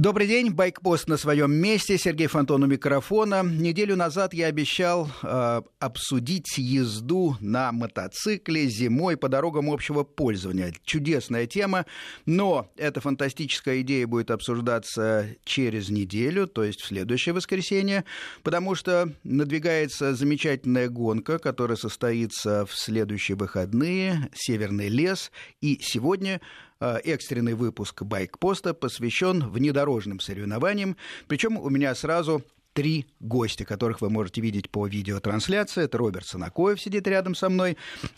Добрый 0.00 0.26
день, 0.26 0.50
Байкпост 0.50 1.08
на 1.08 1.18
своем 1.18 1.52
месте, 1.52 1.98
Сергей 1.98 2.26
Фонтон 2.26 2.62
у 2.62 2.66
микрофона. 2.66 3.42
Неделю 3.42 3.96
назад 3.96 4.32
я 4.32 4.46
обещал 4.46 5.10
э, 5.22 5.60
обсудить 5.78 6.56
езду 6.56 7.36
на 7.38 7.70
мотоцикле 7.70 8.66
зимой 8.68 9.18
по 9.18 9.28
дорогам 9.28 9.68
общего 9.68 10.02
пользования. 10.02 10.72
Чудесная 10.84 11.46
тема, 11.46 11.84
но 12.24 12.72
эта 12.78 13.02
фантастическая 13.02 13.82
идея 13.82 14.06
будет 14.06 14.30
обсуждаться 14.30 15.36
через 15.44 15.90
неделю, 15.90 16.46
то 16.46 16.64
есть 16.64 16.80
в 16.80 16.86
следующее 16.86 17.34
воскресенье, 17.34 18.06
потому 18.42 18.74
что 18.74 19.12
надвигается 19.22 20.14
замечательная 20.14 20.88
гонка, 20.88 21.38
которая 21.38 21.76
состоится 21.76 22.64
в 22.64 22.74
следующие 22.74 23.36
выходные, 23.36 24.30
Северный 24.32 24.88
лес, 24.88 25.30
и 25.60 25.78
сегодня 25.82 26.40
экстренный 26.80 27.54
выпуск 27.54 28.02
«Байкпоста» 28.02 28.74
посвящен 28.74 29.48
внедорожным 29.48 30.20
соревнованиям. 30.20 30.96
Причем 31.28 31.56
у 31.58 31.68
меня 31.68 31.94
сразу 31.94 32.42
три 32.72 33.06
гостя, 33.20 33.64
которых 33.64 34.00
вы 34.00 34.10
можете 34.10 34.40
видеть 34.40 34.70
по 34.70 34.86
видеотрансляции. 34.86 35.84
Это 35.84 35.98
Роберт 35.98 36.26
Санакоев 36.26 36.80
сидит 36.80 37.06
рядом 37.06 37.34
со 37.34 37.48
мной, 37.48 37.76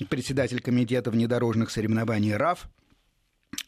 председатель 0.08 0.60
комитета 0.60 1.10
внедорожных 1.10 1.70
соревнований 1.70 2.36
РАФ. 2.36 2.68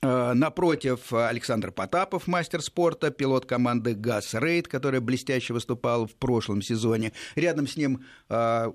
Э, 0.03 0.33
напротив 0.35 1.13
Александр 1.13 1.71
Потапов, 1.71 2.27
мастер 2.27 2.63
спорта, 2.63 3.11
пилот 3.11 3.47
команды 3.47 3.95
«ГАЗ 3.95 4.35
Рейд», 4.35 4.69
который 4.69 5.01
блестяще 5.01 5.53
выступал 5.53 6.07
в 6.07 6.15
прошлом 6.15 6.63
сезоне. 6.63 7.13
Рядом 7.35 7.67
с 7.67 7.77
ним 7.77 8.05
э, 8.29 8.73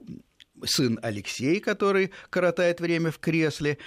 сын 0.63 0.99
Алексей, 1.01 1.59
который 1.59 2.11
коротает 2.29 2.79
время 2.79 3.11
в 3.11 3.19
кресле. 3.19 3.77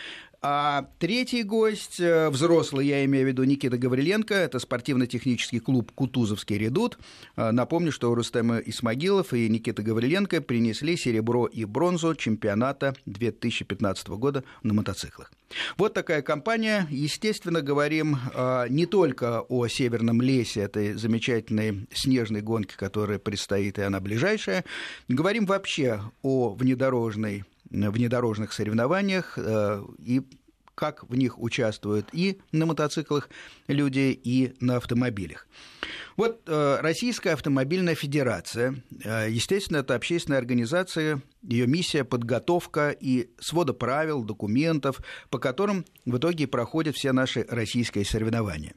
А 0.44 0.88
третий 0.98 1.44
гость, 1.44 2.00
э, 2.00 2.28
взрослый, 2.28 2.88
я 2.88 3.04
имею 3.04 3.26
в 3.26 3.28
виду 3.28 3.44
Никита 3.44 3.78
Гавриленко, 3.78 4.34
это 4.34 4.58
спортивно-технический 4.58 5.60
клуб 5.60 5.92
«Кутузовский 5.92 6.58
редут». 6.58 6.98
А, 7.36 7.52
напомню, 7.52 7.92
что 7.92 8.12
Рустем 8.12 8.58
Исмагилов 8.58 9.32
и 9.34 9.48
Никита 9.48 9.84
Гавриленко 9.84 10.40
принесли 10.40 10.96
серебро 10.96 11.46
и 11.46 11.64
бронзу 11.64 12.16
чемпионата 12.16 12.96
2015 13.06 14.08
года 14.08 14.42
на 14.64 14.74
мотоциклах. 14.74 15.30
Вот 15.76 15.94
такая 15.94 16.22
компания. 16.22 16.88
Естественно, 16.90 17.62
говорим 17.62 18.18
а, 18.34 18.66
не 18.66 18.86
только 18.86 19.42
о 19.42 19.68
Северном 19.68 20.20
лесе, 20.20 20.62
этой 20.62 20.94
замечательной 20.94 21.86
снежной 21.92 22.40
гонке, 22.40 22.74
которая 22.76 23.20
предстоит, 23.20 23.78
и 23.78 23.82
она 23.82 24.00
ближайшая. 24.00 24.64
Говорим 25.06 25.46
вообще 25.46 26.00
о 26.22 26.48
внедорожной 26.48 27.44
внедорожных 27.72 28.52
соревнованиях 28.52 29.38
э, 29.38 29.82
и 29.98 30.22
как 30.74 31.08
в 31.08 31.14
них 31.14 31.38
участвуют 31.38 32.08
и 32.12 32.40
на 32.50 32.66
мотоциклах 32.66 33.28
люди, 33.68 34.18
и 34.24 34.54
на 34.60 34.76
автомобилях. 34.76 35.46
Вот 36.16 36.42
э, 36.46 36.78
Российская 36.80 37.32
автомобильная 37.32 37.94
федерация, 37.94 38.82
э, 39.04 39.28
естественно, 39.30 39.78
это 39.78 39.94
общественная 39.94 40.38
организация, 40.38 41.22
ее 41.42 41.66
миссия– 41.66 42.04
подготовка 42.12 42.90
и 42.90 43.30
свода 43.38 43.74
правил, 43.74 44.22
документов, 44.22 45.00
по 45.30 45.38
которым 45.38 45.84
в 46.06 46.16
итоге 46.16 46.46
проходят 46.46 46.96
все 46.96 47.12
наши 47.12 47.46
российские 47.48 48.04
соревнования. 48.04 48.74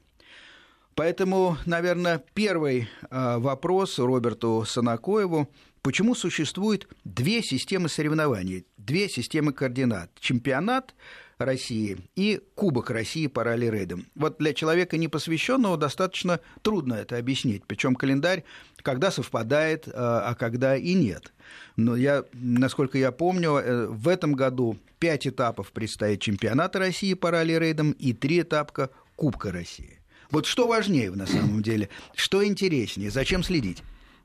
Поэтому, 0.95 1.57
наверное, 1.65 2.23
первый 2.33 2.88
вопрос 3.11 3.99
Роберту 3.99 4.63
Санакоеву 4.65 5.49
почему 5.85 6.15
существует 6.15 6.88
две 7.03 7.43
системы 7.43 7.89
соревнований, 7.89 8.65
две 8.77 9.07
системы 9.07 9.53
координат. 9.53 10.09
Чемпионат 10.19 10.95
России 11.38 11.97
и 12.16 12.41
Кубок 12.55 12.89
России 12.89 13.27
по 13.27 13.43
ралли-рейдам. 13.43 14.07
Вот 14.16 14.38
для 14.39 14.53
человека 14.53 14.97
непосвященного 14.97 15.77
достаточно 15.77 16.39
трудно 16.63 16.95
это 16.95 17.17
объяснить. 17.17 17.63
Причем 17.67 17.95
календарь 17.95 18.43
когда 18.81 19.11
совпадает, 19.11 19.88
а, 19.88 20.29
а 20.29 20.35
когда 20.35 20.75
и 20.75 20.93
нет. 20.93 21.33
Но 21.75 21.95
я, 21.95 22.23
насколько 22.33 22.97
я 22.97 23.11
помню, 23.11 23.57
э, 23.57 23.88
в 23.88 24.07
этом 24.07 24.34
году 24.34 24.78
пять 25.00 25.28
этапов 25.28 25.72
предстоит 25.72 26.22
чемпионата 26.22 26.79
России 26.79 27.16
по 27.16 27.31
ралли-рейдам 27.31 27.91
и 27.91 28.13
три 28.13 28.41
этапа 28.41 28.91
Кубка 29.16 29.51
России. 29.51 29.94
Вот 30.31 30.46
что 30.46 30.68
важнее 30.68 31.12
на 31.12 31.25
самом 31.25 31.62
деле? 31.62 31.90
Что 32.16 32.46
интереснее? 32.46 33.09
Зачем 33.09 33.44
следить? 33.44 33.84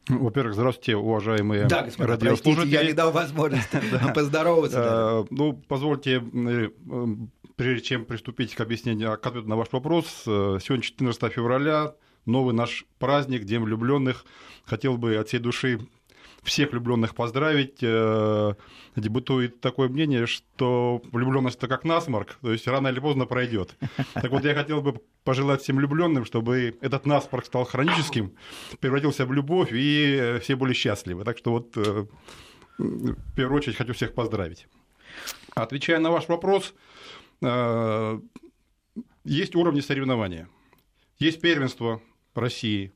Во-первых, 0.08 0.54
здравствуйте, 0.54 0.96
уважаемые 0.96 1.66
да, 1.66 1.82
господа, 1.82 2.08
радиослушатели. 2.08 2.54
Простите, 2.54 2.76
я 2.76 2.84
не 2.84 2.92
дал 2.92 3.12
возможности 3.12 3.80
поздороваться. 4.14 5.24
Э, 5.30 5.34
ну, 5.34 5.52
позвольте, 5.68 6.22
э, 6.32 6.68
прежде 7.56 7.84
чем 7.84 8.04
приступить 8.04 8.54
к 8.54 8.60
объяснению, 8.60 9.16
к 9.18 9.26
ответу 9.26 9.48
на 9.48 9.56
ваш 9.56 9.68
вопрос, 9.72 10.06
э, 10.26 10.58
сегодня 10.62 10.82
14 10.82 11.32
февраля, 11.32 11.94
новый 12.26 12.54
наш 12.54 12.86
праздник, 12.98 13.44
День 13.44 13.60
влюбленных. 13.60 14.24
Хотел 14.64 14.96
бы 14.96 15.16
от 15.16 15.28
всей 15.28 15.38
души 15.38 15.80
всех 16.42 16.72
влюбленных 16.72 17.14
поздравить. 17.14 17.78
Э, 17.82 18.54
Бытует 18.96 19.60
такое 19.60 19.88
мнение, 19.88 20.26
что 20.26 21.00
влюбленность 21.12 21.56
это 21.58 21.68
как 21.68 21.84
насморк, 21.84 22.38
то 22.42 22.52
есть 22.52 22.66
рано 22.66 22.88
или 22.88 23.00
поздно 23.00 23.24
пройдет. 23.24 23.76
Так 24.14 24.30
вот, 24.30 24.44
я 24.44 24.54
хотел 24.54 24.82
бы 24.82 25.00
пожелать 25.24 25.62
всем 25.62 25.76
влюбленным, 25.76 26.24
чтобы 26.24 26.76
этот 26.80 27.06
насморк 27.06 27.46
стал 27.46 27.64
хроническим, 27.64 28.32
превратился 28.80 29.26
в 29.26 29.32
любовь, 29.32 29.70
и 29.72 30.38
все 30.42 30.56
были 30.56 30.72
счастливы. 30.72 31.24
Так 31.24 31.38
что 31.38 31.52
вот 31.52 31.76
э, 31.76 32.06
в 32.78 33.34
первую 33.34 33.58
очередь 33.58 33.76
хочу 33.76 33.92
всех 33.94 34.14
поздравить. 34.14 34.66
Отвечая 35.54 35.98
на 35.98 36.10
ваш 36.10 36.28
вопрос, 36.28 36.74
э, 37.42 38.20
есть 39.24 39.54
уровни 39.54 39.80
соревнования. 39.80 40.48
Есть 41.18 41.40
первенство 41.40 42.00
России, 42.34 42.92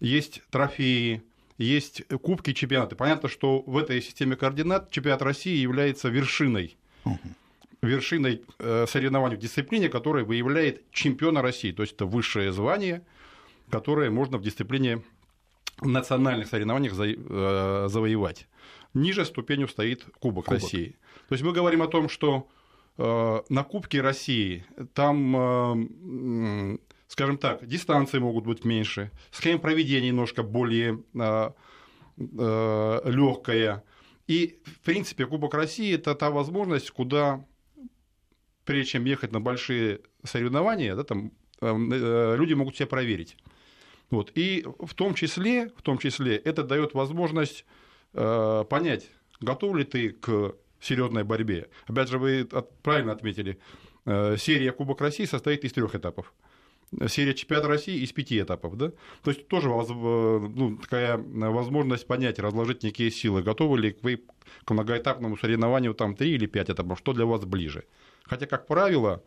есть 0.00 0.42
трофеи, 0.50 1.22
есть 1.58 2.06
кубки 2.22 2.52
чемпионаты. 2.52 2.96
Понятно, 2.96 3.28
что 3.28 3.60
в 3.60 3.76
этой 3.76 4.00
системе 4.00 4.36
координат 4.36 4.90
чемпионат 4.90 5.22
России 5.22 5.56
является 5.56 6.08
вершиной 6.08 6.76
вершиной 7.82 8.42
э, 8.58 8.86
соревнований 8.88 9.36
в 9.36 9.40
дисциплине, 9.40 9.88
которая 9.88 10.24
выявляет 10.24 10.90
чемпиона 10.90 11.42
России. 11.42 11.72
То 11.72 11.82
есть 11.82 11.94
это 11.94 12.06
высшее 12.06 12.52
звание, 12.52 13.02
которое 13.70 14.10
можно 14.10 14.38
в 14.38 14.42
дисциплине 14.42 15.02
национальных 15.80 16.48
соревнованиях 16.48 16.94
э, 16.98 17.86
завоевать. 17.88 18.48
Ниже 18.94 19.24
ступенью 19.24 19.68
стоит 19.68 20.04
Кубок, 20.18 20.46
Кубок. 20.46 20.48
России. 20.48 20.96
То 21.28 21.34
есть 21.34 21.44
мы 21.44 21.52
говорим 21.52 21.82
о 21.82 21.86
том, 21.86 22.08
что 22.08 22.48
э, 22.96 23.40
на 23.48 23.62
Кубке 23.62 24.00
России 24.00 24.64
там 24.92 26.80
скажем 27.08 27.38
так, 27.38 27.66
дистанции 27.66 28.18
могут 28.18 28.44
быть 28.44 28.64
меньше, 28.64 29.10
схема 29.30 29.58
проведения 29.58 30.08
немножко 30.08 30.42
более 30.42 31.02
э, 31.14 31.50
э, 32.18 33.00
легкая. 33.06 33.82
И, 34.26 34.60
в 34.64 34.80
принципе, 34.80 35.26
Кубок 35.26 35.54
России– 35.54 35.94
это 35.94 36.14
та 36.14 36.30
возможность, 36.30 36.90
куда, 36.90 37.44
прежде 38.66 38.92
чем 38.92 39.06
ехать 39.06 39.32
на 39.32 39.40
большие 39.40 40.00
соревнования, 40.22 40.94
да, 40.94 41.02
там, 41.02 41.32
э, 41.62 42.36
люди 42.36 42.52
могут 42.52 42.76
себя 42.76 42.86
проверить. 42.86 43.36
Вот. 44.10 44.32
И 44.34 44.66
в 44.78 44.94
том 44.94 45.14
числе, 45.14 45.70
в 45.76 45.82
том 45.82 45.98
числе 45.98 46.36
это 46.36 46.62
дает 46.62 46.92
возможность 46.92 47.64
э, 48.12 48.64
понять, 48.68 49.08
готов 49.40 49.76
ли 49.76 49.84
ты 49.84 50.10
к 50.10 50.54
серьезной 50.80 51.24
борьбе. 51.24 51.68
Опять 51.86 52.10
же, 52.10 52.18
вы 52.18 52.46
правильно 52.82 53.12
отметили, 53.12 53.58
э, 54.04 54.36
серия 54.38 54.72
Кубок 54.72 55.00
России 55.00 55.24
состоит 55.24 55.64
из 55.64 55.72
трех 55.72 55.94
этапов 55.94 56.34
серия 57.08 57.34
чемпионата 57.34 57.68
России 57.68 58.02
из 58.02 58.12
пяти 58.12 58.40
этапов, 58.40 58.76
да? 58.76 58.92
То 59.22 59.30
есть 59.30 59.48
тоже 59.48 59.68
ну, 59.68 60.78
такая 60.80 61.18
возможность 61.18 62.06
понять, 62.06 62.38
разложить 62.38 62.82
некие 62.82 63.10
силы. 63.10 63.42
Готовы 63.42 63.78
ли 63.78 63.96
вы 64.02 64.22
к 64.64 64.70
многоэтапному 64.70 65.36
соревнованию 65.36 65.94
там 65.94 66.14
три 66.14 66.30
или 66.30 66.46
пять 66.46 66.70
этапов, 66.70 66.98
что 66.98 67.12
для 67.12 67.26
вас 67.26 67.44
ближе? 67.44 67.84
Хотя, 68.24 68.46
как 68.46 68.66
правило, 68.66 69.22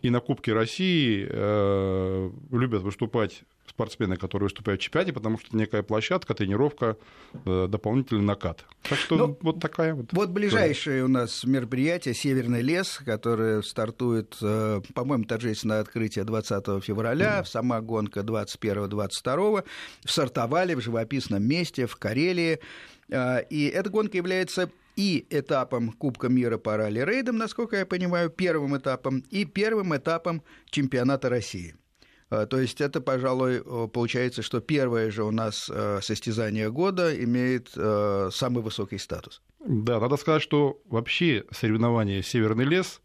и 0.00 0.10
на 0.10 0.20
Кубке 0.20 0.52
России 0.52 1.26
э, 1.28 2.30
любят 2.50 2.82
выступать 2.82 3.44
спортсмены, 3.68 4.16
которые 4.16 4.46
выступают 4.46 4.80
в 4.80 4.84
чемпионате, 4.84 5.12
потому 5.12 5.38
что 5.38 5.48
это 5.48 5.56
некая 5.56 5.82
площадка, 5.82 6.34
тренировка, 6.34 6.96
э, 7.44 7.66
дополнительный 7.68 8.22
накат. 8.22 8.64
Так 8.82 8.98
что 8.98 9.16
ну, 9.16 9.38
вот 9.42 9.60
такая 9.60 9.94
вот. 9.94 10.12
Вот 10.12 10.30
ближайшее 10.30 11.04
у 11.04 11.08
нас 11.08 11.44
мероприятие 11.44 12.14
«Северный 12.14 12.62
лес», 12.62 13.00
которое 13.04 13.62
стартует, 13.62 14.36
э, 14.40 14.80
по-моему, 14.94 15.24
торжественное 15.24 15.80
открытие 15.80 16.24
20 16.24 16.82
февраля, 16.82 17.40
mm. 17.40 17.46
сама 17.46 17.80
гонка 17.80 18.20
21-22, 18.20 19.64
в 20.04 20.10
Сартовале, 20.10 20.76
в 20.76 20.80
живописном 20.80 21.42
месте, 21.42 21.86
в 21.86 21.96
Карелии. 21.96 22.60
Э, 23.08 23.42
и 23.50 23.66
эта 23.66 23.90
гонка 23.90 24.16
является 24.16 24.70
и 24.96 25.26
этапом 25.30 25.92
Кубка 25.92 26.28
мира 26.28 26.58
по 26.58 26.76
ралли-рейдам, 26.76 27.36
насколько 27.36 27.76
я 27.76 27.86
понимаю, 27.86 28.30
первым 28.30 28.76
этапом, 28.76 29.20
и 29.30 29.44
первым 29.44 29.96
этапом 29.96 30.42
чемпионата 30.70 31.28
России– 31.28 31.74
Э, 32.30 32.46
то 32.46 32.58
есть 32.58 32.80
это, 32.80 33.00
пожалуй, 33.00 33.62
э, 33.64 33.88
получается, 33.92 34.42
что 34.42 34.60
первое 34.60 35.10
же 35.10 35.24
у 35.24 35.30
нас 35.30 35.70
э, 35.72 36.00
состязание 36.02 36.70
года 36.70 37.14
имеет 37.24 37.68
самый 37.68 38.62
высокий 38.62 38.98
статус. 38.98 39.42
Да, 39.60 40.00
надо 40.00 40.16
сказать, 40.16 40.42
что 40.42 40.80
вообще 40.86 41.44
соревнование 41.50 42.22
«Северный 42.22 42.64
лес» 42.64 43.00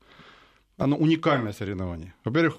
оно 0.78 0.98
уникальное 0.98 1.54
соревнование. 1.54 2.16
Во-первых, 2.24 2.58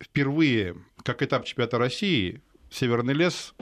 впервые 0.00 0.76
как 1.04 1.22
этап 1.22 1.44
чемпионата 1.44 1.78
России, 1.78 2.42
Северный 2.70 3.14
лес 3.14 3.54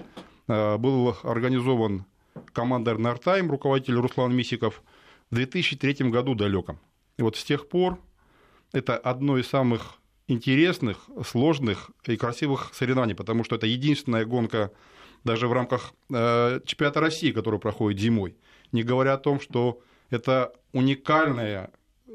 был 0.46 1.14
организован 1.24 2.06
командой 2.52 2.96
Нортайм, 2.98 3.50
руководитель 3.50 3.94
Руслан 3.94 4.34
Мисиков, 4.34 4.82
в 5.30 5.34
2003 5.34 6.10
году 6.10 6.34
далеком. 6.34 6.78
И 7.16 7.22
вот 7.22 7.36
с 7.36 7.44
тех 7.44 7.68
пор 7.68 7.98
это 8.72 8.96
одно 8.96 9.38
из 9.38 9.48
самых 9.48 9.98
интересных, 10.28 11.08
сложных 11.26 11.90
и 12.04 12.16
красивых 12.16 12.70
соревнований, 12.74 13.14
потому 13.14 13.44
что 13.44 13.56
это 13.56 13.66
единственная 13.66 14.24
гонка 14.24 14.72
даже 15.24 15.46
в 15.46 15.52
рамках 15.52 15.92
э, 16.12 16.60
чемпионата 16.64 17.00
России, 17.00 17.32
который 17.32 17.60
проходит 17.60 18.00
зимой. 18.00 18.36
Не 18.72 18.82
говоря 18.82 19.14
о 19.14 19.18
том, 19.18 19.40
что 19.40 19.80
это 20.10 20.52
уникальное, 20.72 21.70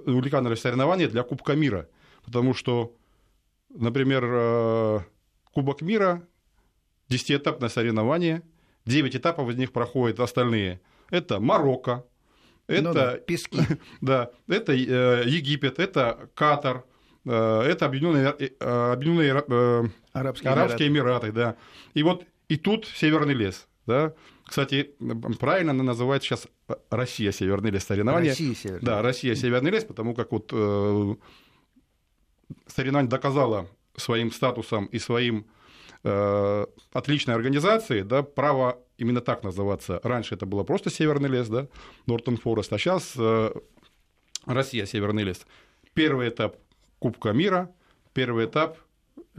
уникальное 0.05 0.55
соревнование 0.55 1.07
для 1.07 1.23
Кубка 1.23 1.53
мира, 1.53 1.87
потому 2.25 2.53
что, 2.53 2.93
например, 3.69 4.23
э, 4.25 4.99
Кубок 5.53 5.81
мира, 5.81 6.27
10-этапное 7.09 7.69
соревнование, 7.69 8.43
9 8.87 9.15
этапов 9.15 9.49
из 9.49 9.55
них 9.57 9.71
проходят 9.71 10.19
остальные. 10.19 10.79
Это 11.09 11.39
Марокко, 11.39 12.05
это, 12.67 12.81
ну, 12.81 12.93
да, 12.93 13.17
пески. 13.17 13.59
да, 14.01 14.31
это 14.47 14.73
э, 14.73 15.23
Египет, 15.25 15.79
это 15.79 16.29
Катар, 16.35 16.83
э, 17.25 17.61
это 17.65 17.85
Объединенные, 17.85 18.35
э, 18.37 18.91
Объединенные 18.93 19.31
Арабские, 20.11 20.51
Арабские 20.51 20.89
Эмираты. 20.89 21.27
Эмираты, 21.27 21.31
да. 21.31 21.55
И 21.93 22.03
вот 22.03 22.25
и 22.49 22.57
тут 22.57 22.85
Северный 22.85 23.33
лес. 23.33 23.67
Да? 23.85 24.13
Кстати, 24.45 24.91
правильно 25.39 25.71
она 25.71 25.83
называется 25.83 26.27
сейчас 26.27 26.47
Россия 26.89 27.31
Северный 27.31 27.71
лес 27.71 27.85
соревнования. 27.85 28.31
Россия 28.31 28.53
Северный. 28.53 28.85
Да, 28.85 29.01
Россия 29.01 29.35
Северный 29.35 29.71
лес, 29.71 29.85
потому 29.85 30.13
как 30.13 30.31
вот 30.31 30.49
э, 30.53 31.15
соревнование 32.67 33.09
доказало 33.09 33.69
своим 33.95 34.31
статусом 34.31 34.85
и 34.87 34.99
своим 34.99 35.47
отличной 36.03 37.35
организацией 37.35 38.03
да, 38.03 38.23
право 38.23 38.79
именно 38.97 39.21
так 39.21 39.43
называться. 39.43 39.99
Раньше 40.03 40.35
это 40.35 40.45
было 40.45 40.63
просто 40.63 40.89
Северный 40.89 41.29
лес, 41.29 41.47
да, 41.49 41.67
Нортон 42.05 42.37
Форест, 42.37 42.71
а 42.73 42.77
сейчас 42.77 43.13
э, 43.17 43.51
Россия 44.45 44.85
Северный 44.85 45.23
лес. 45.23 45.45
Первый 45.93 46.29
этап 46.29 46.57
Кубка 46.99 47.31
мира, 47.31 47.71
первый 48.13 48.45
этап 48.45 48.77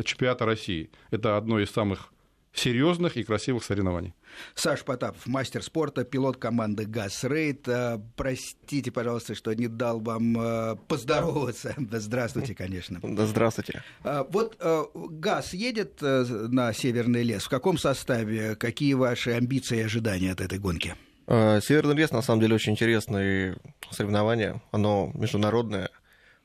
чемпионата 0.05 0.45
России. 0.45 0.91
Это 1.11 1.37
одно 1.37 1.59
из 1.59 1.71
самых 1.71 2.13
серьезных 2.53 3.17
и 3.17 3.23
красивых 3.23 3.65
соревнований. 3.65 4.15
Саш 4.55 4.85
Потапов, 4.85 5.27
мастер 5.27 5.63
спорта, 5.63 6.05
пилот 6.05 6.37
команды 6.37 6.85
«Газ 6.85 7.25
Рейд». 7.25 7.69
Э, 7.69 8.01
простите, 8.17 8.91
пожалуйста, 8.91 9.35
что 9.35 9.53
не 9.55 9.69
дал 9.69 10.01
вам 10.01 10.41
э, 10.41 10.77
поздороваться. 10.89 11.75
Здравствуйте, 11.91 12.55
конечно. 12.55 13.01
Да, 13.03 13.27
здравствуйте. 13.27 13.83
Э, 14.05 14.25
вот 14.29 14.57
«Газ» 14.95 15.55
едет 15.55 16.01
на 16.01 16.73
Северный 16.73 17.23
лес. 17.23 17.45
В 17.45 17.49
каком 17.49 17.79
составе? 17.79 18.57
Какие 18.57 18.95
ваши 18.95 19.31
амбиции 19.33 19.79
и 19.79 19.83
ожидания 19.83 20.33
от 20.33 20.41
этой 20.41 20.59
гонки? 20.59 20.95
Северный 21.27 21.95
лес, 21.95 22.11
на 22.11 22.23
самом 22.23 22.41
деле, 22.41 22.55
очень 22.55 22.73
интересное 22.73 23.59
соревнование. 23.91 24.63
Оно 24.71 25.11
международное. 25.15 25.91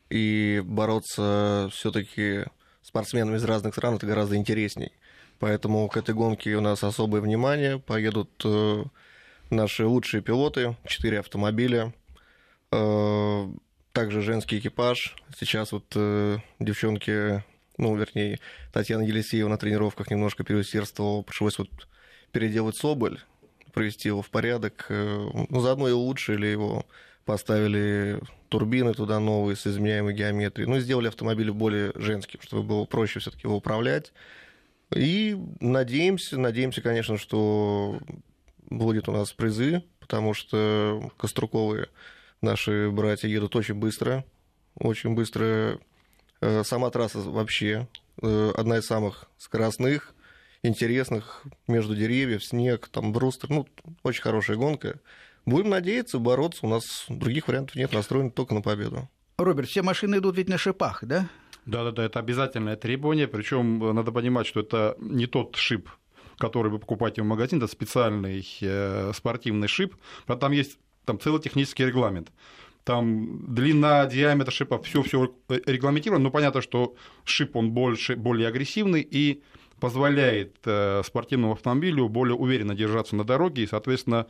И 0.09 0.61
бороться 0.65 1.69
все 1.71 1.91
таки 1.91 2.43
спортсменами 2.81 3.37
из 3.37 3.43
разных 3.45 3.73
стран 3.73 3.95
это 3.95 4.05
гораздо 4.05 4.35
интересней. 4.35 4.91
Поэтому 5.43 5.89
к 5.89 5.97
этой 5.97 6.15
гонке 6.15 6.55
у 6.55 6.61
нас 6.61 6.85
особое 6.85 7.19
внимание. 7.19 7.77
Поедут 7.77 8.29
э, 8.45 8.85
наши 9.49 9.85
лучшие 9.85 10.21
пилоты, 10.21 10.77
четыре 10.87 11.19
автомобиля, 11.19 11.93
э, 12.71 13.49
также 13.91 14.21
женский 14.21 14.59
экипаж. 14.59 15.17
Сейчас 15.37 15.73
вот 15.73 15.83
э, 15.95 16.37
девчонки, 16.59 17.43
ну, 17.77 17.93
вернее, 17.97 18.39
Татьяна 18.71 19.01
Елисеева 19.01 19.49
на 19.49 19.57
тренировках 19.57 20.09
немножко 20.09 20.45
переусердствовала, 20.45 21.23
пришлось 21.23 21.57
вот 21.57 21.89
переделать 22.31 22.77
Соболь, 22.77 23.19
привести 23.73 24.07
его 24.07 24.21
в 24.21 24.29
порядок. 24.29 24.85
Ну, 24.87 25.59
заодно 25.59 25.89
и 25.89 25.91
улучшили 25.91 26.47
его, 26.47 26.85
поставили 27.25 28.21
турбины 28.47 28.93
туда 28.93 29.19
новые 29.19 29.57
с 29.57 29.67
изменяемой 29.67 30.13
геометрией. 30.13 30.69
Ну, 30.69 30.77
и 30.77 30.79
сделали 30.79 31.09
автомобиль 31.09 31.51
более 31.51 31.91
женским, 31.95 32.39
чтобы 32.41 32.63
было 32.63 32.85
проще 32.85 33.19
все 33.19 33.29
таки 33.29 33.45
его 33.45 33.57
управлять. 33.57 34.13
И 34.95 35.37
надеемся, 35.59 36.39
надеемся, 36.39 36.81
конечно, 36.81 37.17
что 37.17 37.99
будет 38.69 39.07
у 39.07 39.11
нас 39.11 39.31
призы, 39.31 39.83
потому 39.99 40.33
что 40.33 41.11
Коструковые 41.17 41.89
наши 42.41 42.89
братья 42.91 43.27
едут 43.27 43.55
очень 43.55 43.75
быстро, 43.75 44.25
очень 44.75 45.15
быстро. 45.15 45.79
Э, 46.41 46.63
сама 46.63 46.89
трасса 46.89 47.19
вообще 47.19 47.87
э, 48.21 48.51
одна 48.55 48.79
из 48.79 48.85
самых 48.85 49.29
скоростных, 49.37 50.13
интересных, 50.61 51.43
между 51.67 51.95
деревьев, 51.95 52.43
снег, 52.43 52.89
там 52.89 53.13
брустер, 53.13 53.49
ну, 53.49 53.67
очень 54.03 54.21
хорошая 54.21 54.57
гонка. 54.57 54.99
Будем 55.45 55.69
надеяться, 55.69 56.19
бороться, 56.19 56.65
у 56.65 56.69
нас 56.69 57.05
других 57.09 57.47
вариантов 57.47 57.75
нет, 57.75 57.93
настроены 57.93 58.31
только 58.31 58.53
на 58.53 58.61
победу. 58.61 59.09
Роберт, 59.37 59.69
все 59.69 59.81
машины 59.81 60.17
идут 60.17 60.37
ведь 60.37 60.49
на 60.49 60.57
шипах, 60.57 61.03
да? 61.03 61.27
Да-да-да, 61.65 62.03
это 62.03 62.19
обязательное 62.19 62.75
требование, 62.75 63.27
причем 63.27 63.83
э, 63.83 63.93
надо 63.93 64.11
понимать, 64.11 64.47
что 64.47 64.59
это 64.59 64.95
не 64.99 65.27
тот 65.27 65.55
шип, 65.55 65.89
который 66.37 66.71
вы 66.71 66.79
покупаете 66.79 67.21
в 67.21 67.25
магазине, 67.25 67.59
это 67.59 67.71
специальный 67.71 68.45
э, 68.61 69.11
спортивный 69.13 69.67
шип, 69.67 69.95
там 70.27 70.51
есть 70.51 70.77
там 71.05 71.19
целый 71.19 71.41
технический 71.41 71.85
регламент. 71.85 72.31
Там 72.83 73.53
длина, 73.53 74.05
диаметр 74.07 74.51
шипа, 74.51 74.81
все 74.81 75.01
все 75.03 75.33
регламентировано, 75.47 76.23
но 76.23 76.31
понятно, 76.31 76.61
что 76.61 76.95
шип 77.23 77.55
он 77.55 77.71
больше, 77.71 78.17
более 78.17 78.49
агрессивный 78.49 79.01
и 79.01 79.41
позволяет 79.79 80.57
э, 80.65 81.01
спортивному 81.05 81.53
автомобилю 81.53 82.09
более 82.09 82.35
уверенно 82.35 82.75
держаться 82.75 83.15
на 83.15 83.23
дороге, 83.23 83.63
и, 83.63 83.67
соответственно, 83.67 84.27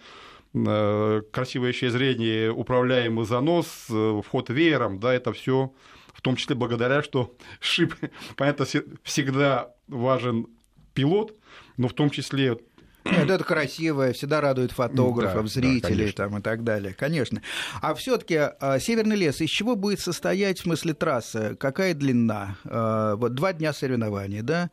э, 0.54 1.22
красивое 1.32 1.74
зрение, 1.74 2.52
управляемый 2.52 3.26
занос, 3.26 3.88
э, 3.90 4.22
вход 4.24 4.50
веером, 4.50 5.00
да, 5.00 5.14
это 5.14 5.34
все 5.34 5.72
в 6.14 6.22
том 6.22 6.36
числе 6.36 6.56
благодаря, 6.56 7.04
что 7.04 7.36
шип, 7.60 7.96
понятно, 8.38 8.66
всегда 9.04 9.74
важен 9.88 10.48
пилот, 10.94 11.36
но 11.78 11.88
в 11.88 11.94
том 11.94 12.10
числе 12.10 12.58
нет, 13.06 13.30
это 13.30 13.44
красиво, 13.44 14.14
всегда 14.14 14.40
радует 14.40 14.72
фотографов, 14.72 15.44
да, 15.44 15.48
зрителей 15.48 16.08
да, 16.08 16.24
там, 16.24 16.38
и 16.38 16.42
так 16.42 16.64
далее, 16.64 16.94
конечно. 16.94 17.42
А 17.82 17.94
все-таки 17.96 18.36
а, 18.38 18.80
Северный 18.80 19.18
лес, 19.18 19.42
из 19.42 19.50
чего 19.50 19.76
будет 19.76 20.00
состоять 20.00 20.60
в 20.60 20.64
смысле 20.64 20.94
трассы? 20.94 21.56
Какая 21.60 21.94
длина? 21.94 22.56
А, 22.64 23.16
вот 23.16 23.34
два 23.34 23.54
дня 23.54 23.74
соревнований, 23.74 24.42
да? 24.42 24.70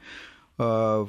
А, 0.63 1.07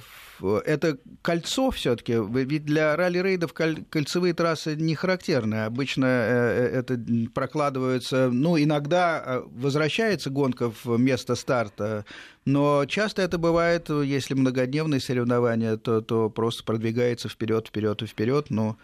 это 0.66 0.98
кольцо 1.22 1.72
все-таки, 1.72 2.14
ведь 2.14 2.64
для 2.64 2.96
ралли-рейдов 2.96 3.54
кольцевые 3.54 4.34
трассы 4.34 4.78
не 4.78 4.96
характерны. 4.96 5.66
Обычно 5.66 6.06
э, 6.06 6.70
э, 6.74 6.80
это 6.80 7.00
прокладывается, 7.34 8.30
ну, 8.32 8.58
иногда 8.58 9.22
э, 9.24 9.42
возвращается 9.52 10.30
гонка 10.30 10.72
в 10.72 10.98
место 10.98 11.36
старта, 11.36 12.06
но 12.46 12.86
часто 12.86 13.22
это 13.22 13.38
бывает, 13.38 13.90
если 13.90 14.34
многодневные 14.34 15.02
соревнования, 15.02 15.76
то, 15.76 16.00
то 16.00 16.30
просто 16.30 16.64
продвигается 16.64 17.28
вперед, 17.28 17.68
вперед 17.68 18.02
и 18.02 18.06
вперед, 18.06 18.50
но 18.50 18.78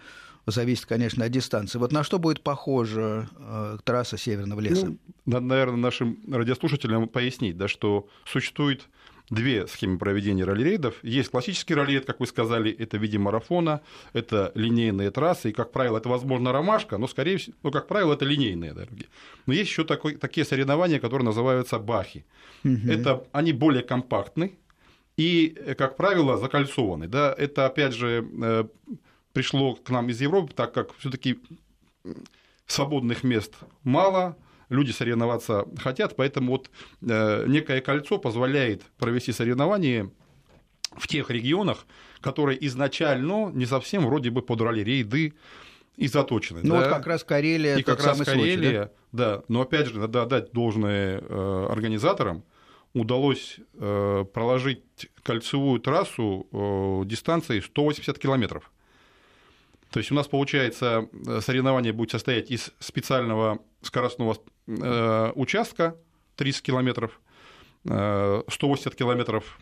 зависит, 0.45 0.85
конечно, 0.85 1.23
от 1.25 1.31
дистанции. 1.31 1.79
Вот 1.79 1.93
на 1.93 2.03
что 2.03 2.19
будет 2.19 2.41
похожа 2.41 3.29
э, 3.39 3.77
трасса 3.85 4.17
Северного 4.17 4.59
леса? 4.59 4.87
Ну, 4.87 4.97
надо, 5.25 5.45
наверное, 5.45 5.77
нашим 5.77 6.19
радиослушателям 6.29 7.07
пояснить, 7.07 7.57
да, 7.57 7.69
что 7.69 8.07
существует 8.25 8.87
две 9.29 9.67
схемы 9.67 9.97
проведения 9.97 10.45
ралли-рейдов. 10.45 10.95
Есть 11.03 11.29
классический 11.29 11.75
ралли 11.75 11.99
как 11.99 12.19
вы 12.19 12.27
сказали, 12.27 12.71
это 12.71 12.97
в 12.97 13.01
виде 13.01 13.17
марафона, 13.17 13.81
это 14.13 14.51
линейные 14.55 15.11
трассы, 15.11 15.49
и, 15.49 15.53
как 15.53 15.71
правило, 15.71 15.97
это, 15.97 16.09
возможно, 16.09 16.51
ромашка, 16.51 16.97
но, 16.97 17.07
скорее 17.07 17.37
всего, 17.37 17.55
ну, 17.63 17.71
как 17.71 17.87
правило, 17.87 18.13
это 18.13 18.25
линейные 18.25 18.73
дороги. 18.73 19.07
Но 19.45 19.53
есть 19.53 19.69
еще 19.69 19.83
такие 19.83 20.45
соревнования, 20.45 20.99
которые 20.99 21.25
называются 21.25 21.79
бахи. 21.79 22.25
Угу. 22.63 22.89
Это, 22.89 23.23
они 23.31 23.53
более 23.53 23.83
компактны 23.83 24.57
и, 25.17 25.55
как 25.77 25.97
правило, 25.97 26.37
закольцованы. 26.37 27.07
Да? 27.07 27.33
Это, 27.37 27.65
опять 27.65 27.93
же, 27.93 28.27
э, 28.41 28.65
пришло 29.33 29.75
к 29.75 29.89
нам 29.89 30.09
из 30.09 30.21
Европы, 30.21 30.53
так 30.53 30.73
как 30.73 30.95
все 30.97 31.09
таки 31.09 31.39
свободных 32.65 33.23
мест 33.23 33.55
мало, 33.83 34.37
люди 34.69 34.91
соревноваться 34.91 35.65
хотят, 35.77 36.15
поэтому 36.15 36.53
вот 36.53 36.69
э, 37.01 37.45
некое 37.47 37.81
кольцо 37.81 38.17
позволяет 38.17 38.83
провести 38.97 39.31
соревнования 39.31 40.11
в 40.95 41.07
тех 41.07 41.29
регионах, 41.29 41.85
которые 42.21 42.65
изначально 42.67 43.51
не 43.51 43.65
совсем 43.65 44.05
вроде 44.05 44.29
бы 44.29 44.41
под 44.41 44.61
ралли-рейды 44.61 45.33
и 45.95 46.07
заточены. 46.07 46.61
Ну 46.63 46.75
да? 46.75 46.79
вот 46.79 46.89
как 46.89 47.07
раз 47.07 47.23
Карелия, 47.23 47.77
и 47.77 47.83
как 47.83 48.03
раз 48.03 48.19
Карелия, 48.19 48.53
случай, 48.53 48.71
да? 48.71 48.91
да. 49.11 49.43
Но 49.47 49.61
опять 49.61 49.87
же, 49.87 49.99
надо 49.99 50.23
отдать 50.23 50.51
должное 50.51 51.21
э, 51.21 51.67
организаторам, 51.69 52.43
удалось 52.93 53.57
э, 53.75 54.25
проложить 54.33 54.83
кольцевую 55.23 55.79
трассу 55.79 57.03
дистанцией 57.05 57.61
180 57.61 58.17
километров. 58.17 58.71
То 59.91 59.99
есть 59.99 60.11
у 60.11 60.15
нас, 60.15 60.27
получается, 60.27 61.07
соревнование 61.41 61.93
будет 61.93 62.11
состоять 62.11 62.51
из 62.51 62.71
специального 62.79 63.59
скоростного 63.81 64.37
э, 64.67 65.31
участка 65.35 65.95
30 66.35 66.61
километров, 66.61 67.19
180 67.83 68.93
э, 68.93 68.95
километров 68.95 69.59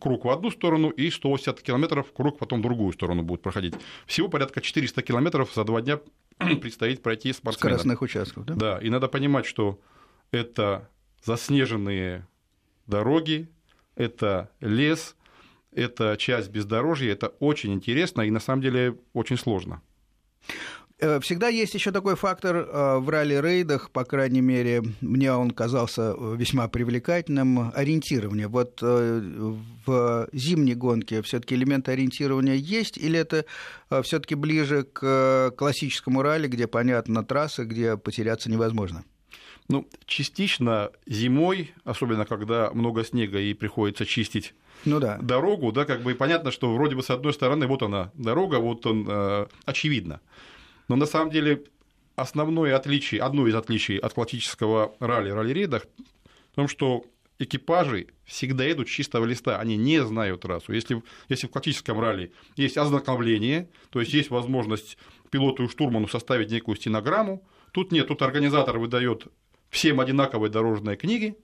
круг 0.00 0.24
в 0.24 0.30
одну 0.30 0.50
сторону 0.50 0.90
и 0.90 1.10
180 1.10 1.62
километров 1.62 2.12
круг 2.12 2.38
потом 2.38 2.60
в 2.60 2.62
другую 2.62 2.92
сторону 2.92 3.22
будет 3.22 3.42
проходить. 3.42 3.74
Всего 4.06 4.28
порядка 4.28 4.60
400 4.60 5.02
километров 5.02 5.52
за 5.54 5.64
два 5.64 5.80
дня 5.80 6.00
предстоит 6.38 7.02
пройти 7.02 7.32
спортсменам. 7.32 7.78
Скоростных 7.78 8.02
участков, 8.02 8.44
да? 8.44 8.54
Да, 8.54 8.78
и 8.78 8.90
надо 8.90 9.08
понимать, 9.08 9.46
что 9.46 9.80
это 10.30 10.90
заснеженные 11.22 12.26
дороги, 12.86 13.48
это 13.94 14.50
лес, 14.60 15.16
это 15.72 16.16
часть 16.18 16.50
бездорожья, 16.50 17.12
это 17.12 17.28
очень 17.40 17.72
интересно 17.72 18.22
и 18.22 18.30
на 18.30 18.40
самом 18.40 18.62
деле 18.62 18.98
очень 19.12 19.38
сложно. 19.38 19.80
Э, 21.00 21.18
всегда 21.20 21.48
есть 21.48 21.74
еще 21.74 21.90
такой 21.90 22.14
фактор 22.14 22.56
э, 22.56 22.98
в 22.98 23.08
ралли-рейдах, 23.08 23.90
по 23.90 24.04
крайней 24.04 24.40
мере, 24.40 24.82
мне 25.00 25.32
он 25.32 25.50
казался 25.50 26.14
весьма 26.36 26.68
привлекательным, 26.68 27.72
ориентирование. 27.74 28.46
Вот 28.46 28.78
э, 28.80 29.54
в 29.86 30.28
зимней 30.32 30.74
гонке 30.74 31.22
все-таки 31.22 31.56
элемент 31.56 31.88
ориентирования 31.88 32.54
есть, 32.54 32.96
или 32.96 33.18
это 33.18 33.44
все-таки 34.02 34.34
ближе 34.34 34.84
к 34.84 35.52
классическому 35.56 36.22
ралли, 36.22 36.46
где 36.46 36.66
понятно 36.66 37.24
трасса, 37.24 37.64
где 37.64 37.96
потеряться 37.96 38.50
невозможно? 38.50 39.04
Ну, 39.68 39.88
частично 40.06 40.90
зимой, 41.06 41.72
особенно 41.84 42.26
когда 42.26 42.70
много 42.72 43.02
снега 43.04 43.40
и 43.40 43.54
приходится 43.54 44.04
чистить 44.04 44.54
ну, 44.84 45.00
да. 45.00 45.18
дорогу, 45.20 45.72
да, 45.72 45.86
как 45.86 46.02
бы 46.02 46.14
понятно, 46.14 46.50
что 46.50 46.72
вроде 46.74 46.94
бы 46.94 47.02
с 47.02 47.10
одной 47.10 47.32
стороны 47.32 47.66
вот 47.66 47.82
она 47.82 48.10
дорога, 48.14 48.56
вот 48.56 48.84
он 48.86 49.06
э, 49.08 49.46
очевидно. 49.64 50.20
Но 50.88 50.96
на 50.96 51.06
самом 51.06 51.30
деле 51.30 51.64
основное 52.16 52.76
отличие, 52.76 53.22
одно 53.22 53.46
из 53.46 53.54
отличий 53.54 53.98
от 53.98 54.14
классического 54.14 54.94
ралли, 55.00 55.30
ралли-рейдах, 55.30 55.86
в 56.52 56.54
том, 56.54 56.68
что 56.68 57.04
экипажи 57.38 58.08
всегда 58.24 58.64
едут 58.64 58.88
с 58.88 58.90
чистого 58.90 59.24
листа, 59.24 59.58
они 59.58 59.76
не 59.76 60.04
знают 60.04 60.42
трассу. 60.42 60.72
Если, 60.72 61.02
если 61.28 61.46
в 61.46 61.50
классическом 61.50 61.98
ралли 62.00 62.32
есть 62.56 62.76
ознакомление, 62.76 63.68
то 63.90 64.00
есть 64.00 64.12
есть 64.12 64.30
возможность 64.30 64.96
пилоту 65.30 65.64
и 65.64 65.68
штурману 65.68 66.06
составить 66.06 66.50
некую 66.50 66.76
стенограмму, 66.76 67.46
тут 67.72 67.90
нет, 67.90 68.08
тут 68.08 68.22
организатор 68.22 68.78
выдает 68.78 69.26
всем 69.68 69.98
одинаковые 69.98 70.50
дорожные 70.50 70.96
книги, 70.96 71.36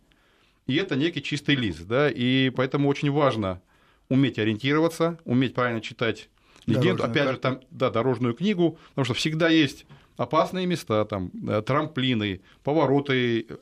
и 0.66 0.76
это 0.76 0.94
некий 0.94 1.22
чистый 1.22 1.56
лист, 1.56 1.86
да, 1.86 2.08
и 2.08 2.50
поэтому 2.50 2.88
очень 2.88 3.10
важно 3.10 3.60
уметь 4.08 4.38
ориентироваться, 4.38 5.18
уметь 5.24 5.54
правильно 5.54 5.80
читать 5.80 6.28
легенду, 6.70 7.04
опять 7.04 7.30
же, 7.30 7.36
там, 7.36 7.60
да, 7.70 7.90
дорожную 7.90 8.34
книгу, 8.34 8.78
потому 8.90 9.04
что 9.04 9.14
всегда 9.14 9.48
есть 9.48 9.86
опасные 10.16 10.66
места, 10.66 11.04
там, 11.04 11.30
э, 11.48 11.62
трамплины, 11.62 12.40
повороты 12.62 13.46
э, 13.48 13.56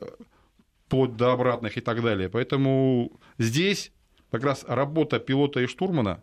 под 0.89 1.17
до 1.17 1.33
обратных 1.33 1.77
и 1.77 1.81
так 1.81 2.03
далее. 2.03 2.29
Поэтому 2.29 3.13
здесь 3.39 3.93
как 4.31 4.45
раз 4.45 4.65
работа 4.67 5.19
пилота 5.19 5.61
и 5.61 5.67
штурмана 5.67 6.23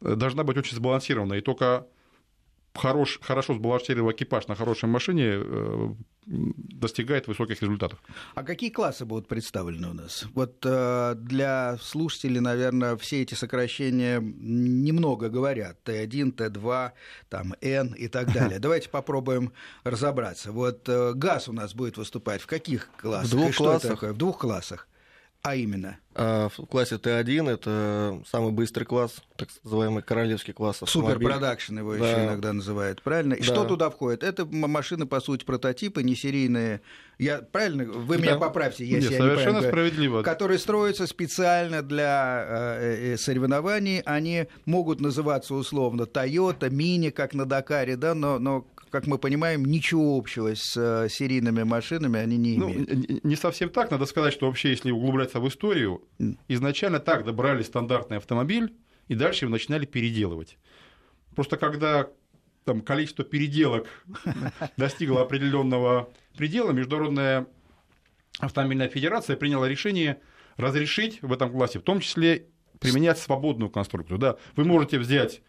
э, 0.00 0.14
должна 0.14 0.44
быть 0.44 0.56
очень 0.56 0.76
сбалансирована, 0.76 1.34
и 1.34 1.40
только 1.40 1.86
хорош, 2.74 3.18
хорошо 3.22 3.54
сбалансированный 3.54 4.14
экипаж 4.14 4.48
на 4.48 4.54
хорошей 4.54 4.88
машине 4.88 5.32
э, 5.34 5.94
достигает 6.26 7.26
высоких 7.26 7.60
результатов. 7.62 7.98
А 8.34 8.42
какие 8.42 8.70
классы 8.70 9.04
будут 9.04 9.28
представлены 9.28 9.90
у 9.90 9.92
нас? 9.92 10.24
Вот 10.34 10.64
э, 10.64 11.14
для 11.16 11.78
слушателей, 11.80 12.40
наверное, 12.40 12.96
все 12.96 13.22
эти 13.22 13.34
сокращения 13.34 14.20
немного 14.20 15.28
говорят. 15.28 15.78
Т1, 15.84 16.34
Т2, 16.36 16.92
там, 17.28 17.54
Н 17.60 17.92
и 17.94 18.08
так 18.08 18.32
далее. 18.34 18.58
Давайте 18.58 18.88
попробуем 18.88 19.52
разобраться. 19.84 20.52
Вот 20.52 20.88
э, 20.88 21.12
ГАЗ 21.14 21.48
у 21.48 21.52
нас 21.52 21.74
будет 21.74 21.96
выступать 21.96 22.40
в 22.40 22.46
каких 22.46 22.90
классах? 22.96 23.28
В 23.28 23.30
двух 23.30 23.54
классах. 23.56 24.02
В 24.02 24.16
двух 24.16 24.38
классах. 24.38 24.88
А 25.42 25.56
именно? 25.56 25.98
А 26.14 26.48
в 26.50 26.66
классе 26.66 26.96
Т1 26.96 27.50
это 27.50 28.20
самый 28.30 28.52
быстрый 28.52 28.84
класс, 28.84 29.16
так 29.36 29.48
называемый 29.64 30.02
королевский 30.02 30.52
класс 30.52 30.80
Супер 30.84 31.18
продакшн 31.18 31.78
его 31.78 31.96
да. 31.96 32.08
еще 32.08 32.24
иногда 32.24 32.52
называют, 32.52 33.02
правильно? 33.02 33.34
И 33.34 33.38
да. 33.38 33.44
что 33.44 33.64
туда 33.64 33.90
входит? 33.90 34.22
Это 34.22 34.46
машины, 34.46 35.04
по 35.06 35.20
сути, 35.20 35.44
прототипы, 35.44 36.04
не 36.04 36.14
серийные. 36.14 36.80
Я, 37.18 37.38
правильно? 37.38 37.84
Вы 37.84 38.18
да. 38.18 38.22
меня 38.22 38.36
поправьте, 38.36 38.84
если 38.84 39.10
Нет, 39.10 39.12
я 39.12 39.18
совершенно 39.18 39.58
не 39.58 39.66
справедливо. 39.68 40.22
Которые 40.22 40.60
строятся 40.60 41.08
специально 41.08 41.82
для 41.82 42.44
э, 42.78 43.14
э, 43.14 43.16
соревнований. 43.16 44.00
Они 44.00 44.46
могут 44.64 45.00
называться 45.00 45.54
условно 45.54 46.02
Toyota, 46.02 46.68
Mini, 46.68 47.10
как 47.10 47.34
на 47.34 47.46
Дакаре, 47.46 47.96
да, 47.96 48.14
но, 48.14 48.38
но 48.38 48.66
как 48.92 49.06
мы 49.06 49.18
понимаем, 49.18 49.64
ничего 49.64 50.18
общего 50.18 50.54
с 50.54 50.76
э, 50.76 51.08
серийными 51.08 51.62
машинами 51.62 52.20
они 52.20 52.36
не 52.36 52.58
ну, 52.58 52.70
имеют. 52.70 53.08
Ну, 53.08 53.20
не 53.22 53.36
совсем 53.36 53.70
так. 53.70 53.90
Надо 53.90 54.04
сказать, 54.04 54.34
что 54.34 54.46
вообще, 54.46 54.68
если 54.68 54.90
углубляться 54.90 55.40
в 55.40 55.48
историю, 55.48 56.06
изначально 56.46 57.00
так 57.00 57.24
добрали 57.24 57.62
стандартный 57.62 58.18
автомобиль, 58.18 58.74
и 59.08 59.14
дальше 59.14 59.46
его 59.46 59.52
начинали 59.52 59.86
переделывать. 59.86 60.58
Просто 61.34 61.56
когда 61.56 62.10
там, 62.64 62.82
количество 62.82 63.24
переделок 63.24 63.88
достигло 64.76 65.22
определенного 65.22 66.10
предела, 66.36 66.72
Международная 66.72 67.46
автомобильная 68.38 68.88
федерация 68.88 69.36
приняла 69.36 69.68
решение 69.68 70.20
разрешить 70.58 71.22
в 71.22 71.32
этом 71.32 71.50
классе, 71.50 71.78
в 71.78 71.82
том 71.82 72.00
числе 72.00 72.46
применять 72.78 73.18
свободную 73.18 73.70
конструкцию. 73.70 74.18
Да, 74.18 74.36
вы 74.54 74.64
можете 74.64 74.98
взять 74.98 75.40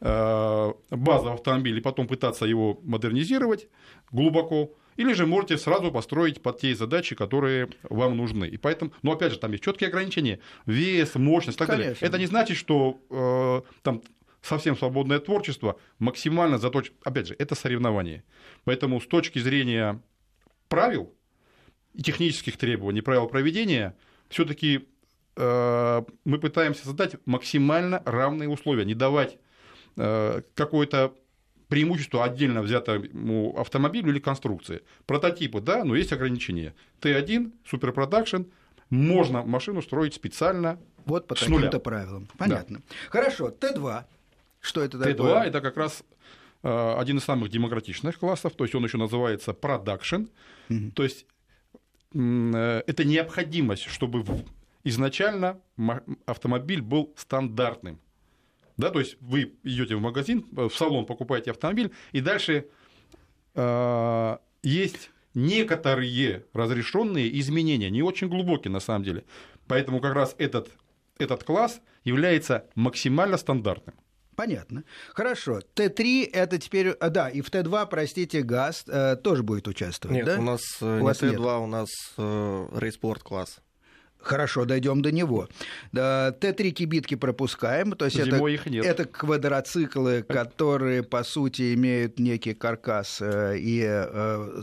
базовый 0.00 1.34
автомобиль 1.34 1.76
и 1.76 1.80
потом 1.80 2.06
пытаться 2.06 2.46
его 2.46 2.80
модернизировать 2.82 3.68
глубоко, 4.10 4.74
или 4.96 5.12
же 5.12 5.26
можете 5.26 5.56
сразу 5.56 5.90
построить 5.90 6.42
под 6.42 6.60
те 6.60 6.74
задачи, 6.74 7.14
которые 7.14 7.70
вам 7.88 8.16
нужны. 8.16 8.46
И 8.46 8.56
поэтому, 8.56 8.92
но 9.02 9.12
опять 9.12 9.32
же, 9.32 9.38
там 9.38 9.52
есть 9.52 9.64
четкие 9.64 9.88
ограничения, 9.88 10.40
вес, 10.66 11.14
мощность 11.14 11.56
и 11.56 11.58
так 11.58 11.68
Конечно. 11.68 11.94
далее. 11.94 12.08
Это 12.08 12.18
не 12.18 12.26
значит, 12.26 12.56
что 12.56 13.00
э, 13.08 13.62
там 13.82 14.02
совсем 14.42 14.76
свободное 14.76 15.18
творчество 15.18 15.78
максимально 15.98 16.58
заточено. 16.58 16.96
Опять 17.02 17.28
же, 17.28 17.36
это 17.38 17.54
соревнование. 17.54 18.24
Поэтому 18.64 19.00
с 19.00 19.06
точки 19.06 19.38
зрения 19.38 20.02
правил 20.68 21.14
и 21.94 22.02
технических 22.02 22.56
требований, 22.56 23.00
правил 23.00 23.26
проведения, 23.26 23.96
все-таки 24.28 24.86
э, 25.36 26.02
мы 26.24 26.38
пытаемся 26.38 26.84
создать 26.84 27.16
максимально 27.26 28.02
равные 28.04 28.48
условия, 28.48 28.84
не 28.84 28.94
давать 28.94 29.38
Э, 29.38 29.46
какое-то 29.96 31.14
преимущество 31.70 32.24
отдельно 32.24 32.62
взятому 32.62 33.58
автомобилю 33.58 34.10
или 34.10 34.18
конструкции. 34.18 34.82
Прототипы, 35.06 35.60
да, 35.60 35.84
но 35.84 35.94
есть 35.94 36.12
ограничения. 36.12 36.74
Т1, 37.00 37.52
суперпродакшн, 37.64 38.42
можно 38.90 39.42
машину 39.44 39.80
строить 39.80 40.14
специально 40.14 40.78
Вот 41.06 41.28
по 41.28 41.34
таким-то 41.34 41.78
правилам. 41.78 42.28
Понятно. 42.36 42.78
Да. 42.78 42.94
Хорошо, 43.08 43.48
Т2. 43.48 44.04
Что 44.60 44.82
это 44.82 44.98
такое? 44.98 45.14
Т2 45.14 45.42
это 45.44 45.60
как 45.60 45.76
раз 45.76 46.02
э, 46.62 46.94
один 46.98 47.18
из 47.18 47.24
самых 47.24 47.50
демократичных 47.50 48.18
классов, 48.18 48.52
то 48.54 48.64
есть 48.64 48.74
он 48.74 48.84
еще 48.84 48.98
называется 48.98 49.54
продакшн, 49.54 50.24
угу. 50.68 50.90
то 50.94 51.04
есть 51.04 51.24
э, 52.14 52.82
это 52.86 53.04
необходимость, 53.04 53.84
чтобы 53.84 54.24
изначально 54.84 55.60
автомобиль 56.26 56.82
был 56.82 57.14
стандартным. 57.16 58.00
Да, 58.80 58.90
то 58.90 58.98
есть 58.98 59.16
вы 59.20 59.52
идете 59.62 59.96
в 59.96 60.00
магазин, 60.00 60.46
в 60.50 60.70
салон 60.70 61.06
покупаете 61.06 61.50
автомобиль, 61.50 61.92
и 62.12 62.20
дальше 62.20 62.66
э, 63.54 64.36
есть 64.62 65.10
некоторые 65.34 66.44
разрешенные 66.52 67.38
изменения, 67.40 67.90
не 67.90 68.02
очень 68.02 68.28
глубокие 68.28 68.72
на 68.72 68.80
самом 68.80 69.04
деле. 69.04 69.24
Поэтому 69.66 70.00
как 70.00 70.14
раз 70.14 70.34
этот, 70.38 70.70
этот 71.18 71.44
класс 71.44 71.80
является 72.04 72.66
максимально 72.74 73.36
стандартным. 73.36 73.94
Понятно. 74.34 74.84
Хорошо. 75.12 75.60
Т3 75.74 76.30
это 76.32 76.56
теперь... 76.58 76.92
А, 76.92 77.10
да, 77.10 77.28
и 77.28 77.42
в 77.42 77.50
Т2, 77.50 77.86
простите, 77.90 78.40
ГАЗ 78.40 78.84
э, 78.88 79.16
тоже 79.16 79.42
будет 79.42 79.68
участвовать, 79.68 80.16
нет, 80.16 80.24
да? 80.24 80.38
у 80.38 80.42
нас 80.42 80.62
э, 80.80 80.98
у 80.98 81.02
не 81.02 81.12
Т2, 81.12 81.28
нет. 81.28 81.38
у 81.40 81.66
нас 81.66 81.90
э, 82.16 82.68
рейспорт 82.78 83.22
класс. 83.22 83.60
Хорошо, 84.22 84.64
дойдем 84.64 85.02
до 85.02 85.12
него. 85.12 85.48
Т3 85.92 86.70
кибитки 86.70 87.14
пропускаем, 87.14 87.92
то 87.92 88.04
есть 88.04 88.22
Зимой 88.22 88.54
это, 88.54 88.62
их 88.62 88.70
нет. 88.70 88.84
это 88.84 89.04
квадроциклы, 89.04 90.22
которые 90.22 91.02
по 91.02 91.24
сути 91.24 91.74
имеют 91.74 92.18
некий 92.18 92.54
каркас 92.54 93.18
э, 93.20 93.56
и, 93.58 93.82
э, 93.82 94.62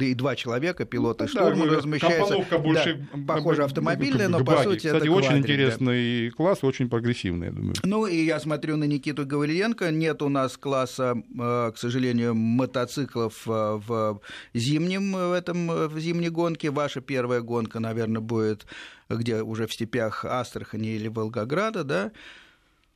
и 0.00 0.14
два 0.14 0.36
человека, 0.36 0.84
пилот 0.84 1.22
и 1.22 1.26
штурман, 1.26 1.68
да, 1.68 1.76
размещаются. 1.76 2.58
больше, 2.58 3.06
да, 3.14 3.34
похоже 3.34 3.64
автомобильная, 3.64 4.28
но 4.28 4.44
по 4.44 4.62
сути 4.62 4.86
Кстати, 4.86 4.96
это 4.96 5.10
очень 5.10 5.28
квадрик, 5.28 5.44
интересный 5.44 6.28
да. 6.28 6.36
класс, 6.36 6.58
очень 6.62 6.88
прогрессивный, 6.88 7.48
я 7.48 7.52
думаю. 7.52 7.74
Ну 7.82 8.06
и 8.06 8.24
я 8.24 8.38
смотрю 8.38 8.76
на 8.76 8.84
Никиту 8.84 9.26
Гавриленко, 9.26 9.90
нет 9.90 10.22
у 10.22 10.28
нас 10.28 10.56
класса, 10.56 11.16
э, 11.16 11.72
к 11.74 11.78
сожалению, 11.78 12.34
мотоциклов 12.34 13.42
в 13.44 14.20
зимнем 14.54 15.12
в 15.12 15.32
этом 15.32 15.88
в 15.88 15.98
зимней 15.98 16.28
гонке. 16.28 16.70
Ваша 16.70 17.00
первая 17.00 17.40
гонка, 17.40 17.80
наверное, 17.80 18.20
будет 18.20 18.51
происходит, 18.52 18.66
где 19.08 19.42
уже 19.42 19.66
в 19.66 19.72
степях 19.72 20.24
Астрахани 20.24 20.88
или 20.88 21.08
Волгограда, 21.08 21.84
да, 21.84 22.12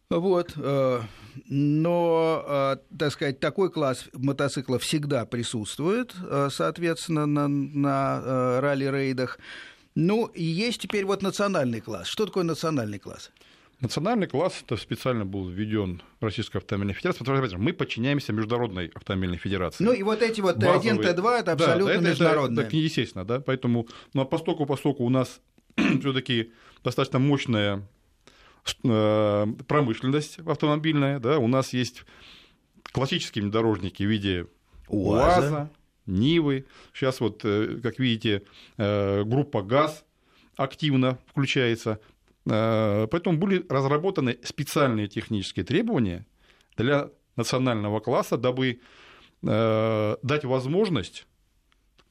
вот. 0.08 0.52
Э, 0.56 1.00
но, 1.48 2.44
э, 2.46 2.76
так 2.96 3.12
сказать, 3.12 3.40
такой 3.40 3.70
класс 3.70 4.04
мотоциклов 4.12 4.82
всегда 4.82 5.26
присутствует, 5.26 6.14
э, 6.30 6.48
соответственно, 6.52 7.26
на, 7.26 7.48
на 7.48 8.60
ралли-рейдах. 8.60 9.38
Ну, 9.96 10.26
и 10.26 10.44
есть 10.44 10.80
теперь 10.80 11.04
вот 11.04 11.22
национальный 11.22 11.80
класс. 11.80 12.06
Что 12.06 12.26
такое 12.26 12.44
национальный 12.44 13.00
класс? 13.00 13.32
Национальный 13.80 14.26
класс 14.26 14.62
это 14.64 14.76
специально 14.78 15.26
был 15.26 15.48
введен 15.48 16.02
Российской 16.20 16.58
автомобильной 16.58 16.94
что 16.94 17.58
мы 17.58 17.74
подчиняемся 17.74 18.32
Международной 18.32 18.86
автомобильной 18.94 19.36
федерации. 19.36 19.84
Ну 19.84 19.92
и 19.92 20.02
вот 20.02 20.22
эти 20.22 20.40
вот 20.40 20.56
Базовые... 20.56 20.94
Т1, 20.94 21.14
Т2 21.14 21.40
это 21.40 21.52
абсолютно 21.52 21.86
да, 21.86 22.00
это, 22.00 22.08
международные. 22.08 22.66
Это, 22.66 22.68
это, 22.68 22.76
естественно, 22.76 23.24
да. 23.26 23.40
Поэтому, 23.40 23.86
ну, 24.14 24.22
а 24.22 24.24
постоку, 24.24 24.64
поскольку 24.64 25.04
у 25.04 25.10
нас 25.10 25.40
все-таки 25.76 26.52
достаточно 26.82 27.18
мощная 27.18 27.86
э, 28.82 29.46
промышленность 29.68 30.38
автомобильная, 30.38 31.20
да, 31.20 31.38
у 31.38 31.46
нас 31.46 31.74
есть 31.74 32.04
классические 32.92 33.42
внедорожники 33.42 34.02
в 34.02 34.06
виде 34.06 34.46
УАЗа, 34.88 35.40
УАЗа 35.40 35.70
Нивы. 36.06 36.64
Сейчас 36.94 37.20
вот, 37.20 37.42
э, 37.44 37.78
как 37.82 37.98
видите, 37.98 38.42
э, 38.78 39.22
группа 39.24 39.62
ГАЗ 39.62 40.02
активно 40.56 41.18
включается. 41.26 42.00
Э, 42.46 43.06
поэтому 43.10 43.38
были 43.38 43.64
разработаны 43.68 44.38
специальные 44.42 45.08
технические 45.08 45.64
требования 45.64 46.26
для 46.76 47.10
национального 47.34 48.00
класса, 48.00 48.36
дабы 48.36 48.80
э, 49.42 50.16
дать 50.22 50.44
возможность 50.44 51.26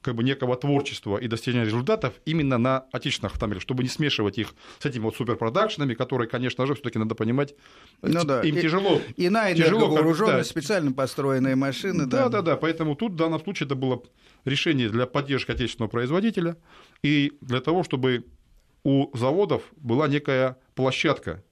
как 0.02 0.14
бы 0.14 0.22
некого 0.22 0.54
творчества 0.56 1.16
и 1.16 1.26
достижения 1.26 1.64
результатов 1.64 2.14
именно 2.26 2.58
на 2.58 2.84
отечественных 2.92 3.32
автомобилях, 3.32 3.62
чтобы 3.62 3.82
не 3.82 3.88
смешивать 3.88 4.38
их 4.38 4.54
с 4.78 4.86
этими 4.86 5.02
вот 5.02 5.16
суперпродакшенами, 5.16 5.94
которые, 5.94 6.28
конечно 6.28 6.64
же, 6.64 6.74
все-таки 6.74 7.00
надо 7.00 7.16
понимать, 7.16 7.56
ну, 8.02 8.22
да. 8.22 8.40
им 8.42 8.56
и, 8.56 8.62
тяжело. 8.62 9.00
Иная 9.16 9.56
тяжело 9.56 9.88
вооруженные, 9.88 10.38
да. 10.38 10.44
специально 10.44 10.92
построенные 10.92 11.56
машины. 11.56 12.06
Да, 12.06 12.24
да, 12.24 12.28
да, 12.28 12.42
да. 12.42 12.56
Поэтому 12.56 12.94
тут 12.94 13.14
в 13.14 13.16
данном 13.16 13.40
случае 13.40 13.66
это 13.66 13.74
было 13.74 14.00
решение 14.44 14.88
для 14.90 15.06
поддержки 15.06 15.50
отечественного 15.50 15.90
производителя 15.90 16.56
и 17.02 17.32
для 17.40 17.60
того, 17.60 17.82
чтобы 17.82 18.26
у 18.86 19.10
заводов 19.16 19.62
была 19.76 20.06
некая 20.06 20.58
площадка 20.76 21.42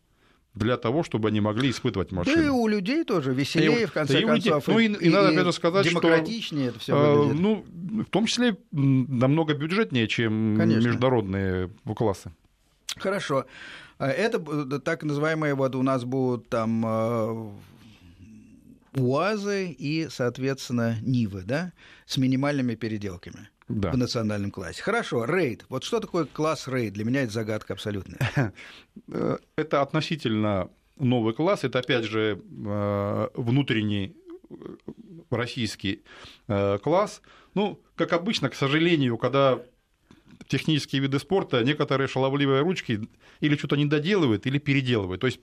для 0.54 0.76
того, 0.76 1.02
чтобы 1.02 1.30
они 1.30 1.40
могли 1.40 1.70
испытывать 1.70 2.12
машины. 2.12 2.36
Да 2.36 2.44
и 2.44 2.48
у 2.48 2.68
людей 2.68 3.02
тоже 3.02 3.34
веселее, 3.34 3.82
и, 3.82 3.86
в 3.86 3.92
конце 3.92 4.20
да 4.20 4.26
концов. 4.28 4.68
Ну 4.68 4.78
и, 4.78 4.86
и, 4.86 5.06
и 5.06 5.08
надо 5.08 5.30
опять 5.30 5.44
же 5.44 5.52
сказать, 5.52 5.84
демократичнее 5.84 6.68
что, 6.68 6.70
это 6.70 6.78
все 6.78 6.96
а, 6.96 7.12
выглядит. 7.16 7.40
Ну, 7.40 7.64
в 8.02 8.10
том 8.10 8.26
числе 8.26 8.56
намного 8.70 9.54
бюджетнее, 9.54 10.06
чем 10.06 10.54
Конечно. 10.56 10.86
международные 10.86 11.70
классы. 11.96 12.32
Хорошо. 12.96 13.46
А 13.98 14.08
это 14.08 14.78
так 14.78 15.02
называемые 15.02 15.56
вот 15.56 15.74
у 15.74 15.82
нас 15.82 16.04
будут 16.04 16.48
там 16.48 16.84
а, 16.86 17.52
УАЗы 18.94 19.74
и, 19.76 20.06
соответственно, 20.08 20.98
Нивы, 21.02 21.42
да, 21.42 21.72
с 22.06 22.16
минимальными 22.16 22.76
переделками 22.76 23.48
да. 23.68 23.90
в 23.90 23.96
национальном 23.96 24.50
классе. 24.50 24.82
Хорошо, 24.82 25.24
рейд. 25.24 25.64
Вот 25.68 25.84
что 25.84 26.00
такое 26.00 26.24
класс 26.26 26.68
рейд? 26.68 26.92
Для 26.94 27.04
меня 27.04 27.22
это 27.22 27.32
загадка 27.32 27.74
абсолютная. 27.74 28.52
Это 29.56 29.82
относительно 29.82 30.70
новый 30.96 31.34
класс. 31.34 31.64
Это, 31.64 31.78
опять 31.78 32.04
же, 32.04 32.40
э, 32.66 33.28
внутренний 33.34 34.16
э, 34.50 34.54
российский 35.30 36.02
э, 36.48 36.78
класс. 36.78 37.22
Ну, 37.54 37.80
как 37.96 38.12
обычно, 38.12 38.48
к 38.48 38.54
сожалению, 38.54 39.16
когда 39.18 39.60
технические 40.48 41.02
виды 41.02 41.18
спорта, 41.18 41.64
некоторые 41.64 42.08
шаловливые 42.08 42.62
ручки 42.62 43.08
или 43.40 43.56
что-то 43.56 43.76
не 43.76 43.86
доделывают, 43.86 44.46
или 44.46 44.58
переделывают. 44.58 45.20
То 45.20 45.26
есть 45.26 45.40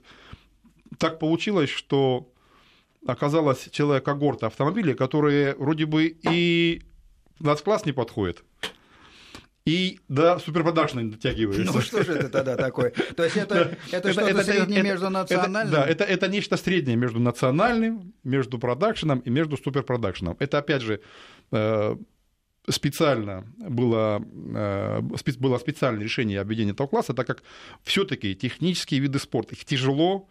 так 0.98 1.18
получилось, 1.18 1.70
что 1.70 2.32
оказалась 3.06 3.68
целая 3.72 4.00
когорта 4.00 4.46
автомобилей, 4.46 4.94
которые 4.94 5.54
вроде 5.56 5.86
бы 5.86 6.16
и 6.22 6.82
класс 7.62 7.86
не 7.86 7.92
подходит. 7.92 8.42
И 9.64 10.00
до 10.08 10.40
суперпродакшна 10.40 11.00
не 11.00 11.10
дотягивается. 11.12 11.72
Ну 11.72 11.80
что 11.80 12.02
же 12.02 12.14
это 12.14 12.28
тогда 12.28 12.56
такое? 12.56 12.90
То 13.16 13.22
есть 13.22 13.36
это, 13.36 13.76
это 13.92 14.12
что-то 14.12 14.28
это, 14.28 14.42
среднее 14.42 14.80
это, 14.80 14.88
между 14.88 15.10
национальным? 15.10 15.74
Это, 15.74 15.86
да, 15.86 15.86
это, 15.86 16.04
это 16.04 16.28
нечто 16.28 16.56
среднее 16.56 16.96
между 16.96 17.20
национальным, 17.20 18.12
между 18.24 18.58
продакшеном 18.58 19.20
и 19.20 19.30
между 19.30 19.56
суперпродакшеном. 19.56 20.36
Это, 20.40 20.58
опять 20.58 20.82
же, 20.82 21.00
э, 21.52 21.96
специально 22.68 23.46
было, 23.56 24.20
э, 24.54 25.00
было 25.38 25.58
специальное 25.58 26.02
решение 26.02 26.40
объединения 26.40 26.72
этого 26.72 26.88
класса, 26.88 27.14
так 27.14 27.28
как 27.28 27.44
все-таки 27.84 28.34
технические 28.34 28.98
виды 28.98 29.20
спорта, 29.20 29.54
их 29.54 29.64
тяжело 29.64 30.28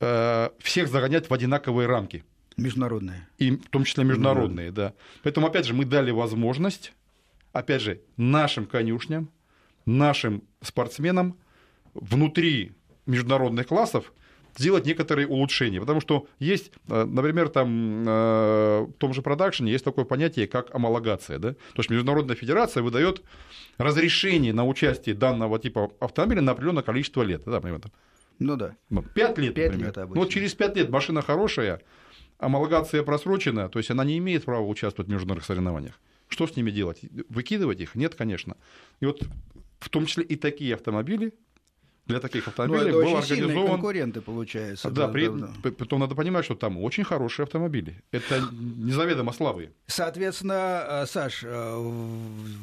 э, 0.00 0.50
всех 0.58 0.88
загонять 0.88 1.30
в 1.30 1.34
одинаковые 1.34 1.86
рамки. 1.86 2.24
Международные. 2.60 3.28
И 3.38 3.50
в 3.52 3.68
том 3.70 3.84
числе 3.84 4.04
международные, 4.04 4.70
да. 4.70 4.94
Поэтому, 5.22 5.46
опять 5.46 5.66
же, 5.66 5.74
мы 5.74 5.84
дали 5.84 6.10
возможность, 6.10 6.92
опять 7.52 7.82
же, 7.82 8.00
нашим 8.16 8.66
конюшням, 8.66 9.30
нашим 9.86 10.42
спортсменам 10.60 11.36
внутри 11.94 12.72
международных 13.06 13.66
классов 13.66 14.12
сделать 14.56 14.84
некоторые 14.86 15.26
улучшения. 15.26 15.80
Потому 15.80 16.00
что 16.00 16.26
есть, 16.38 16.72
э, 16.88 17.04
например, 17.04 17.48
там, 17.48 18.04
э, 18.06 18.86
в 18.88 18.92
том 18.98 19.14
же 19.14 19.22
продакшене 19.22 19.72
есть 19.72 19.84
такое 19.84 20.04
понятие, 20.04 20.46
как 20.46 20.74
амалогация. 20.74 21.38
Да? 21.38 21.52
То 21.52 21.78
есть 21.78 21.90
Международная 21.90 22.36
федерация 22.36 22.82
выдает 22.82 23.22
разрешение 23.78 24.52
на 24.52 24.66
участие 24.66 25.14
данного 25.14 25.58
типа 25.58 25.90
автомобиля 26.00 26.42
на 26.42 26.52
определенное 26.52 26.82
количество 26.82 27.22
лет. 27.22 27.42
Да, 27.44 27.52
например, 27.52 27.80
ну 28.38 28.56
да. 28.56 28.74
Пять 29.14 29.38
лет, 29.38 29.54
Пять 29.54 29.66
например. 29.66 29.88
Лет 29.88 29.98
обычно. 29.98 30.14
Ну, 30.14 30.20
вот 30.22 30.30
через 30.30 30.54
пять 30.54 30.76
лет 30.76 30.88
машина 30.88 31.22
хорошая, 31.22 31.80
амалогация 32.40 33.02
просрочена, 33.02 33.68
то 33.68 33.78
есть 33.78 33.90
она 33.90 34.04
не 34.04 34.18
имеет 34.18 34.44
права 34.44 34.66
участвовать 34.66 35.08
в 35.08 35.12
международных 35.12 35.44
соревнованиях. 35.44 36.00
Что 36.28 36.46
с 36.46 36.56
ними 36.56 36.70
делать? 36.70 37.00
Выкидывать 37.28 37.80
их? 37.80 37.94
Нет, 37.94 38.14
конечно. 38.14 38.56
И 39.00 39.06
вот 39.06 39.22
в 39.80 39.88
том 39.88 40.06
числе 40.06 40.24
и 40.24 40.36
такие 40.36 40.74
автомобили, 40.74 41.32
для 42.10 42.18
таких 42.18 42.46
ну, 42.46 42.50
автомобилей 42.50 42.92
был 42.92 43.16
организован... 43.16 43.68
конкуренты, 43.68 44.20
получается. 44.20 44.90
Да, 44.90 45.08
при... 45.08 45.28
Потом 45.70 46.00
надо 46.00 46.14
понимать, 46.14 46.44
что 46.44 46.54
там 46.56 46.78
очень 46.78 47.04
хорошие 47.04 47.44
автомобили. 47.44 48.02
Это 48.10 48.42
незаведомо 48.50 49.32
слабые. 49.32 49.72
Соответственно, 49.86 50.84
э, 50.88 51.06
Саш, 51.06 51.44
э, 51.44 51.74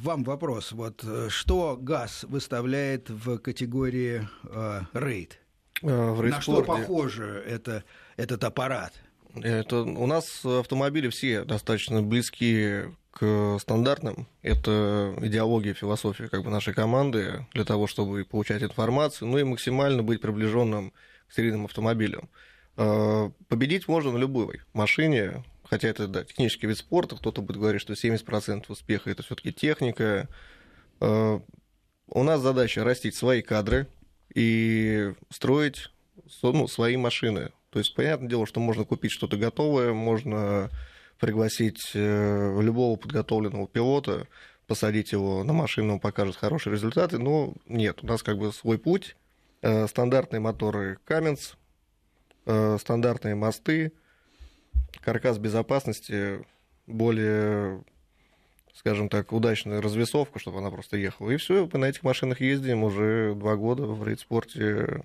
вам 0.04 0.24
вопрос. 0.24 0.74
Вот 0.74 1.02
э, 1.04 1.30
что 1.30 1.78
ГАЗ 1.80 2.26
выставляет 2.28 3.10
в 3.10 3.38
категории 3.38 4.28
рейд? 4.94 5.40
В 5.82 6.22
На 6.24 6.42
что 6.42 6.64
похоже 6.64 7.44
это, 7.48 7.84
этот 8.18 8.44
аппарат? 8.44 8.94
Это, 9.44 9.82
у 9.82 10.06
нас 10.08 10.46
автомобили 10.46 11.10
все 11.10 11.44
достаточно 11.44 12.02
близки 12.02 12.84
к 13.12 13.58
стандартным. 13.60 14.28
Это 14.44 15.16
идеология, 15.22 15.74
философия 15.74 16.28
как 16.28 16.44
бы 16.44 16.52
нашей 16.52 16.74
команды 16.74 17.48
для 17.54 17.66
того, 17.66 17.88
чтобы 17.88 18.24
получать 18.26 18.62
информацию, 18.62 19.28
ну 19.28 19.38
и 19.40 19.44
максимально 19.44 20.04
быть 20.04 20.22
приближенным 20.22 20.94
к 21.28 21.34
серийным 21.34 21.66
автомобилям. 21.66 22.30
А, 22.76 23.32
победить 23.48 23.88
можно 23.88 24.12
на 24.12 24.18
любой 24.18 24.62
машине, 24.74 25.44
хотя 25.64 25.88
это 25.88 26.08
да, 26.08 26.24
технический 26.24 26.68
вид 26.68 26.78
спорта, 26.78 27.16
кто-то 27.16 27.42
будет 27.42 27.58
говорить, 27.58 27.82
что 27.82 27.94
70% 27.94 28.66
успеха 28.70 29.10
это 29.10 29.24
все-таки 29.24 29.52
техника. 29.52 30.30
А, 31.00 31.42
у 32.08 32.24
нас 32.24 32.40
задача 32.40 32.84
растить 32.84 33.16
свои 33.16 33.42
кадры 33.42 33.88
и 34.34 35.14
строить 35.30 35.90
ну, 36.44 36.68
свои 36.68 36.98
машины. 36.98 37.52
То 37.78 37.82
есть, 37.82 37.94
понятное 37.94 38.28
дело, 38.28 38.48
что 38.48 38.60
можно 38.60 38.86
купить 38.86 39.12
что-то 39.12 39.38
готовое, 39.38 39.94
можно 39.94 40.72
пригласить 41.20 41.92
э, 41.94 42.60
любого 42.60 42.98
подготовленного 42.98 43.68
пилота, 43.68 44.26
посадить 44.66 45.12
его 45.12 45.44
на 45.44 45.54
машину, 45.54 45.94
он 45.94 46.00
покажет 46.00 46.38
хорошие 46.38 46.74
результаты, 46.74 47.20
но 47.20 47.54
нет, 47.68 48.00
у 48.02 48.08
нас 48.08 48.24
как 48.24 48.40
бы 48.40 48.52
свой 48.52 48.80
путь, 48.80 49.16
э, 49.62 49.86
стандартные 49.86 50.40
моторы 50.40 50.98
Каменс, 51.06 51.56
э, 52.48 52.78
стандартные 52.82 53.36
мосты, 53.36 53.92
каркас 55.02 55.38
безопасности, 55.38 56.44
более 56.88 57.84
скажем 58.74 59.08
так, 59.08 59.32
удачная 59.34 59.84
развесовка, 59.84 60.40
чтобы 60.40 60.58
она 60.58 60.72
просто 60.72 60.98
ехала. 60.98 61.30
И 61.30 61.38
все, 61.38 61.70
мы 61.72 61.78
на 61.78 61.86
этих 61.86 62.02
машинах 62.02 62.42
ездим 62.42 62.84
уже 62.84 63.36
два 63.36 63.56
года 63.56 63.84
в 63.86 64.04
рейд-спорте 64.04 65.04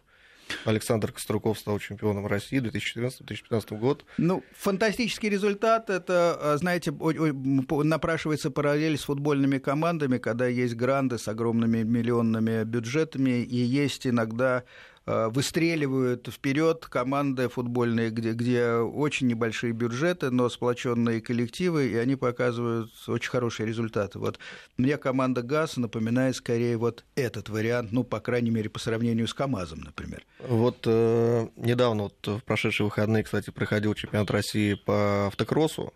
Александр 0.65 1.13
Коструков 1.13 1.59
стал 1.59 1.79
чемпионом 1.79 2.27
России 2.27 2.61
2014-2015 2.61 3.79
год. 3.79 4.05
Ну, 4.19 4.43
фантастический 4.57 5.29
результат. 5.29 5.91
Это, 5.91 6.39
а, 6.41 6.57
знаете, 6.57 6.93
напрашивается 6.93 8.51
параллель 8.51 8.97
с 8.97 9.05
футбольными 9.05 9.59
командами, 9.59 10.19
когда 10.19 10.47
есть 10.47 10.75
гранды 10.75 11.19
с 11.19 11.29
огромными 11.29 11.83
миллионными 11.83 12.65
бюджетами, 12.65 13.43
и 13.43 13.57
есть 13.57 14.07
иногда 14.07 14.53
Э, 14.53 14.65
выстреливают 15.07 16.29
вперед 16.29 16.87
команды 16.87 17.49
футбольные, 17.49 18.11
где, 18.11 18.33
где 18.33 18.73
очень 18.75 19.27
небольшие 19.27 19.73
бюджеты, 19.73 20.31
но 20.31 20.49
сплоченные 20.49 21.21
коллективы, 21.21 21.89
и 21.89 21.97
они 21.97 22.17
показывают 22.17 22.91
очень 23.09 23.31
хорошие 23.31 23.67
результаты. 23.67 24.19
Вот 24.19 24.39
мне 24.77 24.97
команда 24.97 25.43
ГАЗ 25.43 25.79
напоминает 25.79 26.37
скорее 26.37 26.77
вот 26.77 27.05
этот 27.17 27.49
вариант, 27.49 27.93
ну, 27.93 28.05
по 28.05 28.21
крайней 28.21 28.51
мере, 28.51 28.71
по 28.71 28.79
сравнению 28.79 29.27
с 29.27 29.35
КАМАЗом, 29.35 29.81
например. 29.81 30.25
Вот 30.39 30.79
э, 30.87 31.49
недавно, 31.57 32.05
вот 32.05 32.27
в 32.27 32.41
прошедшие 32.45 32.85
выходные, 32.85 33.25
кстати, 33.25 33.51
проходил 33.51 33.95
чемпионат 33.95 34.31
России 34.31 34.75
по 34.75 35.27
автокроссу. 35.27 35.93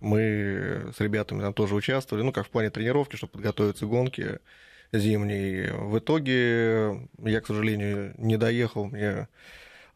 Мы 0.00 0.92
с 0.96 1.00
ребятами 1.00 1.40
там 1.40 1.52
тоже 1.52 1.74
участвовали, 1.74 2.24
ну, 2.24 2.32
как 2.32 2.46
в 2.46 2.50
плане 2.50 2.70
тренировки, 2.70 3.16
чтобы 3.16 3.32
подготовиться 3.32 3.84
к 3.84 3.88
гонке. 3.88 4.40
Зимний. 4.92 5.70
В 5.70 5.98
итоге 5.98 7.08
я, 7.18 7.40
к 7.40 7.46
сожалению, 7.46 8.14
не 8.18 8.36
доехал. 8.36 8.86
Мне 8.86 9.28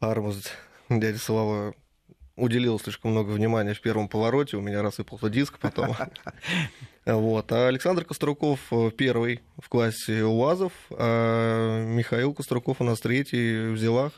Армуз, 0.01 0.51
дядя 0.89 1.19
Слава, 1.19 1.75
уделил 2.37 2.79
слишком 2.81 3.13
много 3.13 3.31
внимания 3.31 3.75
в 3.75 3.81
первом 3.81 4.09
повороте, 4.09 4.57
у 4.57 4.61
меня 4.61 4.83
рассыпался 4.83 5.31
диск 5.31 5.59
потом. 5.59 5.97
Вот. 7.07 7.53
А 7.53 7.69
Александр 7.69 8.07
Коструков 8.07 8.61
первый 8.97 9.43
в 9.63 9.69
классе 9.69 10.25
УАЗов, 10.25 10.73
а 10.89 11.85
Михаил 11.85 12.33
Коструков 12.33 12.81
у 12.81 12.85
нас 12.85 12.99
третий 13.01 13.69
в 13.69 13.77
Зелах. 13.77 14.15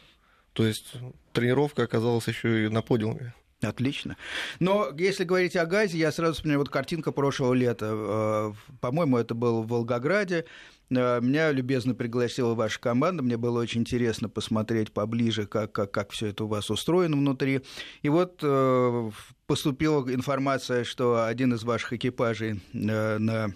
То 0.52 0.64
есть 0.64 0.92
тренировка 1.32 1.82
оказалась 1.82 2.28
еще 2.28 2.66
и 2.66 2.68
на 2.68 2.82
подиуме. 2.82 3.34
Отлично. 3.62 4.16
Но 4.60 4.90
если 4.98 5.24
говорить 5.24 5.56
о 5.56 5.64
газе, 5.64 5.96
я 5.96 6.12
сразу 6.12 6.34
вспоминаю 6.34 6.58
вот 6.58 6.68
картинка 6.68 7.10
прошлого 7.10 7.54
лета. 7.54 7.86
Э, 7.90 8.52
по-моему, 8.80 9.16
это 9.16 9.34
был 9.34 9.62
в 9.62 9.68
Волгограде. 9.68 10.44
Э, 10.90 11.20
меня 11.22 11.52
любезно 11.52 11.94
пригласила 11.94 12.54
ваша 12.54 12.78
команда. 12.78 13.22
Мне 13.22 13.38
было 13.38 13.60
очень 13.60 13.80
интересно 13.80 14.28
посмотреть 14.28 14.92
поближе, 14.92 15.46
как, 15.46 15.72
как, 15.72 15.90
как 15.90 16.10
все 16.10 16.26
это 16.26 16.44
у 16.44 16.48
вас 16.48 16.70
устроено 16.70 17.16
внутри. 17.16 17.62
И 18.02 18.10
вот 18.10 18.40
э, 18.42 19.10
поступила 19.46 20.02
информация, 20.12 20.84
что 20.84 21.24
один 21.24 21.54
из 21.54 21.64
ваших 21.64 21.94
экипажей 21.94 22.60
на 22.74 23.54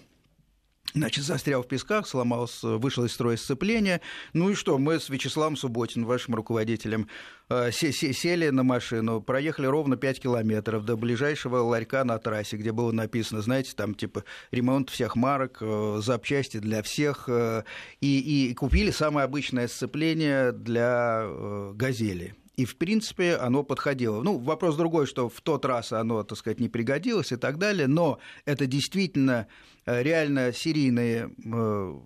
Значит, 0.93 1.23
застрял 1.23 1.63
в 1.63 1.67
песках, 1.67 2.07
сломался, 2.07 2.77
вышел 2.77 3.05
из 3.05 3.13
строя 3.13 3.37
сцепления. 3.37 4.01
Ну 4.33 4.49
и 4.49 4.55
что, 4.55 4.77
мы 4.77 4.99
с 4.99 5.09
Вячеславом 5.09 5.55
Субботиным, 5.55 6.07
вашим 6.07 6.35
руководителем, 6.35 7.07
э, 7.49 7.71
сели 7.71 8.49
на 8.49 8.63
машину, 8.63 9.21
проехали 9.21 9.67
ровно 9.67 9.95
5 9.95 10.19
километров 10.19 10.83
до 10.83 10.97
ближайшего 10.97 11.57
ларька 11.57 12.03
на 12.03 12.17
трассе, 12.19 12.57
где 12.57 12.73
было 12.73 12.91
написано, 12.91 13.41
знаете, 13.41 13.71
там 13.75 13.95
типа 13.95 14.25
ремонт 14.51 14.89
всех 14.89 15.15
марок, 15.15 15.59
э, 15.61 15.99
запчасти 16.03 16.57
для 16.57 16.83
всех, 16.83 17.25
э, 17.27 17.63
и, 18.01 18.49
и 18.49 18.53
купили 18.53 18.91
самое 18.91 19.25
обычное 19.25 19.67
сцепление 19.67 20.51
для 20.51 21.25
«Газели». 21.73 22.35
И, 22.57 22.65
в 22.65 22.75
принципе, 22.75 23.37
оно 23.37 23.63
подходило. 23.63 24.21
Ну, 24.21 24.37
вопрос 24.37 24.75
другой, 24.75 25.07
что 25.07 25.29
в 25.29 25.41
тот 25.41 25.65
раз 25.65 25.93
оно, 25.93 26.23
так 26.23 26.37
сказать, 26.37 26.59
не 26.59 26.67
пригодилось 26.69 27.31
и 27.31 27.37
так 27.37 27.57
далее, 27.57 27.87
но 27.87 28.19
это 28.45 28.67
действительно 28.67 29.47
реально 29.85 30.53
серийные 30.53 31.31
э, 31.43 31.99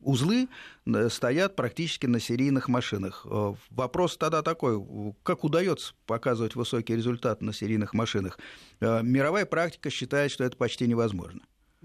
узлы 0.00 0.48
э, 0.86 1.08
стоят 1.08 1.56
практически 1.56 2.06
на 2.06 2.20
серийных 2.20 2.68
машинах. 2.68 3.26
Вопрос 3.70 4.16
тогда 4.16 4.42
такой, 4.42 4.82
как 5.22 5.44
удается 5.44 5.94
показывать 6.06 6.54
высокий 6.54 6.96
результат 6.96 7.42
на 7.42 7.52
серийных 7.52 7.94
машинах? 7.94 8.38
Мировая 8.80 9.46
практика 9.46 9.90
считает, 9.90 10.30
что 10.30 10.44
это 10.44 10.56
почти 10.56 10.86
невозможно. 10.86 11.40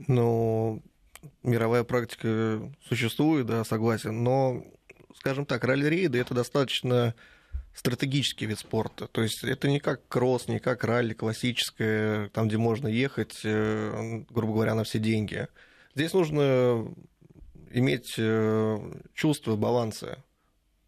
Ну, 0.08 0.82
мировая 1.44 1.84
практика 1.84 2.62
существует, 2.88 3.46
да, 3.46 3.64
согласен, 3.64 4.24
но, 4.24 4.64
скажем 5.16 5.46
так, 5.46 5.64
ралли-рейды 5.64 6.18
это 6.20 6.34
достаточно 6.34 7.16
стратегический 7.74 8.46
вид 8.46 8.60
спорта. 8.60 9.08
То 9.08 9.22
есть 9.22 9.44
это 9.44 9.70
не 9.70 9.80
как 9.80 10.08
кросс, 10.08 10.48
не 10.48 10.60
как 10.60 10.84
ралли 10.84 11.14
классическое, 11.14 12.30
там, 12.30 12.48
где 12.48 12.58
можно 12.58 12.88
ехать, 12.88 13.40
э, 13.44 14.24
грубо 14.30 14.54
говоря, 14.54 14.76
на 14.76 14.84
все 14.84 15.00
деньги. 15.00 15.48
Здесь 15.96 16.14
нужно 16.14 16.94
иметь 17.72 18.16
э, 18.18 18.78
чувство 19.14 19.56
баланса, 19.56 20.24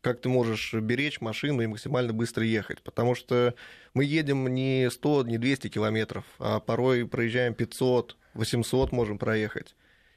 как 0.01 0.19
ты 0.19 0.29
можешь 0.29 0.73
беречь 0.73 1.21
машину 1.21 1.61
и 1.61 1.67
максимально 1.67 2.11
быстро 2.11 2.43
ехать. 2.43 2.81
Потому 2.81 3.15
что 3.15 3.55
мы 3.93 4.03
едем 4.03 4.47
не 4.47 4.89
100, 4.89 5.23
не 5.23 5.37
200 5.37 5.69
километров, 5.69 6.25
а 6.39 6.59
порой 6.59 7.07
проезжаем 7.07 7.53
500, 7.53 8.17
800 8.33 8.91
можем 8.91 9.17
проехать. 9.17 9.75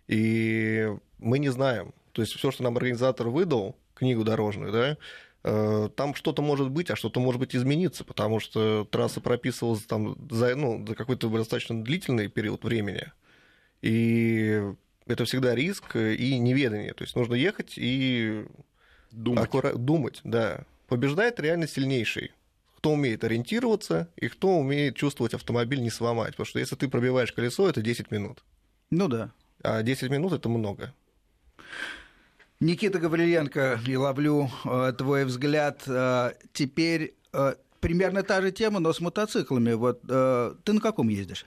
И 0.08 0.88
мы 1.18 1.38
не 1.38 1.50
знаем. 1.50 1.94
То 2.12 2.22
есть 2.22 2.34
все, 2.34 2.50
что 2.50 2.62
нам 2.62 2.76
организатор 2.76 3.28
выдал, 3.28 3.76
книгу 3.94 4.24
дорожную, 4.24 4.72
да, 4.72 4.98
там 5.44 6.14
что-то 6.14 6.40
может 6.40 6.70
быть, 6.70 6.90
а 6.90 6.96
что-то 6.96 7.20
может 7.20 7.38
быть 7.38 7.54
измениться, 7.54 8.02
потому 8.02 8.40
что 8.40 8.88
трасса 8.90 9.20
прописывалась 9.20 9.82
там 9.82 10.16
за, 10.30 10.56
ну, 10.56 10.84
за 10.86 10.94
какой-то 10.94 11.28
достаточно 11.28 11.84
длительный 11.84 12.28
период 12.28 12.64
времени. 12.64 13.12
И 13.82 14.62
это 15.06 15.26
всегда 15.26 15.54
риск 15.54 15.96
и 15.96 16.38
неведение. 16.38 16.94
То 16.94 17.04
есть 17.04 17.14
нужно 17.14 17.34
ехать 17.34 17.74
и 17.76 18.46
думать. 19.10 19.44
Аккура... 19.44 19.74
думать, 19.74 20.20
да. 20.24 20.64
Побеждает 20.88 21.38
реально 21.38 21.68
сильнейший. 21.68 22.32
Кто 22.78 22.92
умеет 22.92 23.22
ориентироваться 23.24 24.08
и 24.16 24.28
кто 24.28 24.56
умеет 24.56 24.96
чувствовать 24.96 25.34
автомобиль, 25.34 25.82
не 25.82 25.90
сломать. 25.90 26.30
Потому 26.30 26.46
что 26.46 26.58
если 26.58 26.76
ты 26.76 26.88
пробиваешь 26.88 27.32
колесо, 27.32 27.68
это 27.68 27.82
10 27.82 28.10
минут. 28.10 28.42
Ну 28.90 29.08
да. 29.08 29.30
А 29.62 29.82
10 29.82 30.10
минут 30.10 30.32
это 30.32 30.48
много. 30.48 30.94
Никита 32.60 32.98
Гавриленко, 32.98 33.80
я 33.86 34.00
ловлю 34.00 34.48
э, 34.64 34.92
твой 34.96 35.24
взгляд. 35.24 35.82
Э, 35.86 36.32
теперь 36.52 37.14
э, 37.32 37.54
примерно 37.80 38.22
та 38.22 38.40
же 38.40 38.52
тема, 38.52 38.80
но 38.80 38.92
с 38.92 39.00
мотоциклами. 39.00 39.72
Вот 39.72 40.00
э, 40.08 40.54
ты 40.62 40.72
на 40.72 40.80
каком 40.80 41.08
ездишь? 41.08 41.46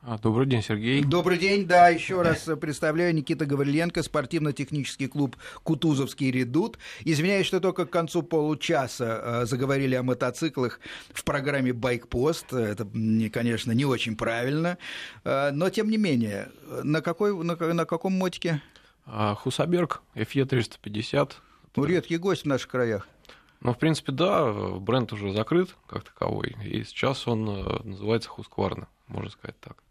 А, 0.00 0.16
добрый 0.16 0.46
день, 0.46 0.62
Сергей. 0.62 1.02
Добрый 1.02 1.38
день, 1.38 1.66
да, 1.66 1.88
еще 1.88 2.22
раз 2.22 2.48
представляю 2.60 3.12
Никита 3.14 3.46
Гавриленко, 3.46 4.02
спортивно-технический 4.02 5.08
клуб 5.08 5.36
«Кутузовский 5.64 6.30
редут». 6.30 6.78
Извиняюсь, 7.04 7.46
что 7.46 7.58
только 7.58 7.84
к 7.84 7.90
концу 7.90 8.22
получаса 8.22 9.20
э, 9.22 9.46
заговорили 9.46 9.96
о 9.96 10.04
мотоциклах 10.04 10.80
в 11.12 11.24
программе 11.24 11.72
«Байкпост». 11.72 12.52
Это, 12.52 12.88
конечно, 13.32 13.72
не 13.72 13.84
очень 13.84 14.16
правильно, 14.16 14.78
э, 15.24 15.50
но 15.50 15.68
тем 15.68 15.90
не 15.90 15.98
менее, 15.98 16.48
на, 16.84 17.02
какой, 17.02 17.36
на, 17.44 17.56
на 17.56 17.84
каком 17.84 18.12
мотике? 18.12 18.62
А 19.10 19.34
Хусаберг, 19.34 20.02
FE350. 20.14 21.32
Ну, 21.76 21.84
редкий 21.84 22.18
гость 22.18 22.42
в 22.42 22.46
наших 22.46 22.68
краях. 22.68 23.08
Ну, 23.60 23.72
в 23.72 23.78
принципе, 23.78 24.12
да, 24.12 24.52
бренд 24.52 25.12
уже 25.12 25.32
закрыт 25.32 25.74
как 25.86 26.04
таковой, 26.04 26.56
и 26.62 26.84
сейчас 26.84 27.26
он 27.26 27.48
э, 27.48 27.82
называется 27.84 28.30
Husqvarna, 28.36 28.86
можно 29.08 29.30
сказать 29.30 29.58
так. 29.60 29.82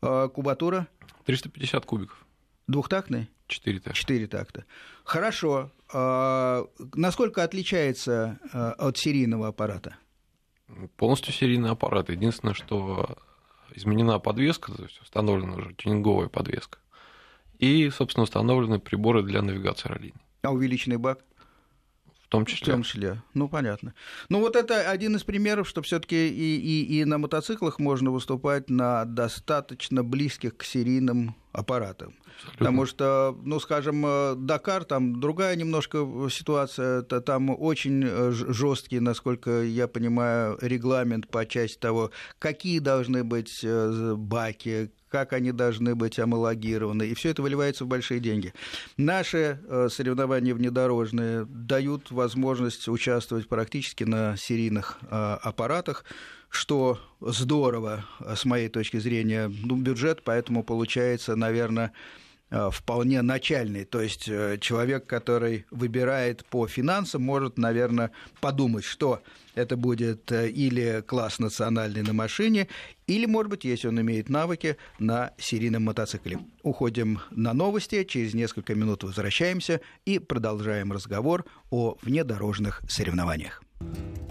А 0.00 0.28
кубатура? 0.28 0.88
350 1.26 1.84
кубиков. 1.84 2.24
Двухтактный? 2.66 3.28
Четыре 3.46 3.78
такта. 3.78 3.98
Четыре 3.98 4.26
такта. 4.26 4.64
Хорошо. 5.04 5.70
А 5.92 6.66
насколько 6.94 7.44
отличается 7.44 8.40
э, 8.52 8.70
от 8.78 8.96
серийного 8.96 9.48
аппарата? 9.48 9.96
Полностью 10.96 11.34
серийный 11.34 11.70
аппарат. 11.70 12.08
Единственное, 12.08 12.54
что 12.54 13.18
изменена 13.74 14.18
подвеска, 14.18 14.72
то 14.72 14.82
есть 14.82 15.00
установлена 15.02 15.56
уже 15.56 15.74
тюнинговая 15.74 16.28
подвеска 16.28 16.78
и, 17.60 17.90
собственно, 17.90 18.24
установлены 18.24 18.78
приборы 18.78 19.22
для 19.22 19.42
навигации 19.42 19.88
раллиний. 19.88 20.14
А 20.42 20.50
увеличенный 20.50 20.96
бак? 20.96 21.20
В 22.24 22.28
том 22.28 22.46
числе. 22.46 22.72
В 22.72 22.76
том 22.76 22.82
числе. 22.84 23.22
Ну, 23.34 23.48
понятно. 23.48 23.92
Ну, 24.28 24.40
вот 24.40 24.56
это 24.56 24.88
один 24.88 25.16
из 25.16 25.24
примеров, 25.24 25.68
что 25.68 25.82
все-таки 25.82 26.28
и, 26.28 26.56
и, 26.56 27.00
и 27.00 27.04
на 27.04 27.18
мотоциклах 27.18 27.78
можно 27.78 28.10
выступать 28.10 28.70
на 28.70 29.04
достаточно 29.04 30.04
близких 30.04 30.56
к 30.56 30.62
серийным 30.62 31.34
аппаратам. 31.52 32.14
Абсолютно. 32.36 32.58
Потому 32.58 32.86
что, 32.86 33.38
ну, 33.44 33.60
скажем, 33.60 34.04
э, 34.06 34.34
Дакар, 34.36 34.84
там 34.84 35.20
другая 35.20 35.56
немножко 35.56 36.06
ситуация, 36.30 37.00
это 37.00 37.20
там 37.20 37.50
очень 37.50 38.04
э, 38.04 38.30
жесткий, 38.32 39.00
насколько 39.00 39.62
я 39.62 39.88
понимаю, 39.88 40.56
регламент 40.60 41.28
по 41.28 41.44
части 41.44 41.78
того, 41.78 42.10
какие 42.38 42.78
должны 42.78 43.24
быть 43.24 43.60
э, 43.62 44.14
баки, 44.16 44.90
как 45.08 45.32
они 45.32 45.50
должны 45.50 45.96
быть 45.96 46.18
амалогированы, 46.20 47.02
и 47.02 47.14
все 47.14 47.30
это 47.30 47.42
выливается 47.42 47.84
в 47.84 47.88
большие 47.88 48.20
деньги. 48.20 48.54
Наши 48.96 49.58
соревнования 49.90 50.54
внедорожные 50.54 51.46
дают 51.46 52.12
возможность 52.12 52.86
участвовать 52.86 53.48
практически 53.48 54.04
на 54.04 54.36
серийных 54.36 55.00
аппаратах, 55.10 56.04
что 56.50 56.98
здорово 57.20 58.04
э, 58.18 58.34
с 58.36 58.44
моей 58.44 58.68
точки 58.68 58.98
зрения. 58.98 59.50
Ну, 59.64 59.76
бюджет 59.76 60.22
поэтому 60.22 60.62
получается, 60.62 61.36
наверное, 61.36 61.92
вполне 62.72 63.22
начальный. 63.22 63.84
То 63.84 64.00
есть 64.00 64.24
человек, 64.24 65.06
который 65.06 65.66
выбирает 65.70 66.44
по 66.46 66.66
финансам, 66.66 67.22
может, 67.22 67.58
наверное, 67.58 68.10
подумать, 68.40 68.84
что 68.84 69.22
это 69.54 69.76
будет 69.76 70.32
или 70.32 71.00
класс 71.06 71.38
национальный 71.38 72.02
на 72.02 72.12
машине, 72.12 72.66
или, 73.06 73.26
может 73.26 73.50
быть, 73.50 73.64
если 73.64 73.86
он 73.86 74.00
имеет 74.00 74.28
навыки 74.28 74.76
на 74.98 75.32
серийном 75.38 75.84
мотоцикле. 75.84 76.40
Уходим 76.64 77.20
на 77.30 77.52
новости, 77.52 78.02
через 78.02 78.34
несколько 78.34 78.74
минут 78.74 79.04
возвращаемся 79.04 79.80
и 80.04 80.18
продолжаем 80.18 80.90
разговор 80.90 81.44
о 81.70 81.98
внедорожных 82.02 82.82
соревнованиях. 82.88 83.62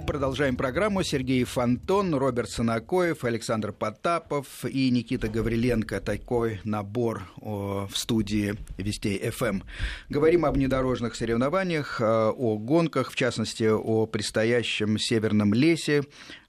Продолжаем 0.10 0.56
программу. 0.56 1.04
Сергей 1.04 1.44
Фонтон, 1.44 2.16
Роберт 2.16 2.50
Санакоев, 2.50 3.24
Александр 3.24 3.72
Потапов 3.72 4.66
и 4.66 4.90
Никита 4.90 5.28
Гавриленко. 5.28 6.02
Такой 6.02 6.62
набор 6.64 7.32
в 7.38 7.92
студии 7.94 8.56
Вестей 8.80 9.30
ФМ. 9.30 9.62
Говорим 10.10 10.46
об 10.46 10.56
внедорожных 10.56 11.14
соревнованиях, 11.14 12.02
о 12.02 12.58
гонках, 12.58 13.12
в 13.12 13.16
частности, 13.16 13.70
о 13.70 14.08
предстоящем 14.08 14.98
Северном 14.98 15.54
лесе, 15.54 16.02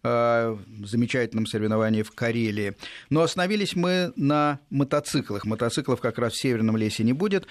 замечательном 0.02 1.44
соревновании 1.44 2.02
в 2.02 2.12
Карелии. 2.12 2.76
Но 3.10 3.20
остановились 3.20 3.76
мы 3.76 4.14
на 4.16 4.60
мотоциклах. 4.70 5.44
Мотоциклов 5.44 6.00
как 6.00 6.18
раз 6.18 6.32
в 6.32 6.40
Северном 6.40 6.78
лесе 6.78 7.04
не 7.04 7.12
будет. 7.12 7.46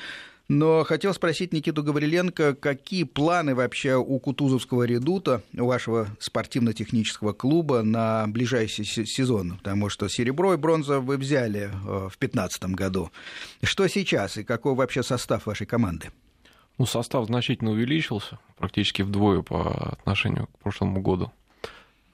Но 0.49 0.83
хотел 0.83 1.13
спросить 1.13 1.53
Никиту 1.53 1.83
Гавриленко, 1.83 2.55
какие 2.55 3.03
планы 3.03 3.53
вообще 3.53 3.95
у 3.95 4.17
Кутузовского 4.17 4.81
редута, 4.81 5.43
у 5.55 5.67
вашего 5.67 6.07
спортивно-технического 6.19 7.33
клуба 7.33 7.83
на 7.83 8.25
ближайший 8.27 8.83
сезон? 8.83 9.57
Потому 9.57 9.89
что 9.89 10.07
серебро 10.07 10.55
и 10.55 10.57
бронза 10.57 11.01
вы 11.01 11.17
взяли 11.17 11.65
э, 11.65 11.67
в 11.71 12.17
2015 12.17 12.63
году. 12.71 13.11
Что 13.61 13.87
сейчас 13.87 14.37
и 14.37 14.43
какой 14.43 14.73
вообще 14.73 15.03
состав 15.03 15.45
вашей 15.45 15.67
команды? 15.67 16.09
Ну, 16.79 16.87
состав 16.87 17.27
значительно 17.27 17.69
увеличился, 17.69 18.39
практически 18.57 19.03
вдвое 19.03 19.43
по 19.43 19.89
отношению 19.99 20.47
к 20.47 20.59
прошлому 20.63 20.99
году. 20.99 21.31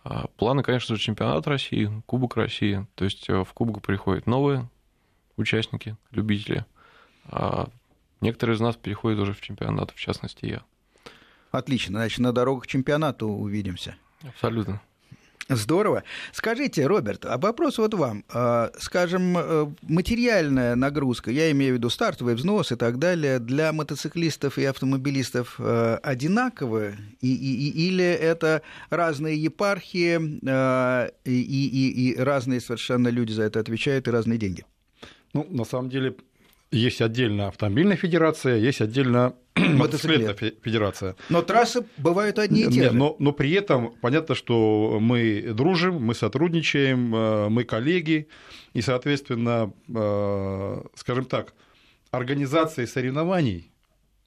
А, 0.04 0.28
планы, 0.36 0.62
конечно 0.62 0.98
же, 0.98 1.02
чемпионат 1.02 1.48
России, 1.48 1.90
Кубок 2.06 2.36
России. 2.36 2.86
То 2.96 3.06
есть 3.06 3.30
э, 3.30 3.46
в 3.46 3.54
Кубок 3.54 3.82
приходят 3.82 4.28
новые 4.28 4.70
участники, 5.38 5.96
любители. 6.12 6.66
Некоторые 8.26 8.56
из 8.56 8.60
нас 8.60 8.76
переходят 8.76 9.20
уже 9.20 9.34
в 9.34 9.42
чемпионат, 9.42 9.92
в 9.92 10.00
частности 10.00 10.46
я. 10.48 10.64
Отлично, 11.52 12.00
значит, 12.00 12.18
на 12.18 12.32
дорогах 12.34 12.66
чемпионата 12.66 13.28
увидимся. 13.28 13.98
Абсолютно. 14.24 14.82
Здорово. 15.48 16.02
Скажите, 16.32 16.88
Роберт, 16.88 17.24
а 17.24 17.38
вопрос 17.38 17.78
вот 17.78 17.94
вам. 17.94 18.26
А, 18.30 18.72
скажем, 18.80 19.38
э, 19.38 19.68
материальная 19.84 20.74
нагрузка, 20.74 21.30
я 21.30 21.52
имею 21.52 21.74
в 21.74 21.78
виду 21.78 21.92
стартовый 21.92 22.34
взнос 22.34 22.72
и 22.72 22.76
так 22.76 22.98
далее, 22.98 23.38
для 23.38 23.72
мотоциклистов 23.72 24.58
и 24.58 24.66
автомобилистов 24.66 25.58
э, 25.60 26.00
одинаковые? 26.02 26.98
И, 27.22 27.32
и, 27.32 27.88
или 27.90 28.06
это 28.06 28.64
разные 28.90 29.38
епархии 29.38 30.40
э, 30.44 31.10
и, 31.26 31.42
и, 31.44 32.10
и 32.10 32.18
разные 32.18 32.60
совершенно 32.60 33.10
люди 33.10 33.34
за 33.34 33.44
это 33.44 33.60
отвечают 33.60 34.08
и 34.08 34.12
разные 34.12 34.40
деньги? 34.40 34.66
Ну, 35.34 35.46
на 35.52 35.64
самом 35.64 35.92
деле, 35.92 36.16
есть 36.72 37.02
отдельно 37.02 37.48
автомобильная 37.48 37.96
федерация, 37.96 38.58
есть 38.58 38.82
отдельно 38.82 39.36
мотоциклетная 39.56 40.34
федерация. 40.34 41.16
Но 41.30 41.42
трассы 41.42 41.86
бывают 41.98 42.40
одни 42.40 42.64
и 42.64 42.70
те 42.70 42.90
же. 42.90 42.92
Но, 42.92 43.16
но 43.20 43.32
при 43.32 43.52
этом 43.52 43.96
понятно, 44.02 44.36
что 44.36 44.98
мы 45.00 45.54
дружим, 45.54 46.02
мы 46.02 46.14
сотрудничаем, 46.14 47.16
э, 47.16 47.50
мы 47.50 47.64
коллеги, 47.64 48.28
и, 48.74 48.82
соответственно, 48.82 49.74
э, 49.88 50.82
скажем 50.96 51.26
так, 51.26 51.54
организацией 52.12 52.88
соревнований 52.88 53.72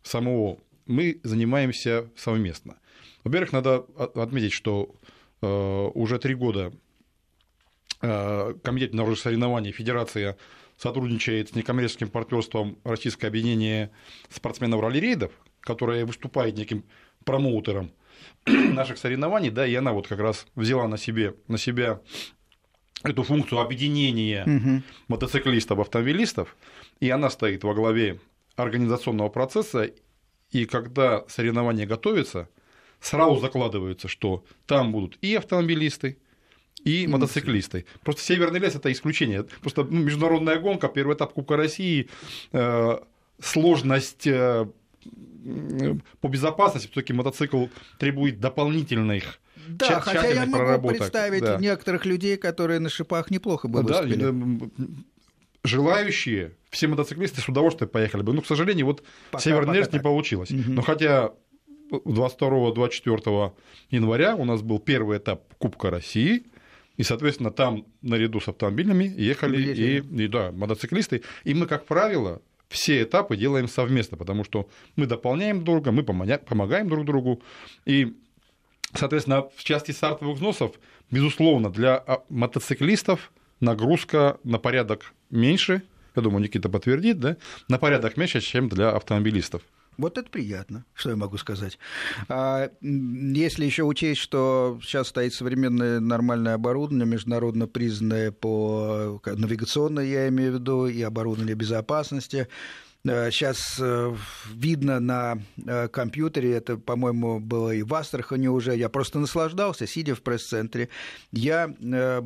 самого 0.03 0.59
мы 0.87 1.21
занимаемся 1.23 2.09
совместно. 2.17 2.79
Во-первых, 3.25 3.53
надо 3.53 3.85
отметить, 4.15 4.53
что 4.53 4.95
э, 5.43 5.91
уже 5.95 6.19
три 6.19 6.35
года 6.35 6.73
Комитет 8.01 8.95
народных 8.95 9.19
соревнований, 9.19 9.73
Федерация 9.73 10.37
сотрудничает 10.79 11.51
с 11.51 11.55
некоммерческим 11.55 12.09
партнерством 12.09 12.79
Российское 12.85 13.27
объединение 13.27 13.91
спортсменов 14.31 14.81
ралли-рейдов, 14.81 15.33
которое 15.61 16.07
выступает 16.07 16.57
неким 16.57 16.85
промоутером 17.25 17.91
наших 18.47 18.99
соревнований, 18.99 19.51
да, 19.51 19.67
и 19.67 19.75
она 19.75 19.93
вот 19.93 20.07
как 20.07 20.21
раз 20.21 20.47
взяла 20.55 20.87
на, 20.89 20.97
себе, 20.97 21.35
на 21.49 21.59
себя 21.59 22.01
эту 23.03 23.23
функцию 23.23 23.61
объединения 23.61 24.45
угу. 24.45 24.83
мотоциклистов, 25.09 25.81
автомобилистов, 25.81 26.57
и 27.01 27.11
она 27.11 27.29
стоит 27.31 27.65
во 27.65 27.75
главе 27.75 28.21
организационного 28.57 29.29
процесса, 29.29 29.91
и 30.51 30.65
когда 30.65 31.25
соревнования 31.29 31.87
готовятся, 31.87 32.49
сразу 33.01 33.39
закладывается, 33.39 34.09
что 34.09 34.45
там 34.67 34.93
будут 34.93 35.19
и 35.21 35.35
автомобилисты, 35.35 36.19
и 36.85 37.07
мотоциклисты. 37.07 37.85
Просто 38.03 38.23
Северный 38.23 38.61
лес 38.61 38.75
это 38.75 38.91
исключение. 38.93 39.45
Просто 39.61 39.85
ну, 39.85 40.03
международная 40.03 40.59
гонка, 40.59 40.89
первый 40.89 41.17
этап 41.17 41.33
Кубка 41.33 41.57
России, 41.57 42.09
э, 42.53 42.99
сложность 43.41 44.27
э, 44.27 44.67
по 46.21 46.29
безопасности, 46.29 46.89
все-таки 46.91 47.13
мотоцикл 47.13 47.67
требует 47.99 48.41
дополнительных 48.41 49.41
да, 49.69 50.01
хотя 50.01 50.27
я 50.27 50.47
могу 50.47 50.89
представить 50.89 51.43
да. 51.43 51.59
некоторых 51.59 52.07
людей, 52.07 52.39
которые 52.39 52.81
на 52.81 52.89
шипах 52.89 53.31
неплохо 53.31 53.69
бы 53.69 53.83
да, 53.83 54.03
желающие, 55.65 56.57
все 56.71 56.87
мотоциклисты 56.87 57.43
с 57.43 57.49
удовольствием 57.49 57.91
поехали 57.91 58.23
бы. 58.23 58.33
Но, 58.33 58.41
к 58.41 58.47
сожалению, 58.47 58.87
вот 58.87 59.03
пока, 59.31 59.43
Северный 59.43 59.77
лес 59.77 59.93
не 59.93 59.99
получилось. 59.99 60.51
Угу. 60.51 60.63
Но 60.69 60.81
хотя 60.81 61.33
22-24 61.91 63.53
января 63.91 64.37
у 64.37 64.47
нас 64.47 64.63
был 64.63 64.79
первый 64.79 65.19
этап 65.19 65.43
Кубка 65.59 65.91
России– 65.91 66.45
и, 66.99 67.05
соответственно, 67.05 67.51
там 67.51 67.87
наряду 68.03 68.41
с 68.41 68.49
автомобилями 68.49 69.05
ехали 69.05 69.73
и, 69.73 69.99
и 69.99 70.29
да, 70.29 70.51
мотоциклисты. 70.53 71.23
И 71.45 71.55
мы, 71.55 71.67
как 71.67 71.87
правило, 71.87 72.43
все 72.69 73.03
этапы 73.03 73.37
делаем 73.37 73.69
совместно, 73.69 74.17
потому 74.19 74.45
что 74.45 74.69
мы 74.97 75.07
дополняем 75.07 75.65
друг 75.65 75.85
друга, 75.85 75.93
мы 75.93 76.03
помогаем 76.03 76.89
друг 76.89 77.07
другу. 77.07 77.41
И, 77.87 78.17
соответственно, 78.95 79.49
в 79.55 79.63
части 79.63 79.93
стартовых 79.93 80.37
взносов, 80.37 80.73
безусловно, 81.11 81.71
для 81.71 81.97
а, 81.97 82.25
мотоциклистов 82.29 83.33
нагрузка 83.61 84.39
на 84.43 84.59
порядок 84.59 85.15
меньше, 85.31 85.83
я 86.17 86.23
думаю, 86.23 86.43
Никита 86.43 86.69
подтвердит, 86.69 87.21
да, 87.21 87.37
на 87.69 87.79
порядок 87.79 88.17
меньше, 88.17 88.41
чем 88.41 88.69
для 88.69 88.91
автомобилистов. 88.91 89.63
Вот 89.99 90.17
это 90.17 90.31
приятно, 90.31 90.85
что 90.95 91.11
я 91.11 91.17
могу 91.17 91.37
сказать. 91.39 91.77
А 92.29 92.71
если 92.81 93.65
еще 93.65 93.83
учесть, 93.83 94.21
что 94.21 94.79
сейчас 94.81 95.09
стоит 95.09 95.35
современное 95.35 95.99
нормальное 95.99 96.55
оборудование, 96.55 97.05
международно 97.05 97.67
признанное 97.67 98.31
по 98.31 99.21
навигационной, 99.27 100.09
я 100.09 100.29
имею 100.29 100.53
в 100.53 100.55
виду, 100.55 100.87
и 100.87 101.03
оборудование 101.03 101.57
безопасности, 101.57 102.49
Сейчас 103.05 103.79
э, 103.81 104.15
видно 104.53 104.99
на 104.99 105.39
э, 105.65 105.89
компьютере, 105.89 106.53
это, 106.53 106.77
по-моему, 106.77 107.39
было 107.39 107.71
и 107.71 107.83
в 107.83 107.95
Астрахани 107.95 108.49
уже, 108.49 108.77
я 108.77 108.89
просто 108.89 109.21
наслаждался, 109.21 109.87
сидя 109.87 110.17
в 110.17 110.23
пресс-центре. 110.23 110.89
Я 111.31 111.73
э, 111.81 112.23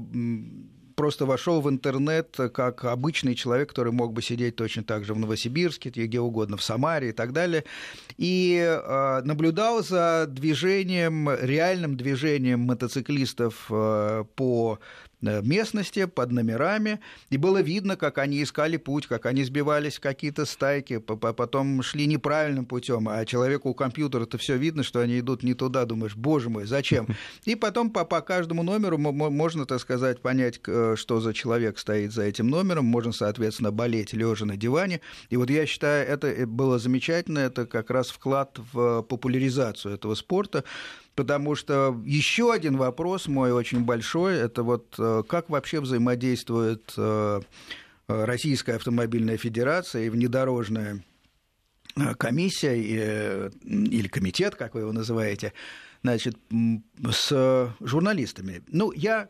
просто 1.02 1.26
вошел 1.26 1.60
в 1.60 1.68
интернет 1.68 2.38
как 2.54 2.84
обычный 2.84 3.34
человек, 3.34 3.70
который 3.70 3.92
мог 3.92 4.12
бы 4.12 4.22
сидеть 4.22 4.54
точно 4.54 4.84
так 4.84 5.04
же 5.04 5.14
в 5.14 5.18
Новосибирске, 5.18 5.90
где 5.90 6.20
угодно, 6.20 6.56
в 6.56 6.62
Самаре 6.62 7.08
и 7.08 7.12
так 7.12 7.32
далее, 7.32 7.64
и 8.18 8.56
э, 8.64 9.22
наблюдал 9.24 9.82
за 9.82 10.26
движением, 10.28 11.28
реальным 11.28 11.96
движением 11.96 12.60
мотоциклистов 12.60 13.66
э, 13.68 14.24
по 14.36 14.78
Э, 14.78 15.11
местности 15.22 16.04
под 16.06 16.32
номерами, 16.32 17.00
и 17.30 17.36
было 17.36 17.62
видно, 17.62 17.96
как 17.96 18.18
они 18.18 18.42
искали 18.42 18.76
путь, 18.76 19.06
как 19.06 19.26
они 19.26 19.44
сбивались 19.44 19.96
в 19.96 20.00
какие-то 20.00 20.44
стайки, 20.44 20.98
потом 20.98 21.82
шли 21.82 22.06
неправильным 22.06 22.66
путем, 22.66 23.08
а 23.08 23.24
человеку 23.24 23.70
у 23.70 23.74
компьютера 23.74 24.24
это 24.24 24.38
все 24.38 24.56
видно, 24.56 24.82
что 24.82 25.00
они 25.00 25.20
идут 25.20 25.42
не 25.42 25.54
туда, 25.54 25.84
думаешь, 25.84 26.16
боже 26.16 26.50
мой, 26.50 26.66
зачем? 26.66 27.06
И 27.44 27.54
потом 27.54 27.90
по, 27.90 28.04
по 28.04 28.20
каждому 28.20 28.62
номеру 28.62 28.98
можно, 28.98 29.66
так 29.66 29.80
сказать, 29.80 30.20
понять, 30.20 30.60
э, 30.66 30.94
что 30.96 31.20
за 31.20 31.32
человек 31.32 31.78
стоит 31.78 32.12
за 32.12 32.22
этим 32.22 32.48
номером, 32.48 32.84
можно, 32.84 33.12
соответственно, 33.12 33.70
болеть 33.70 34.12
лежа 34.12 34.44
на 34.44 34.56
диване. 34.56 35.00
И 35.30 35.36
вот 35.36 35.50
я 35.50 35.66
считаю, 35.66 36.06
это 36.06 36.26
э, 36.28 36.46
было 36.46 36.78
замечательно, 36.78 37.38
это 37.38 37.66
как 37.66 37.90
раз 37.90 38.08
вклад 38.08 38.58
в 38.72 39.02
популяризацию 39.02 39.94
этого 39.94 40.14
спорта, 40.14 40.64
потому 41.14 41.54
что 41.54 42.00
еще 42.04 42.52
один 42.52 42.76
вопрос 42.76 43.28
мой 43.28 43.52
очень 43.52 43.84
большой, 43.84 44.36
это 44.36 44.62
вот 44.62 44.94
э, 44.98 45.22
как 45.28 45.50
вообще 45.50 45.80
взаимодействует 45.80 46.92
э, 46.96 47.40
Российская 48.08 48.74
автомобильная 48.76 49.36
федерация 49.36 50.04
и 50.04 50.08
внедорожная 50.08 51.04
э, 51.96 52.14
комиссия 52.14 52.80
или 52.80 54.08
комитет, 54.08 54.54
как 54.54 54.74
вы 54.74 54.80
его 54.80 54.92
называете, 54.92 55.52
значит, 56.02 56.36
с 57.10 57.74
журналистами. 57.80 58.62
Ну, 58.68 58.92
я 58.92 59.28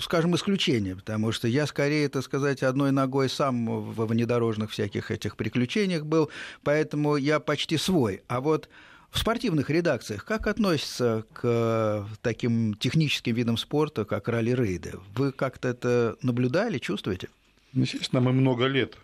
скажем, 0.00 0.36
исключение, 0.36 0.94
потому 0.94 1.32
что 1.32 1.48
я 1.48 1.66
скорее, 1.66 2.06
это 2.06 2.22
сказать, 2.22 2.62
одной 2.62 2.92
ногой 2.92 3.28
сам 3.28 3.92
во 3.92 4.06
внедорожных 4.06 4.70
всяких 4.70 5.10
этих 5.10 5.36
приключениях 5.36 6.04
был, 6.04 6.30
поэтому 6.62 7.16
я 7.16 7.40
почти 7.40 7.76
свой. 7.78 8.22
А 8.28 8.40
вот 8.40 8.68
в 9.12 9.18
спортивных 9.18 9.68
редакциях 9.68 10.24
как 10.24 10.46
относятся 10.46 11.24
к 11.34 11.40
э, 11.44 12.04
таким 12.22 12.74
техническим 12.74 13.34
видам 13.34 13.58
спорта, 13.58 14.06
как 14.06 14.26
ралли-рейды? 14.28 14.94
Вы 15.14 15.32
как-то 15.32 15.68
это 15.68 16.16
наблюдали, 16.22 16.78
чувствуете? 16.78 17.28
Ну, 17.74 17.82
естественно, 17.82 18.22
мы 18.22 18.32
много 18.32 18.66
лет 18.66 18.96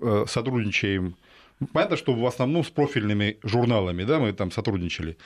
э, 0.00 0.24
сотрудничаем. 0.26 1.16
Понятно, 1.72 1.98
что 1.98 2.14
в 2.14 2.26
основном 2.26 2.64
с 2.64 2.70
профильными 2.70 3.38
журналами, 3.42 4.04
да, 4.04 4.18
мы 4.18 4.32
там 4.32 4.50
сотрудничали. 4.50 5.18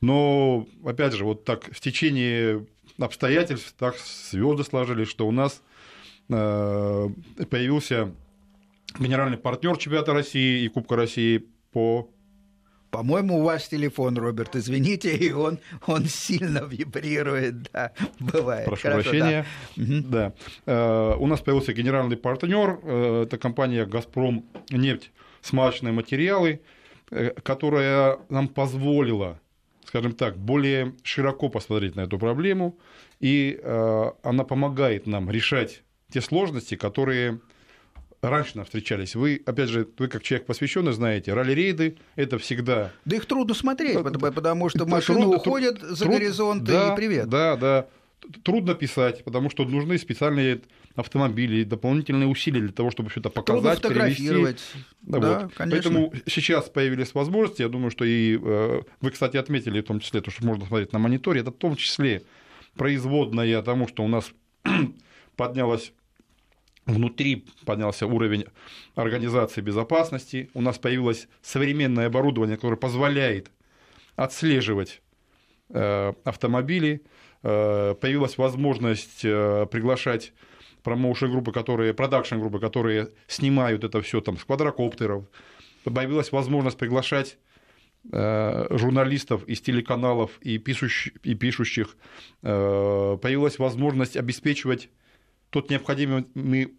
Но, 0.00 0.68
опять 0.84 1.12
же, 1.12 1.24
вот 1.24 1.44
так 1.44 1.64
в 1.64 1.80
течение 1.80 2.64
обстоятельств 2.98 3.74
так 3.76 3.96
звезды 4.30 4.62
сложились, 4.62 5.08
что 5.08 5.26
у 5.26 5.32
нас 5.32 5.62
э, 6.28 7.08
появился 7.50 8.14
генеральный 9.00 9.36
партнер 9.36 9.76
чемпионата 9.78 10.12
России 10.12 10.64
и 10.64 10.68
Кубка 10.68 10.94
России 10.94 11.44
по 11.72 12.08
по-моему, 12.94 13.40
у 13.40 13.42
вас 13.42 13.68
телефон, 13.68 14.16
Роберт, 14.16 14.54
извините, 14.54 15.16
и 15.16 15.32
он, 15.32 15.58
он 15.86 16.04
сильно 16.04 16.60
вибрирует, 16.60 17.62
да, 17.72 17.92
бывает. 18.20 18.66
Прошу 18.66 18.82
Хорошо, 18.82 19.10
прощения. 19.10 19.46
Да. 19.76 20.32
да. 20.66 20.72
Э, 20.72 21.16
у 21.18 21.26
нас 21.26 21.40
появился 21.40 21.72
генеральный 21.72 22.16
партнер, 22.16 22.78
э, 22.82 23.22
это 23.26 23.36
компания 23.36 23.84
«Газпром 23.84 24.44
нефть» 24.70 25.10
смазочные 25.42 25.92
материалы, 25.92 26.60
э, 27.10 27.30
которая 27.42 28.18
нам 28.28 28.46
позволила, 28.46 29.40
скажем 29.84 30.12
так, 30.12 30.38
более 30.38 30.94
широко 31.02 31.48
посмотреть 31.48 31.96
на 31.96 32.02
эту 32.02 32.18
проблему, 32.18 32.78
и 33.20 33.58
она 34.22 34.44
помогает 34.44 35.06
нам 35.06 35.30
решать 35.30 35.82
те 36.12 36.20
сложности, 36.20 36.76
которые 36.76 37.40
раньше 38.30 38.56
нам 38.56 38.64
встречались. 38.64 39.14
Вы, 39.14 39.42
опять 39.44 39.68
же, 39.68 39.88
вы 39.98 40.08
как 40.08 40.22
человек 40.22 40.46
посвященный 40.46 40.92
знаете, 40.92 41.32
ралли-рейды 41.32 41.96
это 42.16 42.38
всегда... 42.38 42.92
Да 43.04 43.16
их 43.16 43.26
трудно 43.26 43.54
смотреть, 43.54 43.98
потому 44.02 44.68
что 44.68 44.86
машины 44.86 45.20
трудно, 45.20 45.36
уходят 45.36 45.80
за 45.80 46.04
труд... 46.04 46.14
горизонт 46.14 46.64
да, 46.64 46.92
и 46.92 46.96
привет. 46.96 47.28
Да, 47.28 47.56
да. 47.56 47.86
Трудно 48.42 48.74
писать, 48.74 49.22
потому 49.24 49.50
что 49.50 49.64
нужны 49.66 49.98
специальные 49.98 50.62
автомобили, 50.96 51.64
дополнительные 51.64 52.26
усилия 52.26 52.60
для 52.60 52.72
того, 52.72 52.90
чтобы 52.90 53.10
что-то 53.10 53.28
показать, 53.28 53.80
Трудно 53.80 53.88
фотографировать. 53.88 54.62
Да, 55.02 55.18
да 55.18 55.40
вот. 55.40 55.54
конечно. 55.54 55.82
Поэтому 55.82 56.12
сейчас 56.26 56.70
появились 56.70 57.12
возможности, 57.14 57.62
я 57.62 57.68
думаю, 57.68 57.90
что 57.90 58.04
и 58.04 58.38
э, 58.40 58.80
вы, 59.00 59.10
кстати, 59.10 59.36
отметили 59.36 59.80
в 59.80 59.84
том 59.84 60.00
числе 60.00 60.22
то, 60.22 60.30
что 60.30 60.46
можно 60.46 60.64
смотреть 60.64 60.92
на 60.92 60.98
мониторе, 60.98 61.42
это 61.42 61.50
в 61.50 61.56
том 61.56 61.76
числе 61.76 62.22
производная 62.76 63.60
тому, 63.62 63.88
что 63.88 64.04
у 64.04 64.08
нас 64.08 64.30
поднялась 65.36 65.92
Внутри 66.86 67.46
поднялся 67.64 68.06
уровень 68.06 68.44
организации 68.94 69.62
безопасности, 69.62 70.50
у 70.52 70.60
нас 70.60 70.78
появилось 70.78 71.28
современное 71.40 72.06
оборудование, 72.08 72.56
которое 72.56 72.76
позволяет 72.76 73.50
отслеживать 74.16 75.00
э, 75.70 76.12
автомобили, 76.24 77.02
э, 77.42 77.94
появилась 77.98 78.36
возможность 78.36 79.24
э, 79.24 79.66
приглашать 79.70 80.34
промоушен 80.82 81.30
группы, 81.30 81.52
которые, 81.52 81.94
продакшн 81.94 82.38
группы, 82.38 82.58
которые 82.58 83.08
снимают 83.28 83.82
это 83.82 84.02
все 84.02 84.20
там 84.20 84.36
с 84.36 84.44
квадрокоптеров, 84.44 85.24
появилась 85.84 86.32
возможность 86.32 86.76
приглашать 86.76 87.38
журналистов 88.12 89.44
из 89.48 89.62
телеканалов 89.62 90.38
и 90.42 90.58
пишущих, 90.58 91.14
и 91.22 91.34
пишущих, 91.34 91.96
появилась 92.42 93.58
возможность 93.58 94.18
обеспечивать 94.18 94.90
тот 95.54 95.70
необходимый 95.70 96.26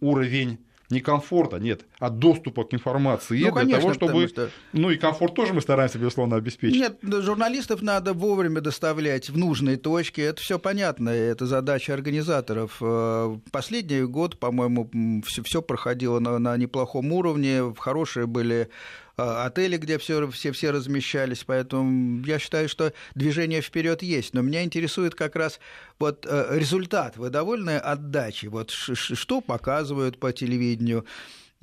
уровень 0.02 0.58
не 0.90 1.00
комфорта, 1.00 1.58
нет, 1.58 1.86
а 1.98 2.10
доступа 2.10 2.64
к 2.64 2.74
информации 2.74 3.38
ну, 3.38 3.44
для 3.44 3.52
конечно, 3.52 3.80
того, 3.80 3.94
чтобы... 3.94 4.28
Что... 4.28 4.50
Ну 4.72 4.90
и 4.90 4.96
комфорт 4.96 5.34
тоже 5.34 5.54
мы 5.54 5.62
стараемся, 5.62 5.98
безусловно, 5.98 6.36
обеспечить. 6.36 6.78
Нет, 6.78 6.98
журналистов 7.02 7.80
надо 7.80 8.12
вовремя 8.12 8.60
доставлять 8.60 9.30
в 9.30 9.36
нужные 9.38 9.78
точки, 9.78 10.20
это 10.20 10.42
все 10.42 10.58
понятно, 10.58 11.08
это 11.08 11.46
задача 11.46 11.94
организаторов. 11.94 12.76
Э, 12.82 13.36
последний 13.50 14.02
год, 14.02 14.38
по-моему, 14.38 15.22
все 15.24 15.62
проходило 15.62 16.20
на, 16.20 16.38
на 16.38 16.56
неплохом 16.58 17.10
уровне, 17.12 17.74
хорошие 17.78 18.26
были 18.26 18.68
отели, 19.16 19.76
где 19.76 19.98
все, 19.98 20.28
все, 20.30 20.52
все 20.52 20.70
размещались. 20.70 21.44
Поэтому 21.44 22.24
я 22.24 22.38
считаю, 22.38 22.68
что 22.68 22.92
движение 23.14 23.60
вперед 23.60 24.02
есть. 24.02 24.34
Но 24.34 24.42
меня 24.42 24.62
интересует 24.62 25.14
как 25.14 25.36
раз 25.36 25.58
вот 25.98 26.26
э, 26.28 26.48
результат. 26.58 27.16
Вы 27.16 27.30
довольны 27.30 27.78
отдачей? 27.78 28.48
Вот 28.48 28.70
что 28.70 29.40
показывают 29.40 30.18
по 30.18 30.32
телевидению? 30.32 31.06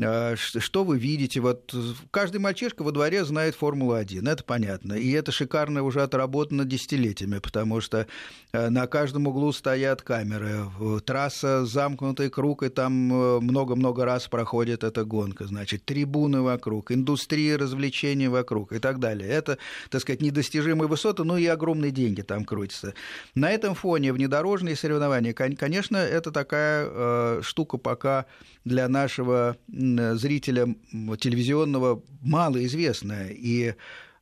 А, 0.01 0.35
что 0.35 0.83
вы 0.83 0.97
видите? 0.97 1.39
Вот 1.39 1.73
каждый 2.09 2.37
мальчишка 2.37 2.83
во 2.83 2.91
дворе 2.91 3.23
знает 3.25 3.55
Формулу-1, 3.55 4.27
это 4.27 4.43
понятно. 4.43 4.93
И 4.93 5.11
это 5.11 5.31
шикарно 5.31 5.83
уже 5.83 6.01
отработано 6.01 6.65
десятилетиями, 6.65 7.39
потому 7.39 7.79
что 7.79 8.07
э, 8.53 8.69
на 8.69 8.87
каждом 8.87 9.27
углу 9.27 9.51
стоят 9.51 10.01
камеры. 10.01 10.65
Трасса 11.05 11.65
замкнутый 11.65 12.29
круг, 12.29 12.63
и 12.63 12.69
там 12.69 13.13
э, 13.13 13.39
много-много 13.39 14.05
раз 14.05 14.27
проходит 14.27 14.83
эта 14.83 15.05
гонка. 15.05 15.45
Значит, 15.45 15.85
трибуны 15.85 16.41
вокруг, 16.41 16.91
индустрия 16.91 17.57
развлечений 17.57 18.27
вокруг 18.27 18.73
и 18.73 18.79
так 18.79 18.99
далее. 18.99 19.29
Это, 19.29 19.59
так 19.89 20.01
сказать, 20.01 20.21
недостижимые 20.21 20.87
высоты, 20.87 21.23
ну 21.23 21.37
и 21.37 21.45
огромные 21.45 21.91
деньги 21.91 22.21
там 22.21 22.45
крутятся. 22.45 22.95
На 23.35 23.51
этом 23.51 23.75
фоне 23.75 24.11
внедорожные 24.11 24.75
соревнования, 24.75 25.33
конечно, 25.33 25.97
это 25.97 26.31
такая 26.31 26.87
э, 26.89 27.41
штука 27.43 27.77
пока 27.77 28.25
для 28.65 28.87
нашего 28.87 29.57
зрителя 30.17 30.75
телевизионного 31.19 32.03
малоизвестная, 32.21 33.29
и 33.29 33.75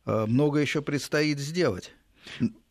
э, 0.05 0.25
много 0.27 0.59
еще 0.59 0.81
предстоит 0.81 1.39
сделать. 1.39 1.93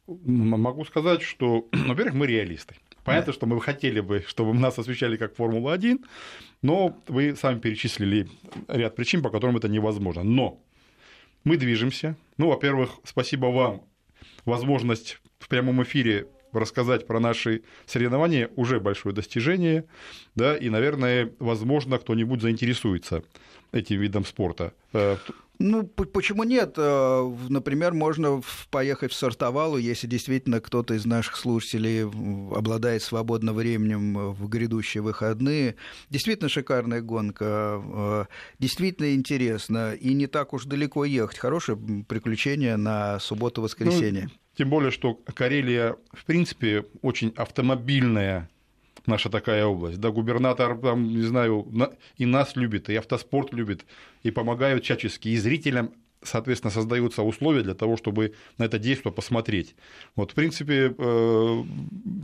Могу 0.06 0.84
сказать, 0.84 1.22
что, 1.22 1.68
во-первых, 1.72 2.14
мы 2.14 2.26
реалисты. 2.26 2.76
Понятно, 3.04 3.32
да. 3.32 3.36
что 3.36 3.46
мы 3.46 3.60
хотели 3.60 4.00
бы, 4.00 4.24
чтобы 4.26 4.54
нас 4.54 4.78
освещали 4.78 5.16
как 5.16 5.34
Формула-1, 5.34 6.04
но 6.62 6.96
вы 7.08 7.34
сами 7.34 7.58
перечислили 7.58 8.28
ряд 8.68 8.94
причин, 8.94 9.22
по 9.22 9.30
которым 9.30 9.56
это 9.56 9.68
невозможно. 9.68 10.22
Но 10.22 10.62
мы 11.44 11.56
движемся. 11.56 12.16
Ну, 12.36 12.48
во-первых, 12.48 12.90
спасибо 13.04 13.46
вам. 13.46 13.82
Возможность 14.44 15.18
в 15.38 15.48
прямом 15.48 15.82
эфире 15.82 16.26
рассказать 16.52 17.06
про 17.06 17.20
наши 17.20 17.62
соревнования 17.86 18.50
уже 18.56 18.80
большое 18.80 19.14
достижение, 19.14 19.84
да, 20.34 20.56
и, 20.56 20.70
наверное, 20.70 21.32
возможно, 21.38 21.98
кто-нибудь 21.98 22.40
заинтересуется 22.40 23.22
этим 23.72 24.00
видом 24.00 24.24
спорта. 24.24 24.72
Э, 24.92 25.16
ну, 25.60 25.84
почему 25.84 26.44
нет? 26.44 26.74
Э, 26.78 27.36
например, 27.50 27.92
можно 27.92 28.40
поехать 28.70 29.12
в 29.12 29.14
Сартовалу, 29.14 29.76
если 29.76 30.06
действительно 30.06 30.58
кто-то 30.58 30.94
из 30.94 31.04
наших 31.04 31.36
слушателей 31.36 32.04
обладает 32.04 33.02
свободным 33.02 33.54
временем 33.54 34.32
в 34.32 34.48
грядущие 34.48 35.02
выходные. 35.02 35.76
Действительно 36.08 36.48
шикарная 36.48 37.02
гонка, 37.02 37.78
э, 37.84 38.24
действительно 38.58 39.14
интересно, 39.14 39.92
и 39.92 40.14
не 40.14 40.28
так 40.28 40.54
уж 40.54 40.64
далеко 40.64 41.04
ехать. 41.04 41.36
Хорошее 41.36 41.76
приключение 42.08 42.78
на 42.78 43.20
субботу-воскресенье. 43.20 44.24
Ну, 44.24 44.30
тем 44.60 44.68
более, 44.68 44.90
что 44.90 45.14
Карелия, 45.14 45.96
в 46.12 46.26
принципе, 46.26 46.84
очень 47.00 47.32
автомобильная 47.34 48.50
наша 49.06 49.30
такая 49.30 49.64
область. 49.64 49.98
Да, 50.00 50.10
губернатор, 50.10 50.76
там, 50.76 51.08
не 51.08 51.22
знаю, 51.22 51.66
и 52.18 52.26
нас 52.26 52.56
любит, 52.56 52.90
и 52.90 52.94
автоспорт 52.94 53.54
любит, 53.54 53.86
и 54.22 54.30
помогают 54.30 54.84
всячески, 54.84 55.28
и 55.28 55.38
зрителям 55.38 55.94
соответственно, 56.22 56.70
создаются 56.70 57.22
условия 57.22 57.62
для 57.62 57.72
того, 57.72 57.96
чтобы 57.96 58.34
на 58.58 58.64
это 58.64 58.78
действие 58.78 59.10
посмотреть. 59.10 59.74
Вот, 60.14 60.32
в 60.32 60.34
принципе, 60.34 60.94
э, 60.94 61.62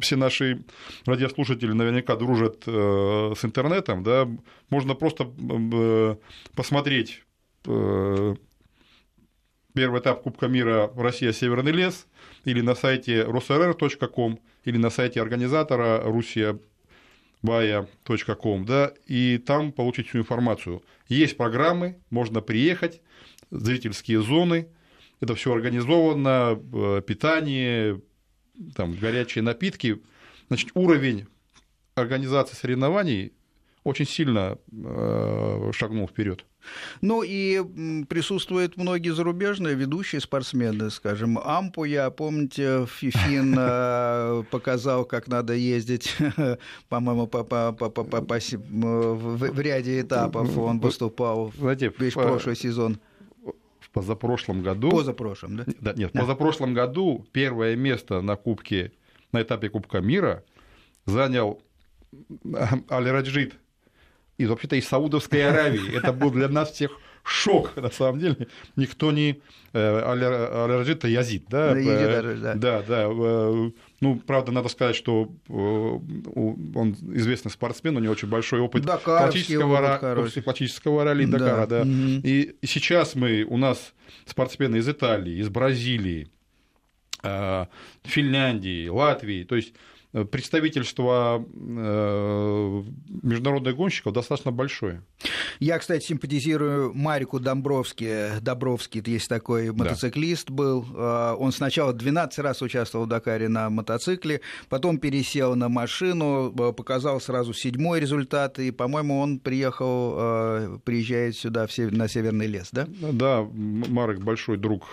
все 0.03 0.17
наши 0.17 0.63
радиослушатели 1.07 1.73
наверняка 1.73 2.17
дружат 2.17 2.65
э, 2.67 3.33
с 3.35 3.43
интернетом, 3.47 4.03
да, 4.03 4.29
можно 4.69 4.95
просто 4.95 5.33
э, 5.39 6.17
посмотреть 6.55 7.23
первый 9.77 10.01
этап 10.01 10.23
Кубка 10.23 10.49
мира 10.49 10.91
«Россия. 10.97 11.33
Северный 11.33 11.71
лес», 11.71 12.07
или 12.47 12.63
на 12.63 12.75
сайте 12.75 13.25
rosrr.com, 13.25 14.39
или 14.65 14.79
на 14.79 14.91
сайте 14.91 15.21
организатора 15.21 16.03
rusiabaya.com, 17.43 18.65
да, 18.65 18.93
и 19.07 19.39
там 19.39 19.73
получить 19.73 20.09
всю 20.09 20.19
информацию. 20.19 20.83
Есть 21.09 21.37
программы, 21.37 21.99
можно 22.09 22.41
приехать, 22.41 23.03
зрительские 23.51 24.23
зоны, 24.23 24.69
это 25.21 25.35
все 25.35 25.53
организовано, 25.53 26.61
э, 26.73 27.03
питание, 27.05 28.01
там, 28.75 28.95
горячие 28.95 29.43
напитки. 29.43 30.01
Значит, 30.49 30.71
уровень 30.75 31.27
организации 31.95 32.55
соревнований 32.55 33.33
очень 33.83 34.07
сильно 34.07 34.59
э, 34.71 35.71
шагнул 35.73 36.07
вперед. 36.07 36.45
Ну 37.01 37.23
и 37.25 38.05
присутствуют 38.09 38.77
многие 38.77 39.11
зарубежные 39.11 39.75
ведущие 39.75 40.21
спортсмены, 40.21 40.91
скажем, 40.91 41.39
Ампу, 41.39 41.85
я, 41.85 42.11
помните, 42.11 42.87
Фифин 42.87 43.55
э, 43.59 44.43
показал, 44.51 45.05
как 45.05 45.29
надо 45.29 45.55
ездить, 45.55 46.17
по-моему, 46.89 47.27
по, 47.27 47.45
по, 47.45 47.73
по, 47.73 47.91
по, 47.91 48.05
по, 48.05 48.23
по, 48.23 48.39
в 48.39 49.61
ряде 49.61 50.01
этапов 50.01 50.57
он 50.59 50.81
выступал 50.81 51.53
Знаете, 51.59 51.93
весь 51.99 52.15
прошлый 52.15 52.57
сезон. 52.57 52.99
Позапрошлом 53.97 54.63
году... 54.63 54.91
Позапрошлом, 54.91 55.57
да? 55.57 55.65
да 55.81 55.95
нет, 55.95 56.11
в 56.13 56.19
позапрошлом 56.19 56.75
году 56.75 57.25
первое 57.33 57.77
место 57.77 58.21
на 58.21 58.37
Кубке, 58.37 58.93
на 59.33 59.41
этапе 59.41 59.71
Кубка 59.71 60.03
мира 60.03 60.45
занял 61.07 61.63
Аль-Раджид 62.91 63.55
из, 64.39 64.49
вообще-то, 64.49 64.77
из 64.77 64.87
Саудовской 64.89 65.49
Аравии. 65.49 65.97
Это 65.97 66.13
был 66.13 66.31
для 66.31 66.49
нас 66.49 66.73
всех 66.73 66.91
шок, 67.27 67.77
на 67.77 67.91
самом 67.91 68.21
деле. 68.21 68.49
Никто 68.77 69.13
не... 69.13 69.41
Э, 69.73 70.03
Аль-Раджид 70.05 71.05
Язид, 71.05 71.47
да? 71.49 71.75
Да, 71.75 72.55
да. 72.55 72.83
да. 72.83 73.09
Э, 73.11 73.71
ну, 74.01 74.23
правда, 74.27 74.53
надо 74.53 74.69
сказать, 74.69 74.97
что 74.97 75.33
э, 75.49 75.53
он 75.53 76.97
известный 77.15 77.51
спортсмен, 77.51 77.97
у 77.97 78.01
него 78.01 78.13
очень 78.13 78.29
большой 78.29 78.61
опыт 78.61 78.87
классического, 79.03 79.99
классического 80.43 81.05
ралли 81.05 81.27
да. 81.27 81.39
Дакара. 81.39 81.67
Да. 81.67 81.83
И 81.85 82.57
сейчас 82.65 83.15
мы, 83.15 83.43
у 83.43 83.57
нас 83.57 83.93
спортсмены 84.25 84.77
из 84.77 84.89
Италии, 84.89 85.41
из 85.41 85.49
Бразилии, 85.49 86.29
Финляндии, 88.05 88.89
Латвии. 88.89 89.43
То 89.43 89.57
есть 89.57 89.75
представительство 90.25 91.45
э, 91.55 92.83
международных 93.23 93.77
гонщиков 93.77 94.13
достаточно 94.13 94.53
большое. 94.53 95.03
Я, 95.61 95.79
кстати, 95.79 96.05
симпатизирую 96.05 96.95
Марику 96.95 97.41
Домбровски. 97.41 98.41
Добровский, 98.41 99.03
есть 99.07 99.29
такой 99.29 99.73
мотоциклист 99.73 100.51
был. 100.51 100.87
Э, 100.95 101.35
он 101.39 101.53
сначала 101.53 101.93
12 101.93 102.39
раз 102.41 102.63
участвовал 102.63 103.07
в 103.07 103.09
Дакаре 103.09 103.49
на 103.49 103.71
мотоцикле, 103.71 104.41
потом 104.69 104.99
пересел 104.99 105.55
на 105.55 105.69
машину, 105.69 106.53
э, 106.57 106.73
показал 106.73 107.21
сразу 107.21 107.53
седьмой 107.53 108.01
результат, 108.01 108.59
и, 108.59 108.71
по-моему, 108.71 109.21
он 109.21 109.39
приехал, 109.39 110.81
приезжает 110.85 111.37
сюда 111.37 111.67
на 111.79 112.09
Северный 112.09 112.47
лес, 112.47 112.69
да? 112.73 112.87
Да, 112.89 113.43
Марк 113.43 114.21
большой 114.21 114.57
друг 114.57 114.87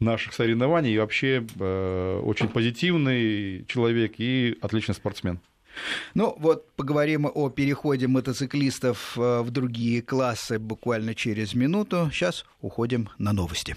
наших 0.00 0.34
соревнований 0.34 0.94
и 0.94 0.98
вообще 0.98 1.46
э, 1.58 2.20
очень 2.24 2.48
позитивный 2.48 3.64
человек 3.66 4.14
и 4.18 4.56
отличный 4.60 4.94
спортсмен. 4.94 5.40
Ну 6.14 6.34
вот 6.38 6.72
поговорим 6.74 7.30
о 7.32 7.48
переходе 7.50 8.08
мотоциклистов 8.08 9.16
э, 9.16 9.42
в 9.42 9.50
другие 9.50 10.02
классы 10.02 10.58
буквально 10.58 11.14
через 11.14 11.54
минуту. 11.54 12.10
Сейчас 12.12 12.44
уходим 12.60 13.08
на 13.18 13.32
новости. 13.32 13.76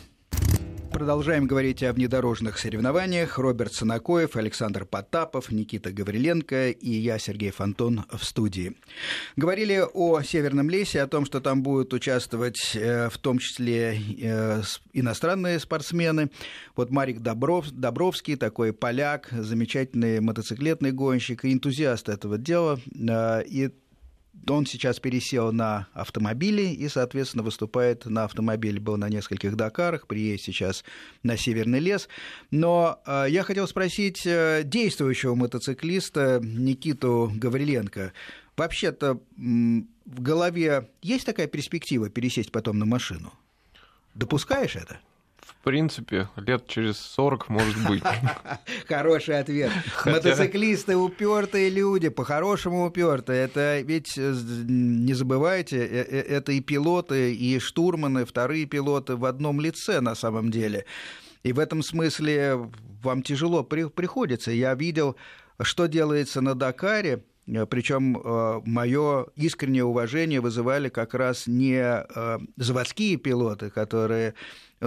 Продолжаем 1.04 1.48
говорить 1.48 1.84
о 1.84 1.92
внедорожных 1.92 2.58
соревнованиях. 2.58 3.38
Роберт 3.38 3.74
Санакоев, 3.74 4.38
Александр 4.38 4.86
Потапов, 4.86 5.52
Никита 5.52 5.92
Гавриленко 5.92 6.70
и 6.70 6.92
я, 6.92 7.20
Сергей 7.20 7.52
Фонтон, 7.52 8.06
в 8.10 8.24
студии. 8.24 8.78
Говорили 9.36 9.84
о 9.94 10.22
Северном 10.22 10.70
лесе, 10.70 11.02
о 11.02 11.08
том, 11.08 11.26
что 11.26 11.42
там 11.42 11.62
будут 11.62 11.94
участвовать 11.94 12.74
э, 12.76 13.10
в 13.10 13.18
том 13.18 13.40
числе 13.40 14.00
э, 14.18 14.62
иностранные 14.94 15.60
спортсмены. 15.60 16.32
Вот 16.74 16.90
Марик 16.90 17.20
Добров, 17.20 17.70
Добровский, 17.70 18.38
такой 18.38 18.72
поляк, 18.72 19.28
замечательный 19.30 20.22
мотоциклетный 20.22 20.94
гонщик 20.94 21.44
и 21.44 21.52
энтузиаст 21.52 22.08
этого 22.08 22.38
дела. 22.38 22.80
Э, 22.96 23.44
и 23.46 23.74
он 24.48 24.66
сейчас 24.66 25.00
пересел 25.00 25.52
на 25.52 25.88
автомобили 25.94 26.64
и, 26.64 26.88
соответственно, 26.90 27.44
выступает 27.44 28.06
на 28.06 28.26
автомобиле. 28.26 28.80
Был 28.80 28.98
на 28.98 29.10
нескольких 29.10 29.56
Дакарах, 29.56 30.08
приедет 30.08 30.42
сейчас 30.42 30.84
на 31.22 31.38
Северный 31.38 31.80
лес. 31.80 32.10
Но 32.52 33.02
э, 33.06 33.28
я 33.30 33.44
хотел 33.44 33.68
спросить 33.68 34.26
э, 34.26 34.64
действующего 34.66 35.36
мотоциклиста 35.36 36.40
Никиту 36.44 37.32
Гавриленко. 37.36 38.14
Вообще-то 38.58 39.20
в 39.38 40.22
голове 40.22 40.90
есть 41.02 41.26
такая 41.26 41.48
перспектива 41.48 42.10
пересесть 42.10 42.52
потом 42.52 42.78
на 42.78 42.86
машину? 42.86 43.34
Допускаешь 44.14 44.76
это? 44.76 45.00
В 45.64 45.66
принципе, 45.66 46.28
лет 46.36 46.68
через 46.68 46.98
40 46.98 47.48
может 47.48 47.88
быть. 47.88 48.04
Хороший 48.90 49.40
ответ. 49.40 49.72
Хотя... 49.96 50.18
Мотоциклисты 50.18 50.98
упертые 50.98 51.70
люди, 51.70 52.10
по-хорошему 52.10 52.86
упертые. 52.86 53.46
Это 53.46 53.80
ведь, 53.80 54.18
э, 54.18 54.36
не 54.68 55.14
забывайте, 55.14 55.78
э, 55.78 56.04
э, 56.04 56.20
это 56.20 56.52
и 56.52 56.60
пилоты, 56.60 57.34
и 57.34 57.60
штурманы, 57.60 58.26
вторые 58.26 58.66
пилоты 58.66 59.16
в 59.16 59.24
одном 59.24 59.62
лице 59.62 60.02
на 60.02 60.16
самом 60.16 60.52
деле. 60.52 60.84
И 61.44 61.54
в 61.54 61.60
этом 61.60 61.82
смысле 61.82 62.70
вам 63.02 63.24
тяжело 63.24 63.64
приходится. 63.64 64.52
Я 64.52 64.76
видел, 64.76 65.16
что 65.62 65.86
делается 65.86 66.42
на 66.42 66.56
Дакаре, 66.56 67.24
причем 67.70 68.22
мое 68.66 69.28
искреннее 69.38 69.86
уважение 69.86 70.42
вызывали 70.42 70.90
как 70.90 71.14
раз 71.14 71.48
не 71.48 72.06
заводские 72.58 73.16
пилоты, 73.16 73.70
которые 73.70 74.34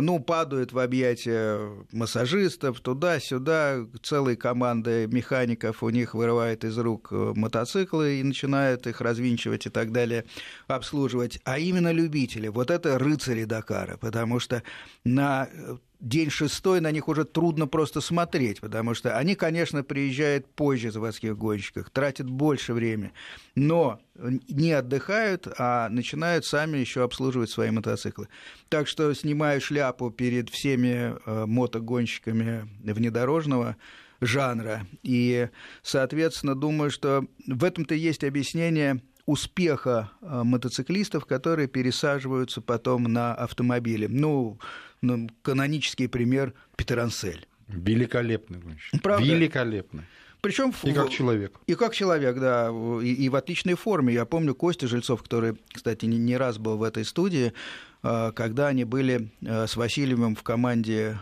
ну, 0.00 0.20
падают 0.20 0.72
в 0.72 0.78
объятия 0.78 1.70
массажистов, 1.92 2.80
туда-сюда, 2.80 3.86
целые 4.02 4.36
команды 4.36 5.06
механиков 5.06 5.82
у 5.82 5.88
них 5.88 6.14
вырывает 6.14 6.64
из 6.64 6.76
рук 6.78 7.08
э, 7.10 7.32
мотоциклы 7.34 8.20
и 8.20 8.22
начинают 8.22 8.86
их 8.86 9.00
развинчивать 9.00 9.66
и 9.66 9.70
так 9.70 9.92
далее, 9.92 10.24
обслуживать. 10.66 11.40
А 11.44 11.58
именно 11.58 11.92
любители, 11.92 12.48
вот 12.48 12.70
это 12.70 12.98
рыцари 12.98 13.44
Дакара, 13.44 13.96
потому 13.96 14.38
что 14.38 14.62
на 15.04 15.48
э, 15.50 15.76
день 16.00 16.30
шестой 16.30 16.80
на 16.80 16.90
них 16.90 17.08
уже 17.08 17.24
трудно 17.24 17.66
просто 17.66 18.00
смотреть, 18.00 18.60
потому 18.60 18.94
что 18.94 19.16
они, 19.16 19.34
конечно, 19.34 19.82
приезжают 19.82 20.46
позже 20.46 20.90
заводских 20.90 21.36
гонщиков, 21.36 21.90
тратят 21.90 22.28
больше 22.28 22.72
времени, 22.72 23.12
но 23.54 24.00
не 24.48 24.72
отдыхают, 24.72 25.48
а 25.58 25.88
начинают 25.88 26.44
сами 26.44 26.78
еще 26.78 27.02
обслуживать 27.02 27.50
свои 27.50 27.70
мотоциклы. 27.70 28.28
Так 28.68 28.88
что 28.88 29.12
снимаю 29.14 29.60
шляпу 29.60 30.10
перед 30.10 30.50
всеми 30.50 31.14
э, 31.26 31.46
мотогонщиками 31.46 32.68
внедорожного 32.82 33.76
жанра. 34.20 34.86
И, 35.02 35.48
соответственно, 35.82 36.54
думаю, 36.54 36.90
что 36.90 37.26
в 37.46 37.64
этом-то 37.64 37.94
есть 37.94 38.24
объяснение 38.24 39.02
успеха 39.26 40.12
э, 40.22 40.42
мотоциклистов, 40.44 41.26
которые 41.26 41.66
пересаживаются 41.68 42.60
потом 42.60 43.04
на 43.04 43.34
автомобили. 43.34 44.06
Ну, 44.06 44.58
ну 45.02 45.28
канонический 45.42 46.08
пример 46.08 46.54
Питер 46.76 47.00
Ансель. 47.00 47.46
Великолепный 47.68 48.58
гонщик. 48.58 49.02
Правда? 49.02 49.26
Великолепный. 49.26 50.04
Причем 50.40 50.72
и 50.84 50.92
как 50.92 51.10
человек. 51.10 51.58
И 51.66 51.74
как 51.74 51.94
человек, 51.94 52.38
да, 52.38 52.70
и, 53.02 53.12
и 53.12 53.28
в 53.28 53.34
отличной 53.34 53.74
форме. 53.74 54.14
Я 54.14 54.24
помню 54.26 54.54
Костя 54.54 54.86
Жильцов, 54.86 55.22
который, 55.22 55.56
кстати, 55.72 56.04
не, 56.04 56.18
не 56.18 56.36
раз 56.36 56.58
был 56.58 56.76
в 56.76 56.84
этой 56.84 57.04
студии, 57.04 57.52
э, 58.04 58.32
когда 58.32 58.68
они 58.68 58.84
были 58.84 59.32
э, 59.40 59.66
с 59.66 59.74
Васильевым 59.76 60.36
в 60.36 60.42
команде 60.44 61.18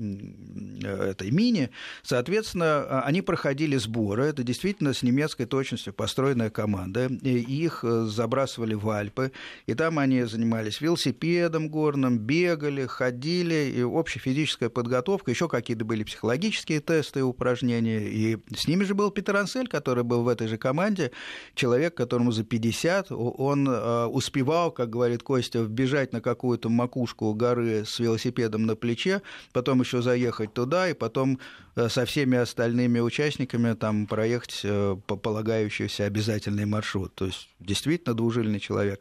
этой 0.00 1.30
мини, 1.30 1.70
соответственно, 2.02 2.86
а, 2.88 3.02
они 3.06 3.22
проходили 3.22 3.76
сборы. 3.76 4.24
Это 4.24 4.42
действительно 4.42 4.94
с 4.94 5.02
немецкой 5.02 5.44
точностью 5.44 5.92
построенная 5.92 6.50
команда. 6.50 7.06
И 7.22 7.38
их 7.38 7.84
э, 7.84 8.04
забрасывали 8.06 8.74
в 8.74 8.88
Альпы. 8.88 9.32
И 9.66 9.74
там 9.74 9.98
они 9.98 10.22
занимались 10.24 10.80
велосипедом 10.80 11.68
горным, 11.68 12.18
бегали, 12.18 12.86
ходили. 12.86 13.72
И 13.76 13.82
общая 13.82 14.20
физическая 14.20 14.68
подготовка, 14.70 15.30
еще 15.30 15.48
какие-то 15.48 15.84
были 15.84 16.04
психологические 16.04 16.80
тесты 16.80 17.20
и 17.20 17.22
упражнения. 17.22 18.00
И 18.00 18.38
с 18.54 18.66
ними 18.66 18.84
же 18.84 18.94
был 18.94 19.10
Питер 19.10 19.36
Ансель, 19.36 19.68
который 19.68 20.04
был 20.04 20.22
в 20.22 20.28
этой 20.28 20.48
же 20.48 20.56
команде. 20.56 21.10
Человек, 21.54 21.94
которому 21.94 22.32
за 22.32 22.44
50, 22.44 23.10
он 23.10 23.68
э, 23.68 24.04
успевал, 24.06 24.70
как 24.70 24.90
говорит 24.90 25.22
Костя, 25.22 25.62
вбежать 25.62 26.12
на 26.12 26.20
какую-то 26.20 26.68
макушку 26.68 27.32
горы 27.34 27.84
с 27.84 27.98
велосипедом 27.98 28.66
на 28.66 28.76
плече, 28.76 29.22
потом 29.52 29.80
еще 29.80 29.89
еще 29.90 30.02
заехать 30.02 30.54
туда 30.54 30.88
и 30.88 30.94
потом 30.94 31.38
э, 31.74 31.88
со 31.88 32.04
всеми 32.04 32.38
остальными 32.38 33.00
участниками 33.00 33.74
там 33.74 34.06
проехать 34.06 34.60
э, 34.64 34.96
по 35.06 35.16
полагающийся 35.16 36.04
обязательный 36.04 36.66
маршрут. 36.66 37.14
То 37.14 37.26
есть 37.26 37.48
действительно 37.58 38.14
двужильный 38.14 38.60
человек. 38.60 39.00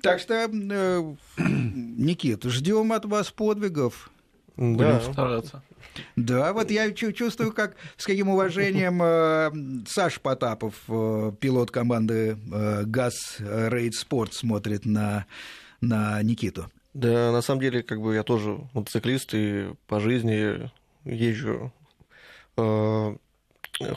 Так 0.00 0.20
что, 0.20 0.34
э, 0.34 1.14
Никит, 1.38 2.44
ждем 2.44 2.92
от 2.92 3.04
вас 3.04 3.30
подвигов. 3.30 4.10
Будем 4.56 4.78
да. 4.78 5.12
стараться. 5.12 5.62
Да, 6.14 6.52
вот 6.52 6.70
я 6.70 6.92
чувствую, 6.92 7.52
как 7.52 7.76
с 7.96 8.06
каким 8.06 8.28
уважением 8.28 9.84
Саш 9.86 10.20
Потапов, 10.20 10.74
пилот 10.86 11.70
команды 11.70 12.36
ГАЗ 12.84 13.38
Рейд 13.40 13.94
Спорт, 13.94 14.34
смотрит 14.34 14.84
на, 14.84 15.26
на 15.80 16.22
Никиту. 16.22 16.70
Да, 16.98 17.30
на 17.30 17.42
самом 17.42 17.60
деле, 17.60 17.84
как 17.84 18.00
бы 18.00 18.16
я 18.16 18.24
тоже 18.24 18.58
мотоциклист 18.74 19.32
и 19.32 19.72
по 19.86 20.00
жизни 20.00 20.68
езжу. 21.04 21.72
Э, 22.56 23.14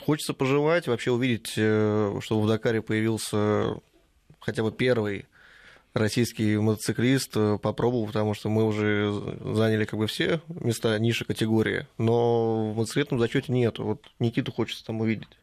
хочется 0.06 0.34
пожелать, 0.34 0.86
вообще 0.86 1.10
увидеть, 1.10 1.54
э, 1.56 2.20
чтобы 2.20 2.42
в 2.42 2.46
Дакаре 2.46 2.80
появился 2.80 3.80
хотя 4.38 4.62
бы 4.62 4.70
первый 4.70 5.26
российский 5.94 6.56
мотоциклист, 6.58 7.32
э, 7.34 7.58
попробовал, 7.60 8.06
потому 8.06 8.34
что 8.34 8.48
мы 8.48 8.64
уже 8.64 9.12
заняли 9.52 9.84
как 9.84 9.98
бы 9.98 10.06
все 10.06 10.40
места 10.46 10.96
ниши 11.00 11.24
категории, 11.24 11.88
но 11.98 12.70
в 12.70 12.76
мотоциклетном 12.76 13.18
зачете 13.18 13.52
нету. 13.52 13.82
Вот 13.82 14.06
Никиту 14.20 14.52
хочется 14.52 14.84
там 14.86 15.00
увидеть. 15.00 15.36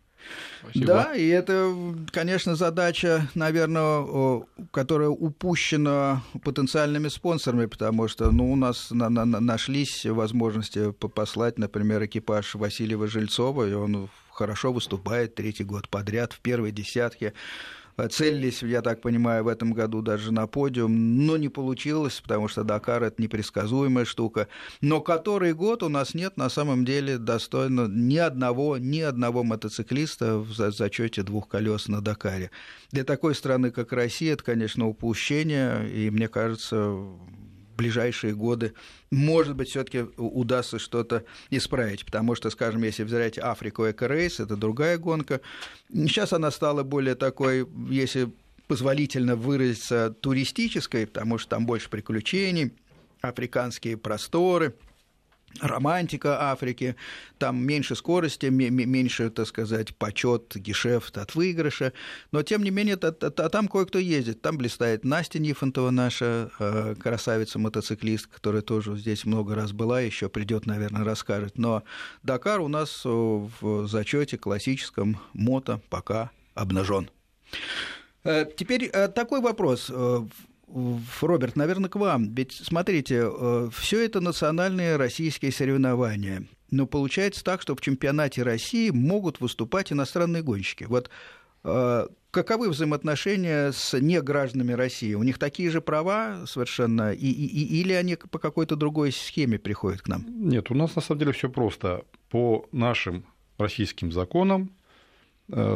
Спасибо. 0.62 0.86
Да, 0.86 1.16
и 1.16 1.28
это, 1.28 1.74
конечно, 2.12 2.56
задача, 2.56 3.28
наверное, 3.36 4.44
которая 4.72 5.10
упущена 5.10 6.22
потенциальными 6.44 7.08
спонсорами, 7.08 7.66
потому 7.66 8.08
что 8.08 8.32
ну, 8.32 8.52
у 8.52 8.56
нас 8.56 8.92
на 8.92 9.10
на 9.10 9.26
нашлись 9.26 10.06
возможности 10.06 10.92
послать, 10.92 11.58
например, 11.58 12.06
экипаж 12.06 12.56
Васильева 12.56 13.08
Жильцова, 13.08 13.68
и 13.68 13.74
он 13.74 14.10
хорошо 14.32 14.72
выступает 14.72 15.36
третий 15.36 15.66
год 15.66 15.90
подряд 15.90 16.34
в 16.34 16.40
первой 16.40 16.72
десятке. 16.72 17.34
Целились, 18.08 18.64
я 18.64 18.82
так 18.82 19.02
понимаю, 19.02 19.44
в 19.44 19.48
этом 19.48 19.74
году 19.74 20.02
даже 20.02 20.32
на 20.32 20.48
подиум, 20.48 21.26
но 21.26 21.38
не 21.38 21.50
получилось, 21.50 22.22
потому 22.22 22.48
что 22.48 22.64
Дакар– 22.64 23.04
это 23.04 23.22
непредсказуемая 23.22 24.06
штука. 24.06 24.48
Но 24.82 25.02
который 25.02 25.54
год 25.54 25.84
у 25.84 25.90
нас 25.90 26.14
нет 26.14 26.38
на 26.38 26.50
самом 26.50 26.86
деле 26.86 27.18
достойно 27.18 27.88
ни 27.88 28.18
одного, 28.18 28.78
ни 28.78 29.00
одного 29.00 29.44
мотоциклиста 29.44 30.38
в 30.38 30.54
зачете 30.54 31.24
двух 31.24 31.48
колес 31.48 31.88
на 31.88 32.02
Дакаре. 32.02 32.52
Для 32.92 33.04
такой 33.04 33.36
страны, 33.36 33.72
как 33.72 33.92
Россия, 33.92 34.34
это, 34.34 34.44
конечно, 34.44 34.88
упущение, 34.88 35.90
и 35.90 36.10
мне 36.10 36.28
кажется, 36.28 36.96
ближайшие 37.80 38.36
годы, 38.36 38.74
может 39.10 39.56
быть, 39.56 39.70
все-таки 39.70 40.06
удастся 40.18 40.80
что-то 40.80 41.24
исправить. 41.50 42.06
Потому 42.06 42.36
что, 42.36 42.50
скажем, 42.50 42.84
если 42.84 43.04
взять 43.04 43.38
Африку 43.38 43.90
Эко-рейс, 43.90 44.40
это 44.40 44.56
другая 44.56 44.98
гонка. 44.98 45.42
Сейчас 45.92 46.34
она 46.34 46.52
стала 46.52 46.84
более 46.84 47.16
такой, 47.16 47.68
если 47.90 48.32
позволительно 48.68 49.36
выразиться, 49.36 50.14
туристической, 50.22 51.08
потому 51.08 51.38
что 51.38 51.50
там 51.50 51.66
больше 51.66 51.90
приключений, 51.90 52.74
африканские 53.22 53.98
просторы– 53.98 54.76
романтика 55.62 56.52
Африки, 56.52 56.96
там 57.38 57.64
меньше 57.64 57.96
скорости, 57.96 58.48
меньше, 58.48 59.30
так 59.30 59.48
сказать, 59.48 59.96
почет, 59.96 60.56
гешефт 60.56 61.18
от 61.18 61.36
выигрыша, 61.36 61.94
но 62.32 62.44
тем 62.44 62.64
не 62.64 62.72
менее 62.72 62.98
там 62.98 63.68
кое-кто 63.68 64.00
ездит, 64.00 64.42
там 64.42 64.58
блистает 64.58 65.04
Настя 65.04 65.40
Нифонтова, 65.40 65.90
наша 65.92 66.52
э, 66.60 66.96
красавица-мотоциклист, 67.00 68.28
которая 68.28 68.62
тоже 68.62 68.98
здесь 68.98 69.26
много 69.26 69.56
раз 69.56 69.72
была, 69.72 70.02
еще 70.02 70.30
придет, 70.30 70.66
наверное, 70.66 71.04
расскажет, 71.04 71.58
но 71.58 71.84
Дакар 72.24 72.62
у 72.62 72.68
нас 72.68 73.02
в 73.04 73.88
зачете 73.88 74.38
классическом 74.38 75.20
мото 75.34 75.82
пока 75.90 76.32
обнажен. 76.54 77.10
Э, 78.24 78.46
теперь 78.56 78.86
э, 78.86 79.08
такой 79.08 79.42
вопрос. 79.42 79.92
Роберт, 81.22 81.56
наверное, 81.56 81.90
к 81.90 81.96
вам. 81.96 82.34
Ведь, 82.34 82.54
смотрите, 82.54 83.30
э, 83.32 83.70
все 83.74 84.06
это 84.06 84.22
национальные 84.22 84.98
российские 84.98 85.52
соревнования. 85.52 86.46
Но 86.72 86.86
получается 86.86 87.44
так, 87.44 87.62
что 87.62 87.76
в 87.76 87.82
чемпионате 87.82 88.44
России 88.44 88.90
могут 88.90 89.40
выступать 89.42 89.92
иностранные 89.92 90.44
гонщики. 90.44 90.84
Вот 90.84 91.10
э, 91.64 92.08
каковы 92.32 92.70
взаимоотношения 92.70 93.72
с 93.72 94.00
негражданами 94.00 94.74
России? 94.74 95.14
У 95.14 95.24
них 95.24 95.40
такие 95.40 95.72
же 95.72 95.82
права 95.82 96.46
совершенно, 96.46 97.14
и, 97.14 97.28
и, 97.28 97.82
или 97.82 97.94
они 97.94 98.16
по 98.16 98.40
какой-то 98.40 98.76
другой 98.76 99.12
схеме 99.12 99.58
приходят 99.58 100.02
к 100.02 100.08
нам? 100.08 100.26
Нет, 100.28 100.70
у 100.72 100.76
нас 100.76 100.96
на 100.96 101.02
самом 101.02 101.20
деле 101.20 101.32
все 101.32 101.50
просто. 101.50 102.04
По 102.30 102.68
нашим 102.72 103.26
российским 103.58 104.12
законам 104.12 104.72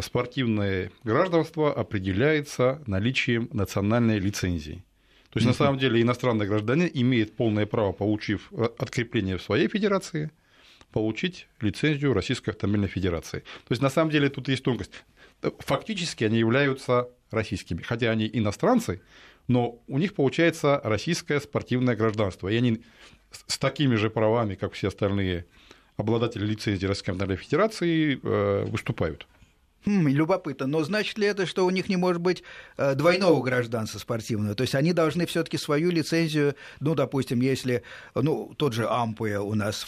спортивное 0.01 0.91
гражданство 1.03 1.73
определяется 1.73 2.81
наличием 2.85 3.49
национальной 3.51 4.19
лицензии. 4.19 4.83
То 5.33 5.39
есть, 5.39 5.47
на 5.47 5.53
самом 5.53 5.79
деле, 5.79 5.99
иностранный 5.99 6.45
гражданин 6.45 6.87
имеет 6.93 7.35
полное 7.35 7.65
право, 7.65 7.91
получив 7.91 8.49
э, 8.51 8.67
открепление 8.77 9.37
в 9.37 9.41
своей 9.41 9.67
федерации, 9.67 10.29
получить 10.91 11.47
лицензию 11.59 12.13
Российской 12.13 12.51
автомобильной 12.51 12.87
федерации. 12.87 13.39
То 13.39 13.71
есть, 13.71 13.81
на 13.81 13.89
самом 13.89 14.11
деле, 14.11 14.29
тут 14.29 14.47
есть 14.47 14.61
тонкость. 14.61 14.91
Фактически 15.41 16.23
они 16.23 16.37
являются 16.37 17.09
российскими, 17.31 17.81
хотя 17.81 18.11
они 18.11 18.29
иностранцы, 18.31 19.01
но 19.47 19.81
у 19.87 19.97
них 19.97 20.13
получается 20.13 20.79
российское 20.83 21.39
спортивное 21.39 21.95
гражданство, 21.95 22.47
и 22.47 22.55
они 22.55 22.83
с 23.31 23.57
такими 23.57 23.95
же 23.95 24.11
правами, 24.11 24.53
как 24.53 24.73
все 24.73 24.89
остальные 24.89 25.47
обладатели 25.97 26.45
лицензии 26.45 26.85
Российской 26.85 27.09
автомобильной 27.09 27.43
федерации, 27.43 28.19
э, 28.21 28.65
выступают. 28.65 29.25
Хм, 29.85 30.07
любопытно. 30.07 30.67
Но 30.67 30.83
значит 30.83 31.17
ли 31.17 31.27
это, 31.27 31.45
что 31.45 31.65
у 31.65 31.69
них 31.69 31.89
не 31.89 31.97
может 31.97 32.21
быть 32.21 32.43
э, 32.77 32.95
двойного 32.95 33.41
гражданства 33.41 33.99
спортивного? 33.99 34.55
То 34.55 34.63
есть 34.63 34.75
они 34.75 34.93
должны 34.93 35.25
все-таки 35.25 35.57
свою 35.57 35.91
лицензию, 35.91 36.55
ну, 36.79 36.95
допустим, 36.95 37.41
если, 37.41 37.83
ну, 38.15 38.53
тот 38.57 38.73
же 38.73 38.87
Ампуя 38.87 39.41
у 39.41 39.55
нас, 39.55 39.85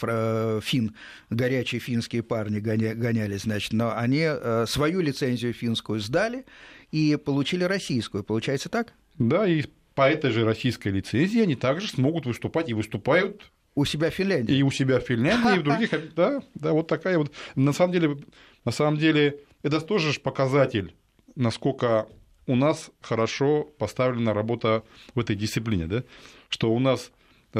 фин, 0.63 0.95
горячие 1.29 1.79
финские 1.79 2.23
парни 2.23 2.59
гонялись, 2.59 3.43
значит, 3.43 3.73
но 3.73 3.95
они 3.95 4.23
э, 4.25 4.65
свою 4.67 5.01
лицензию 5.01 5.53
финскую 5.53 5.99
сдали 5.99 6.45
и 6.91 7.15
получили 7.15 7.63
российскую. 7.63 8.23
Получается 8.23 8.69
так? 8.69 8.93
Да, 9.17 9.47
и 9.47 9.63
по 9.95 10.09
этой 10.09 10.31
же 10.31 10.43
российской 10.43 10.89
лицензии 10.89 11.41
они 11.41 11.55
также 11.55 11.87
смогут 11.87 12.25
выступать 12.25 12.69
и 12.69 12.73
выступают 12.73 13.51
у 13.75 13.85
себя 13.85 14.09
в 14.09 14.13
Финляндии. 14.13 14.55
И 14.55 14.63
у 14.63 14.71
себя 14.71 14.99
в 14.99 15.03
Финляндии, 15.03 15.55
и 15.55 15.59
в 15.59 15.63
других. 15.63 15.91
Да, 16.15 16.41
да, 16.55 16.73
вот 16.73 16.87
такая 16.87 17.17
вот. 17.17 17.31
На 17.55 17.73
самом 17.73 17.93
деле, 17.93 18.17
на 18.63 18.71
самом 18.71 18.97
деле 18.97 19.39
это 19.65 19.81
тоже 19.81 20.17
показатель, 20.19 20.93
насколько 21.35 22.07
у 22.45 22.55
нас 22.55 22.91
хорошо 23.01 23.63
поставлена 23.79 24.31
работа 24.31 24.83
в 25.15 25.19
этой 25.19 25.35
дисциплине, 25.35 25.87
да? 25.87 26.03
что 26.49 26.71
у 26.71 26.79
нас 26.79 27.11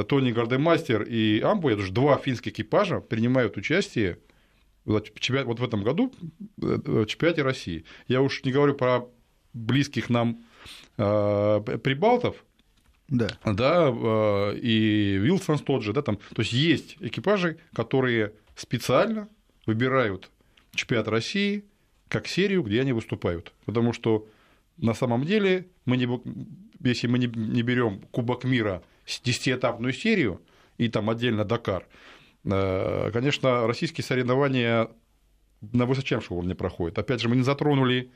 Тони 0.08 0.32
Гардемастер 0.32 1.01
и 1.01 1.39
Амбо, 1.41 1.72
это 1.72 1.82
же 1.82 1.91
два 1.91 2.18
финских 2.18 2.51
экипажа, 2.51 2.99
принимают 2.99 3.58
участие 3.58 4.20
вот 4.84 5.10
в 5.18 5.64
этом 5.64 5.84
году 5.84 6.14
э, 6.62 6.78
в 6.86 7.06
чемпионате 7.08 7.41
России. 7.41 7.86
Я 8.08 8.22
уж 8.22 8.43
не 8.43 8.51
говорю 8.51 8.76
про 8.76 9.08
близких 9.53 10.12
нам 10.12 10.43
э, 10.97 11.80
прибалтов, 11.84 12.45
да. 13.08 13.30
Да, 13.43 13.89
э, 13.89 14.58
и 14.60 15.18
Вилсонс 15.18 15.62
тот 15.62 15.82
же, 15.82 15.91
да, 15.91 16.03
там, 16.03 16.18
то 16.18 16.41
есть 16.43 16.53
есть 16.53 16.97
экипажи, 16.99 17.58
которые 17.74 18.34
специально 18.56 19.28
выбирают 19.66 20.30
чемпионат 20.76 21.08
России, 21.08 21.64
как 22.16 22.28
серию, 22.28 22.63
где 22.63 22.80
они 22.80 22.93
выступают. 22.93 23.51
Потому 23.66 23.91
что 23.91 24.26
на 24.78 24.93
самом 24.93 25.26
деле, 25.26 25.68
мы 25.84 25.97
не, 25.97 26.07
если 26.80 27.07
мы 27.07 27.20
не, 27.20 27.28
не 27.28 27.61
берем 27.61 27.99
Кубок 28.11 28.45
мира 28.45 28.84
с 29.05 29.22
10-этапную 29.22 29.91
серию 29.91 30.39
и 30.78 30.88
там 30.88 31.09
отдельно 31.09 31.43
Дакар, 31.43 31.86
э, 32.45 33.11
конечно, 33.11 33.68
российские 33.68 34.05
соревнования 34.05 34.88
на 35.74 35.86
высочайшем 35.86 36.38
уровне 36.38 36.55
проходят. 36.55 36.97
Опять 36.97 37.20
же, 37.20 37.28
мы 37.28 37.36
не 37.36 37.43
затронули, 37.43 38.11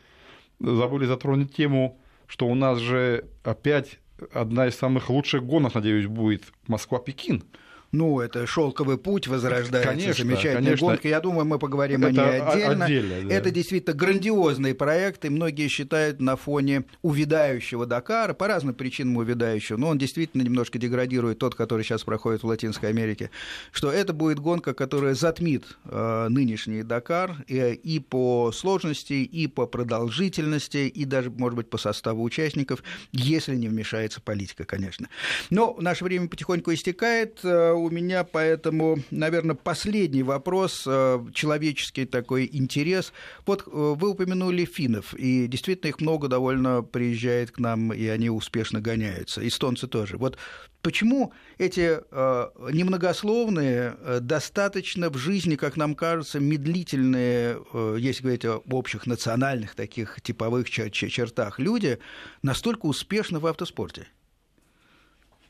забыли 0.62 1.06
затронуть 1.06 1.54
тему, 1.54 2.00
что 2.26 2.48
у 2.48 2.56
нас 2.56 2.80
же 2.80 3.26
опять 3.44 4.00
одна 4.32 4.68
из 4.68 4.76
самых 4.76 5.10
лучших 5.10 5.44
гонок, 5.44 5.76
надеюсь, 5.76 6.08
будет 6.08 6.44
Москва-Пекин 6.68 7.44
ну, 7.92 8.20
это 8.20 8.46
шелковый 8.46 8.98
путь 8.98 9.28
возрождается, 9.28 9.90
конечно, 9.90 10.24
замечательная 10.24 10.64
конечно. 10.64 10.88
гонка. 10.88 11.08
Я 11.08 11.20
думаю, 11.20 11.46
мы 11.46 11.58
поговорим 11.58 12.06
это 12.06 12.24
о 12.24 12.32
ней 12.32 12.42
отдельно. 12.42 12.86
отдельно 12.86 13.30
да. 13.30 13.36
Это 13.36 13.52
действительно 13.52 13.96
грандиозный 13.96 14.76
проект, 14.76 15.26
и 15.26 15.30
многие 15.30 15.68
считают 15.68 16.22
на 16.22 16.36
фоне 16.36 16.86
увядающего 17.02 17.86
Дакара, 17.86 18.34
по 18.34 18.48
разным 18.48 18.76
причинам 18.76 19.18
увядающего, 19.18 19.78
но 19.78 19.88
он 19.88 19.98
действительно 19.98 20.44
немножко 20.44 20.78
деградирует, 20.78 21.40
тот, 21.40 21.56
который 21.56 21.84
сейчас 21.84 22.04
проходит 22.04 22.44
в 22.44 22.48
Латинской 22.48 22.90
Америке, 22.90 23.32
что 23.72 23.92
это 23.92 24.14
будет 24.14 24.40
гонка, 24.40 24.74
которая 24.74 25.16
затмит 25.16 25.78
э, 25.86 26.28
нынешний 26.30 26.84
Дакар 26.84 27.44
и, 27.48 27.58
и 27.72 28.00
по 28.00 28.52
сложности, 28.52 29.14
и 29.14 29.48
по 29.48 29.66
продолжительности, 29.66 30.88
и 30.88 31.06
даже, 31.06 31.32
может 31.32 31.56
быть, 31.56 31.70
по 31.70 31.78
составу 31.78 32.24
участников, 32.24 32.84
если 33.12 33.56
не 33.56 33.68
вмешается 33.68 34.22
политика, 34.22 34.64
конечно. 34.64 35.10
Но 35.50 35.76
наше 35.80 36.04
время 36.04 36.28
потихоньку 36.28 36.74
истекает 36.74 37.40
э, 37.44 37.79
у 37.80 37.90
меня 37.90 38.24
поэтому, 38.24 39.00
наверное, 39.12 39.56
последний 39.56 40.24
вопрос, 40.24 40.84
э, 40.88 41.26
человеческий 41.34 42.06
такой 42.06 42.50
интерес. 42.52 43.14
Вот 43.46 43.64
э, 43.66 43.70
вы 43.72 44.10
упомянули 44.10 44.66
финнов, 44.66 45.14
и 45.14 45.48
действительно 45.48 45.90
их 45.90 46.02
много 46.02 46.28
довольно 46.28 46.84
приезжает 46.84 47.52
к 47.52 47.60
нам, 47.60 47.94
и 47.94 48.06
они 48.08 48.30
успешно 48.30 48.82
гоняются. 48.82 49.46
Эстонцы 49.48 49.88
тоже. 49.88 50.18
Вот 50.18 50.38
почему 50.82 51.34
эти 51.58 52.00
э, 52.00 52.50
немногословные, 52.72 53.98
достаточно 54.22 55.10
в 55.10 55.18
жизни, 55.18 55.56
как 55.56 55.78
нам 55.78 55.96
кажется, 55.96 56.40
медлительные, 56.40 57.60
если 57.98 58.22
говорить 58.24 58.46
об 58.46 58.74
общих 58.74 59.08
национальных 59.08 59.76
таких 59.76 60.22
типовых 60.22 60.70
чертах, 60.70 61.60
люди 61.60 62.00
настолько 62.42 62.86
успешны 62.86 63.40
в 63.40 63.48
автоспорте? 63.48 64.08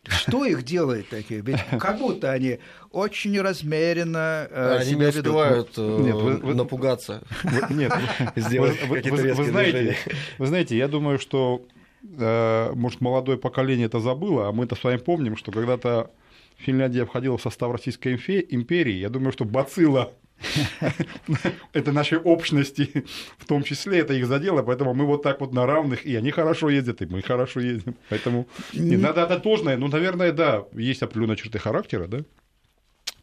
Что 0.10 0.46
их 0.46 0.64
делает 0.64 1.10
такие? 1.10 1.42
Ведь 1.42 1.60
как 1.80 2.00
будто 2.00 2.32
они 2.32 2.60
очень 2.92 3.40
размеренно 3.40 4.48
э, 4.50 4.78
Они 4.80 4.96
не 4.96 5.06
успевают 5.08 5.72
э, 5.78 5.98
нет, 6.02 6.16
вы, 6.16 6.38
вы, 6.38 6.56
напугаться. 6.56 7.22
Вы, 7.44 7.76
нет, 7.76 7.94
сделать 8.36 8.82
вы, 8.88 9.02
вы, 9.02 9.34
вы, 9.34 9.46
знаете, 9.46 9.98
вы 10.38 10.48
знаете, 10.48 10.78
я 10.78 10.88
думаю, 10.88 11.20
что, 11.20 11.66
э, 12.04 12.72
может, 12.74 13.02
молодое 13.02 13.38
поколение 13.38 13.86
это 13.86 14.00
забыло, 14.00 14.50
а 14.50 14.52
мы-то 14.52 14.76
с 14.76 14.84
вами 14.84 14.98
помним, 14.98 15.38
что 15.38 15.52
когда-то 15.52 16.12
Финляндия 16.58 17.06
входила 17.06 17.38
в 17.38 17.42
состав 17.42 17.72
Российской 17.72 18.16
империи. 18.16 18.96
Я 18.96 19.10
думаю, 19.10 19.32
что 19.32 19.46
бацилла 19.46 20.12
это 21.74 21.92
нашей 21.92 22.18
общности, 22.18 23.06
в 23.38 23.46
том 23.46 23.64
числе, 23.64 24.00
это 24.00 24.14
их 24.14 24.26
задело, 24.26 24.64
поэтому 24.64 24.94
мы 24.94 25.06
вот 25.06 25.24
так 25.24 25.42
вот 25.42 25.54
на 25.54 25.66
равных, 25.66 26.06
и 26.06 26.16
они 26.16 26.32
хорошо 26.32 26.70
ездят, 26.70 27.02
и 27.02 27.06
мы 27.06 27.22
хорошо 27.22 27.60
ездим. 27.60 27.96
Поэтому 28.10 28.48
не, 28.74 28.98
надо 28.98 29.22
это 29.22 29.40
тоже, 29.40 29.78
ну, 29.78 29.88
наверное, 29.88 30.32
да, 30.32 30.66
есть 30.74 31.04
определенные 31.04 31.38
черты 31.38 31.60
характера, 31.60 32.08
да. 32.08 32.20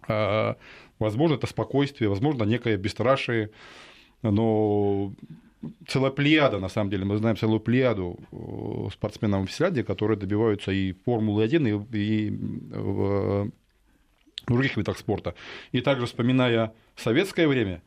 А, 0.09 0.57
возможно, 0.99 1.35
это 1.35 1.47
спокойствие, 1.47 2.09
возможно, 2.09 2.45
некое 2.45 2.77
бесстрашие, 2.77 3.51
но 4.23 5.13
целая 5.89 6.11
плеяда, 6.11 6.59
на 6.59 6.69
самом 6.69 6.91
деле, 6.91 7.05
мы 7.05 7.17
знаем 7.17 7.37
целую 7.37 7.61
плеяду 7.61 8.19
э, 8.31 8.91
спортсменов 8.93 9.49
в 9.49 9.53
Финляндии, 9.53 9.83
которые 9.83 10.19
добиваются 10.19 10.71
и 10.71 10.93
Формулы-1, 10.93 11.87
и, 11.93 11.99
и 11.99 12.31
в 12.31 13.51
других 14.47 14.77
видах 14.77 14.99
спорта. 14.99 15.35
И 15.73 15.81
также 15.81 16.07
вспоминая 16.07 16.73
советское 16.97 17.47
время, 17.49 17.83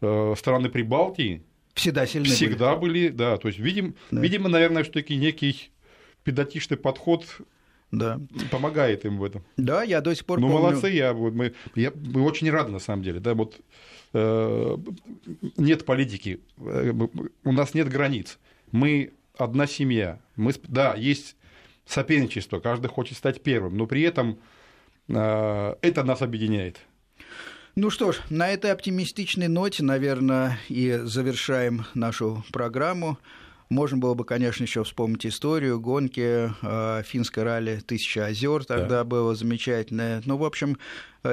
э, 0.00 0.34
страны 0.36 0.68
Прибалтии 0.68 1.42
всегда 1.74 2.06
сильны 2.06 2.28
всегда 2.28 2.76
были. 2.76 3.08
были, 3.08 3.08
да, 3.08 3.36
то 3.36 3.48
есть 3.48 3.58
видим, 3.58 3.94
да. 4.10 4.20
видимо, 4.20 4.48
наверное, 4.48 4.82
все-таки 4.82 5.16
некий 5.16 5.70
педатичный 6.22 6.76
подход 6.76 7.26
да. 7.90 8.20
помогает 8.50 9.04
им 9.04 9.18
в 9.18 9.24
этом. 9.24 9.44
Да, 9.56 9.82
я 9.82 10.00
до 10.00 10.14
сих 10.14 10.24
пор 10.24 10.40
ну, 10.40 10.48
помню. 10.48 10.62
молодцы, 10.62 10.88
я, 10.88 11.12
мы, 11.12 11.54
я, 11.74 11.92
мы 11.94 12.22
очень 12.22 12.50
рады, 12.50 12.72
на 12.72 12.78
самом 12.78 13.02
деле. 13.02 13.20
Да, 13.20 13.34
вот, 13.34 13.60
э, 14.12 14.76
нет 15.56 15.84
политики, 15.84 16.40
э, 16.58 16.92
у 17.44 17.52
нас 17.52 17.74
нет 17.74 17.88
границ. 17.88 18.38
Мы 18.70 19.12
одна 19.36 19.66
семья. 19.66 20.20
Мы, 20.36 20.52
да, 20.68 20.94
есть 20.94 21.36
соперничество, 21.86 22.60
каждый 22.60 22.88
хочет 22.88 23.18
стать 23.18 23.42
первым, 23.42 23.76
но 23.76 23.86
при 23.86 24.02
этом 24.02 24.38
э, 25.08 25.74
это 25.80 26.04
нас 26.04 26.22
объединяет. 26.22 26.80
Ну 27.76 27.90
что 27.90 28.12
ж, 28.12 28.20
на 28.30 28.50
этой 28.50 28.70
оптимистичной 28.70 29.48
ноте, 29.48 29.82
наверное, 29.82 30.60
и 30.68 31.00
завершаем 31.02 31.86
нашу 31.94 32.44
программу. 32.52 33.18
Можно 33.68 33.98
было 33.98 34.14
бы, 34.14 34.24
конечно, 34.24 34.62
еще 34.62 34.84
вспомнить 34.84 35.26
историю 35.26 35.80
гонки 35.80 36.52
э, 36.62 37.02
финской 37.02 37.42
ралли 37.42 37.82
«Тысяча 37.84 38.26
озер». 38.26 38.64
Тогда 38.64 38.98
да. 38.98 39.04
было 39.04 39.34
замечательное. 39.34 40.22
Ну, 40.24 40.36
в 40.36 40.44
общем, 40.44 40.78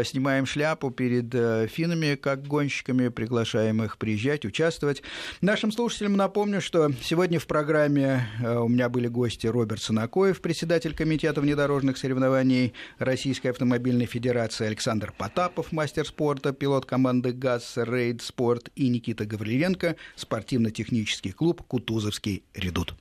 снимаем 0.03 0.45
шляпу 0.45 0.91
перед 0.91 1.33
э, 1.35 1.67
финами, 1.67 2.15
как 2.15 2.47
гонщиками, 2.47 3.09
приглашаем 3.09 3.83
их 3.83 3.97
приезжать, 3.97 4.45
участвовать. 4.45 5.03
Нашим 5.41 5.71
слушателям 5.71 6.13
напомню, 6.13 6.61
что 6.61 6.91
сегодня 7.01 7.39
в 7.39 7.47
программе 7.47 8.27
э, 8.41 8.57
у 8.57 8.67
меня 8.67 8.89
были 8.89 9.07
гости 9.07 9.47
Роберт 9.47 9.81
Санакоев, 9.81 10.41
председатель 10.41 10.95
комитета 10.95 11.41
внедорожных 11.41 11.97
соревнований 11.97 12.73
Российской 12.99 13.47
автомобильной 13.47 14.05
федерации, 14.05 14.67
Александр 14.67 15.13
Потапов, 15.17 15.71
мастер 15.71 16.05
спорта, 16.05 16.53
пилот 16.53 16.85
команды 16.85 17.31
ГАЗ 17.33 17.73
«Рейд 17.77 18.21
Спорт» 18.21 18.69
и 18.75 18.87
Никита 18.87 19.25
Гавриленко, 19.25 19.95
спортивно-технический 20.15 21.31
клуб 21.31 21.61
«Кутузовский 21.67 22.43
редут». 22.53 22.95